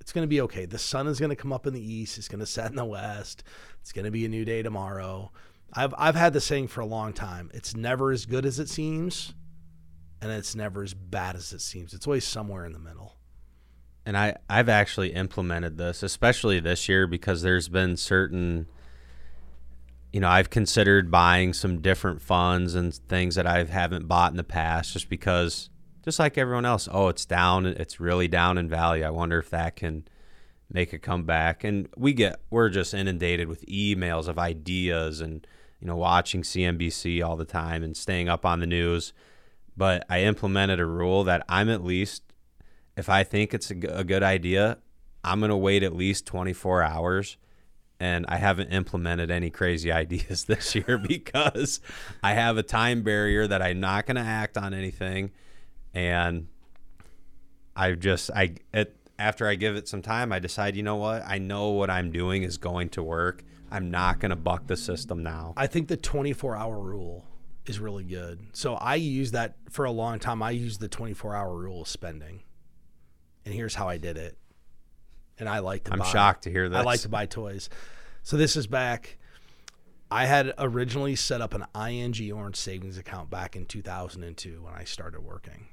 It's 0.00 0.12
going 0.12 0.24
to 0.24 0.28
be 0.28 0.42
okay. 0.42 0.66
The 0.66 0.78
sun 0.78 1.06
is 1.06 1.18
going 1.18 1.30
to 1.30 1.36
come 1.36 1.52
up 1.52 1.66
in 1.66 1.72
the 1.72 1.80
east. 1.80 2.18
It's 2.18 2.28
going 2.28 2.40
to 2.40 2.46
set 2.46 2.68
in 2.68 2.76
the 2.76 2.84
west. 2.84 3.42
It's 3.80 3.92
going 3.92 4.04
to 4.04 4.10
be 4.10 4.26
a 4.26 4.28
new 4.28 4.44
day 4.44 4.62
tomorrow. 4.62 5.32
I've 5.72 5.94
I've 5.96 6.14
had 6.14 6.34
the 6.34 6.40
saying 6.40 6.68
for 6.68 6.82
a 6.82 6.86
long 6.86 7.14
time. 7.14 7.50
It's 7.54 7.74
never 7.74 8.12
as 8.12 8.26
good 8.26 8.44
as 8.44 8.58
it 8.58 8.68
seems, 8.68 9.32
and 10.20 10.30
it's 10.30 10.54
never 10.54 10.82
as 10.82 10.92
bad 10.92 11.36
as 11.36 11.52
it 11.52 11.62
seems. 11.62 11.94
It's 11.94 12.06
always 12.06 12.26
somewhere 12.26 12.66
in 12.66 12.72
the 12.72 12.78
middle. 12.78 13.16
And 14.04 14.16
I 14.16 14.36
I've 14.48 14.68
actually 14.68 15.14
implemented 15.14 15.78
this, 15.78 16.02
especially 16.02 16.60
this 16.60 16.88
year 16.88 17.06
because 17.06 17.40
there's 17.40 17.68
been 17.68 17.96
certain 17.96 18.66
you 20.14 20.20
know, 20.20 20.28
I've 20.28 20.48
considered 20.48 21.10
buying 21.10 21.52
some 21.52 21.80
different 21.80 22.22
funds 22.22 22.76
and 22.76 22.94
things 22.94 23.34
that 23.34 23.48
I 23.48 23.64
haven't 23.64 24.06
bought 24.06 24.30
in 24.30 24.36
the 24.36 24.44
past 24.44 24.92
just 24.92 25.08
because, 25.08 25.70
just 26.04 26.20
like 26.20 26.38
everyone 26.38 26.64
else, 26.64 26.88
oh, 26.88 27.08
it's 27.08 27.24
down, 27.24 27.66
it's 27.66 27.98
really 27.98 28.28
down 28.28 28.56
in 28.56 28.68
value. 28.68 29.02
I 29.02 29.10
wonder 29.10 29.40
if 29.40 29.50
that 29.50 29.74
can 29.74 30.06
make 30.70 30.92
a 30.92 31.00
comeback. 31.00 31.64
And 31.64 31.88
we 31.96 32.12
get, 32.12 32.40
we're 32.48 32.68
just 32.68 32.94
inundated 32.94 33.48
with 33.48 33.66
emails 33.66 34.28
of 34.28 34.38
ideas 34.38 35.20
and, 35.20 35.44
you 35.80 35.88
know, 35.88 35.96
watching 35.96 36.42
CNBC 36.42 37.26
all 37.26 37.34
the 37.34 37.44
time 37.44 37.82
and 37.82 37.96
staying 37.96 38.28
up 38.28 38.46
on 38.46 38.60
the 38.60 38.68
news. 38.68 39.12
But 39.76 40.06
I 40.08 40.20
implemented 40.20 40.78
a 40.78 40.86
rule 40.86 41.24
that 41.24 41.44
I'm 41.48 41.68
at 41.68 41.82
least, 41.82 42.22
if 42.96 43.08
I 43.08 43.24
think 43.24 43.52
it's 43.52 43.72
a, 43.72 43.76
a 43.88 44.04
good 44.04 44.22
idea, 44.22 44.78
I'm 45.24 45.40
going 45.40 45.50
to 45.50 45.56
wait 45.56 45.82
at 45.82 45.92
least 45.92 46.24
24 46.24 46.84
hours 46.84 47.36
and 48.00 48.26
I 48.28 48.36
haven't 48.36 48.68
implemented 48.68 49.30
any 49.30 49.50
crazy 49.50 49.92
ideas 50.02 50.44
this 50.44 50.74
year 50.74 50.98
because 51.08 51.80
I 52.22 52.34
have 52.34 52.56
a 52.56 52.62
time 52.62 53.02
barrier 53.02 53.46
that 53.46 53.62
I'm 53.62 53.80
not 53.80 54.06
going 54.06 54.16
to 54.16 54.22
act 54.22 54.56
on 54.56 54.74
anything, 54.74 55.30
and 55.92 56.48
I 57.76 57.92
just 57.92 58.30
I 58.30 58.56
it, 58.72 58.96
after 59.18 59.46
I 59.46 59.54
give 59.54 59.76
it 59.76 59.88
some 59.88 60.02
time, 60.02 60.32
I 60.32 60.38
decide 60.38 60.76
you 60.76 60.82
know 60.82 60.96
what 60.96 61.22
I 61.26 61.38
know 61.38 61.70
what 61.70 61.90
I'm 61.90 62.10
doing 62.10 62.42
is 62.42 62.58
going 62.58 62.88
to 62.90 63.02
work. 63.02 63.42
I'm 63.70 63.90
not 63.90 64.20
going 64.20 64.30
to 64.30 64.36
buck 64.36 64.66
the 64.66 64.76
system 64.76 65.22
now. 65.22 65.52
I 65.56 65.66
think 65.66 65.88
the 65.88 65.96
24 65.96 66.54
hour 66.54 66.78
rule 66.78 67.26
is 67.66 67.80
really 67.80 68.04
good. 68.04 68.40
So 68.52 68.74
I 68.74 68.96
use 68.96 69.32
that 69.32 69.56
for 69.70 69.84
a 69.84 69.90
long 69.90 70.20
time. 70.20 70.42
I 70.42 70.50
use 70.50 70.78
the 70.78 70.88
24 70.88 71.34
hour 71.34 71.56
rule 71.56 71.82
of 71.82 71.88
spending, 71.88 72.42
and 73.44 73.54
here's 73.54 73.74
how 73.74 73.88
I 73.88 73.98
did 73.98 74.16
it 74.16 74.36
and 75.38 75.48
I 75.48 75.60
like 75.60 75.84
to. 75.84 75.92
I'm 75.92 75.98
buy, 75.98 76.06
shocked 76.06 76.44
to 76.44 76.50
hear 76.50 76.68
this. 76.68 76.78
I 76.78 76.82
like 76.82 77.00
to 77.00 77.08
buy 77.08 77.26
toys. 77.26 77.68
So 78.22 78.36
this 78.36 78.56
is 78.56 78.66
back. 78.66 79.18
I 80.10 80.26
had 80.26 80.52
originally 80.58 81.16
set 81.16 81.40
up 81.40 81.54
an 81.54 81.64
ING 81.74 82.32
Orange 82.32 82.56
savings 82.56 82.98
account 82.98 83.30
back 83.30 83.56
in 83.56 83.66
2002 83.66 84.62
when 84.62 84.72
I 84.74 84.84
started 84.84 85.20
working, 85.20 85.66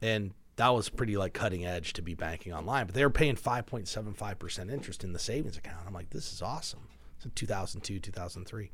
and 0.00 0.32
that 0.56 0.68
was 0.68 0.88
pretty 0.88 1.16
like 1.16 1.34
cutting 1.34 1.66
edge 1.66 1.92
to 1.94 2.02
be 2.02 2.14
banking 2.14 2.52
online. 2.52 2.86
But 2.86 2.94
they 2.94 3.04
were 3.04 3.10
paying 3.10 3.36
5.75 3.36 4.38
percent 4.38 4.70
interest 4.70 5.04
in 5.04 5.12
the 5.12 5.18
savings 5.18 5.56
account. 5.56 5.84
I'm 5.86 5.94
like, 5.94 6.10
this 6.10 6.32
is 6.32 6.42
awesome. 6.42 6.88
It's 7.16 7.26
2002, 7.34 7.98
2003. 8.00 8.70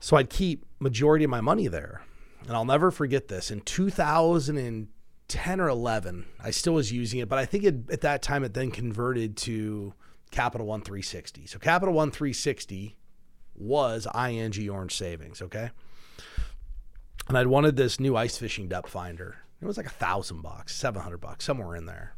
So 0.00 0.16
I'd 0.16 0.30
keep 0.30 0.64
majority 0.78 1.24
of 1.24 1.30
my 1.30 1.40
money 1.40 1.68
there, 1.68 2.02
and 2.46 2.52
I'll 2.52 2.64
never 2.64 2.90
forget 2.90 3.28
this. 3.28 3.50
In 3.50 3.60
2000 3.60 4.88
10 5.30 5.60
or 5.60 5.68
11 5.68 6.26
i 6.40 6.50
still 6.50 6.74
was 6.74 6.92
using 6.92 7.20
it 7.20 7.28
but 7.28 7.38
i 7.38 7.46
think 7.46 7.62
it, 7.62 7.90
at 7.90 8.00
that 8.00 8.20
time 8.20 8.42
it 8.42 8.52
then 8.52 8.70
converted 8.70 9.36
to 9.36 9.94
capital 10.32 10.66
one 10.66 10.80
360 10.80 11.46
so 11.46 11.58
capital 11.58 11.94
one 11.94 12.10
360 12.10 12.96
was 13.54 14.06
ing 14.14 14.68
orange 14.68 14.94
savings 14.94 15.40
okay? 15.40 15.70
And 17.28 17.38
i'd 17.38 17.46
wanted 17.46 17.76
this 17.76 18.00
new 18.00 18.16
ice 18.16 18.36
fishing 18.36 18.66
depth 18.68 18.90
finder. 18.90 19.36
It 19.62 19.66
was 19.66 19.76
like 19.76 19.86
a 19.86 19.90
thousand 19.90 20.42
bucks 20.42 20.74
700 20.74 21.18
bucks 21.18 21.44
somewhere 21.44 21.76
in 21.76 21.86
there. 21.86 22.16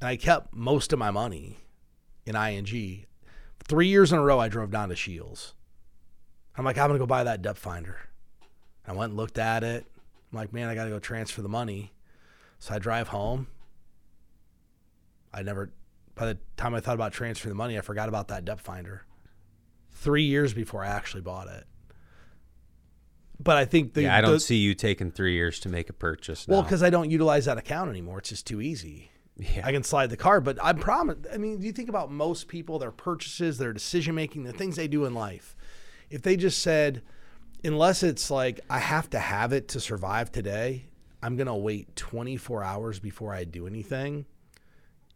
And 0.00 0.08
i 0.08 0.16
kept 0.16 0.54
most 0.54 0.92
of 0.92 0.98
my 0.98 1.10
money 1.10 1.58
in 2.24 2.36
ing 2.36 3.04
three 3.64 3.88
years 3.88 4.12
in 4.12 4.18
a 4.18 4.22
row 4.22 4.38
i 4.38 4.48
drove 4.48 4.70
down 4.70 4.90
to 4.90 4.96
Scheels. 4.96 5.54
i'm 6.56 6.64
like 6.64 6.78
i'm 6.78 6.88
gonna 6.88 6.98
go 7.00 7.06
buy 7.06 7.24
that 7.24 7.42
depth 7.42 7.58
finder. 7.58 7.98
I 8.86 8.92
went 8.92 9.10
and 9.10 9.16
looked 9.16 9.38
at 9.38 9.64
it. 9.64 9.86
I'm 10.32 10.38
like, 10.38 10.52
man, 10.52 10.68
I 10.68 10.74
got 10.74 10.84
to 10.84 10.90
go 10.90 10.98
transfer 10.98 11.42
the 11.42 11.48
money. 11.48 11.92
So 12.62 12.72
I 12.72 12.78
drive 12.78 13.08
home. 13.08 13.48
I 15.34 15.42
never, 15.42 15.72
by 16.14 16.26
the 16.26 16.38
time 16.56 16.76
I 16.76 16.80
thought 16.80 16.94
about 16.94 17.12
transferring 17.12 17.50
the 17.50 17.56
money, 17.56 17.76
I 17.76 17.80
forgot 17.80 18.08
about 18.08 18.28
that 18.28 18.44
depth 18.44 18.60
finder. 18.60 19.04
Three 19.90 20.22
years 20.22 20.54
before 20.54 20.84
I 20.84 20.86
actually 20.86 21.22
bought 21.22 21.48
it. 21.48 21.64
But 23.40 23.56
I 23.56 23.64
think 23.64 23.94
the. 23.94 24.02
Yeah, 24.02 24.16
I 24.16 24.20
don't 24.20 24.34
the, 24.34 24.38
see 24.38 24.58
you 24.58 24.74
taking 24.74 25.10
three 25.10 25.34
years 25.34 25.58
to 25.58 25.68
make 25.68 25.90
a 25.90 25.92
purchase. 25.92 26.46
Well, 26.46 26.62
because 26.62 26.84
I 26.84 26.90
don't 26.90 27.10
utilize 27.10 27.46
that 27.46 27.58
account 27.58 27.90
anymore. 27.90 28.18
It's 28.18 28.28
just 28.28 28.46
too 28.46 28.60
easy. 28.60 29.10
Yeah. 29.36 29.66
I 29.66 29.72
can 29.72 29.82
slide 29.82 30.10
the 30.10 30.16
card, 30.16 30.44
but 30.44 30.62
I 30.62 30.72
promise. 30.72 31.18
I 31.34 31.38
mean, 31.38 31.58
do 31.58 31.66
you 31.66 31.72
think 31.72 31.88
about 31.88 32.12
most 32.12 32.46
people, 32.46 32.78
their 32.78 32.92
purchases, 32.92 33.58
their 33.58 33.72
decision 33.72 34.14
making, 34.14 34.44
the 34.44 34.52
things 34.52 34.76
they 34.76 34.86
do 34.86 35.04
in 35.04 35.14
life? 35.14 35.56
If 36.10 36.22
they 36.22 36.36
just 36.36 36.62
said, 36.62 37.02
unless 37.64 38.04
it's 38.04 38.30
like 38.30 38.60
I 38.70 38.78
have 38.78 39.10
to 39.10 39.18
have 39.18 39.52
it 39.52 39.66
to 39.68 39.80
survive 39.80 40.30
today, 40.30 40.91
I'm 41.22 41.36
going 41.36 41.46
to 41.46 41.54
wait 41.54 41.94
24 41.96 42.64
hours 42.64 42.98
before 42.98 43.32
I 43.32 43.44
do 43.44 43.66
anything, 43.66 44.26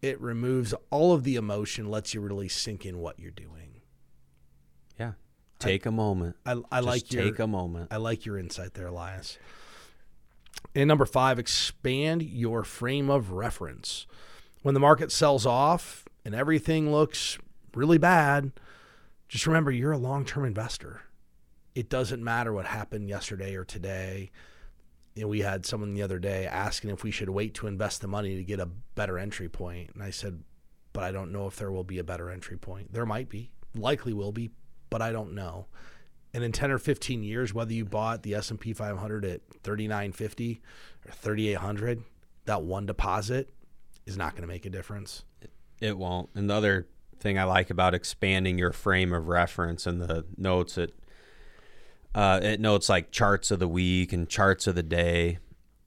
it 0.00 0.20
removes 0.20 0.72
all 0.90 1.12
of 1.12 1.24
the 1.24 1.36
emotion, 1.36 1.90
lets 1.90 2.14
you 2.14 2.20
really 2.20 2.48
sink 2.48 2.86
in 2.86 2.98
what 2.98 3.18
you're 3.18 3.30
doing. 3.30 3.80
Yeah. 4.98 5.12
Take 5.58 5.86
I, 5.86 5.88
a 5.88 5.92
moment. 5.92 6.36
I, 6.44 6.56
I 6.70 6.80
like 6.80 7.12
your, 7.12 7.24
take 7.24 7.38
a 7.38 7.46
moment. 7.46 7.88
I 7.90 7.96
like 7.96 8.24
your 8.24 8.38
insight 8.38 8.74
there, 8.74 8.86
Elias. 8.86 9.38
And 10.74 10.88
number 10.88 11.06
five, 11.06 11.38
expand 11.38 12.22
your 12.22 12.62
frame 12.62 13.10
of 13.10 13.32
reference. 13.32 14.06
When 14.62 14.74
the 14.74 14.80
market 14.80 15.10
sells 15.10 15.46
off 15.46 16.04
and 16.24 16.34
everything 16.34 16.92
looks 16.92 17.38
really 17.74 17.98
bad, 17.98 18.52
just 19.28 19.46
remember 19.46 19.70
you're 19.70 19.92
a 19.92 19.98
long 19.98 20.24
term 20.24 20.44
investor. 20.44 21.02
It 21.74 21.88
doesn't 21.88 22.22
matter 22.22 22.52
what 22.52 22.66
happened 22.66 23.08
yesterday 23.08 23.54
or 23.54 23.64
today 23.64 24.30
you 25.16 25.22
know, 25.22 25.28
we 25.28 25.40
had 25.40 25.64
someone 25.64 25.94
the 25.94 26.02
other 26.02 26.18
day 26.18 26.46
asking 26.46 26.90
if 26.90 27.02
we 27.02 27.10
should 27.10 27.30
wait 27.30 27.54
to 27.54 27.66
invest 27.66 28.02
the 28.02 28.06
money 28.06 28.36
to 28.36 28.44
get 28.44 28.60
a 28.60 28.68
better 28.94 29.18
entry 29.18 29.48
point, 29.48 29.90
and 29.94 30.02
I 30.02 30.10
said, 30.10 30.42
but 30.92 31.04
I 31.04 31.10
don't 31.10 31.32
know 31.32 31.46
if 31.46 31.56
there 31.56 31.72
will 31.72 31.84
be 31.84 31.98
a 31.98 32.04
better 32.04 32.30
entry 32.30 32.58
point. 32.58 32.92
There 32.92 33.06
might 33.06 33.30
be, 33.30 33.50
likely 33.74 34.12
will 34.12 34.32
be, 34.32 34.50
but 34.90 35.00
I 35.00 35.12
don't 35.12 35.34
know. 35.34 35.66
And 36.34 36.44
in 36.44 36.52
10 36.52 36.70
or 36.70 36.78
15 36.78 37.22
years, 37.22 37.54
whether 37.54 37.72
you 37.72 37.86
bought 37.86 38.22
the 38.22 38.34
S&P 38.34 38.74
500 38.74 39.24
at 39.24 39.40
3950 39.62 40.60
or 41.06 41.12
3800, 41.12 42.02
that 42.44 42.62
one 42.62 42.84
deposit 42.84 43.48
is 44.04 44.18
not 44.18 44.32
going 44.32 44.42
to 44.42 44.48
make 44.48 44.66
a 44.66 44.70
difference. 44.70 45.24
It 45.80 45.96
won't. 45.96 46.28
And 46.34 46.50
the 46.50 46.54
other 46.54 46.86
thing 47.18 47.38
I 47.38 47.44
like 47.44 47.70
about 47.70 47.94
expanding 47.94 48.58
your 48.58 48.72
frame 48.72 49.14
of 49.14 49.28
reference 49.28 49.86
and 49.86 50.00
the 50.00 50.26
notes 50.36 50.76
at 50.76 50.90
uh, 52.16 52.40
it 52.42 52.60
notes 52.60 52.88
like 52.88 53.10
charts 53.10 53.50
of 53.50 53.58
the 53.58 53.68
week 53.68 54.10
and 54.14 54.26
charts 54.26 54.66
of 54.66 54.74
the 54.74 54.82
day. 54.82 55.38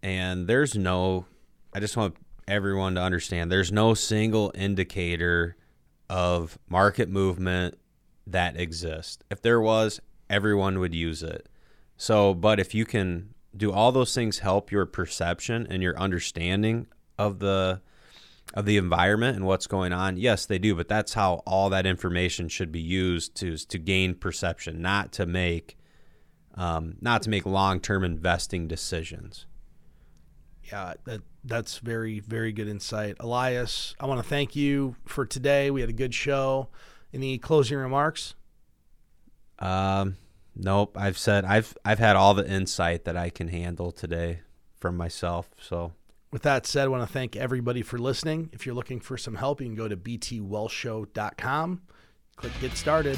And 0.04 0.48
there's 0.48 0.76
no, 0.76 1.26
I 1.74 1.80
just 1.80 1.98
want 1.98 2.16
everyone 2.48 2.96
to 2.96 3.02
understand 3.02 3.52
there's 3.52 3.72
no 3.72 3.96
single 3.96 4.52
indicator 4.54 5.58
of 6.08 6.60
market 6.70 7.10
movement 7.10 7.80
that 8.28 8.60
exists. 8.60 9.24
If 9.32 9.42
there 9.42 9.60
was, 9.60 10.00
everyone 10.30 10.78
would 10.78 10.94
use 10.94 11.24
it. 11.24 11.50
So, 11.98 12.36
but 12.36 12.60
if 12.60 12.76
you 12.76 12.86
can 12.86 13.34
do 13.58 13.72
all 13.72 13.92
those 13.92 14.14
things 14.14 14.40
help 14.40 14.72
your 14.72 14.86
perception 14.86 15.66
and 15.68 15.82
your 15.82 15.98
understanding 15.98 16.88
of 17.18 17.40
the 17.40 17.82
of 18.54 18.66
the 18.66 18.78
environment 18.78 19.36
and 19.36 19.46
what's 19.46 19.68
going 19.68 19.94
on, 19.94 20.18
yes, 20.18 20.46
they 20.46 20.60
do. 20.60 20.76
But 20.76 20.88
that's 20.88 21.14
how 21.14 21.42
all 21.46 21.70
that 21.72 21.86
information 21.88 22.50
should 22.50 22.72
be 22.72 22.80
used 22.80 23.36
to 23.38 23.58
to 23.58 23.80
gain 23.80 24.14
perception, 24.14 24.80
not 24.80 25.12
to 25.14 25.26
make 25.26 25.76
um, 26.56 26.96
not 27.02 27.22
to 27.24 27.30
make 27.30 27.46
long 27.46 27.80
term 27.80 28.04
investing 28.04 28.68
decisions. 28.68 29.46
Yeah, 30.64 30.94
that 31.06 31.22
that's 31.44 31.80
very 31.80 32.20
very 32.20 32.52
good 32.52 32.68
insight, 32.68 33.16
Elias. 33.20 33.96
I 34.00 34.06
want 34.06 34.22
to 34.22 34.28
thank 34.28 34.56
you 34.56 34.96
for 35.06 35.26
today. 35.26 35.72
We 35.72 35.82
had 35.82 35.90
a 35.90 35.94
good 35.94 36.14
show. 36.14 36.70
Any 37.14 37.38
closing 37.40 37.78
remarks? 37.78 38.36
Um, 39.58 40.18
nope. 40.56 40.96
I've 41.00 41.18
said 41.18 41.44
I've 41.46 41.76
I've 41.84 42.00
had 42.00 42.16
all 42.16 42.34
the 42.34 42.48
insight 42.50 43.06
that 43.06 43.18
I 43.18 43.30
can 43.30 43.48
handle 43.48 43.92
today 43.92 44.42
from 44.78 44.96
myself. 44.96 45.50
So 45.60 45.94
With 46.32 46.44
that 46.44 46.68
said, 46.68 46.86
I 46.86 46.88
want 46.88 47.08
to 47.08 47.12
thank 47.12 47.36
everybody 47.36 47.82
for 47.82 47.98
listening. 47.98 48.50
If 48.54 48.66
you're 48.66 48.76
looking 48.76 49.00
for 49.00 49.18
some 49.18 49.36
help, 49.36 49.62
you 49.62 49.68
can 49.68 49.76
go 49.76 49.88
to 49.88 49.98
btwealthshow.com. 49.98 51.82
Click 52.36 52.54
get 52.62 52.78
started. 52.78 53.18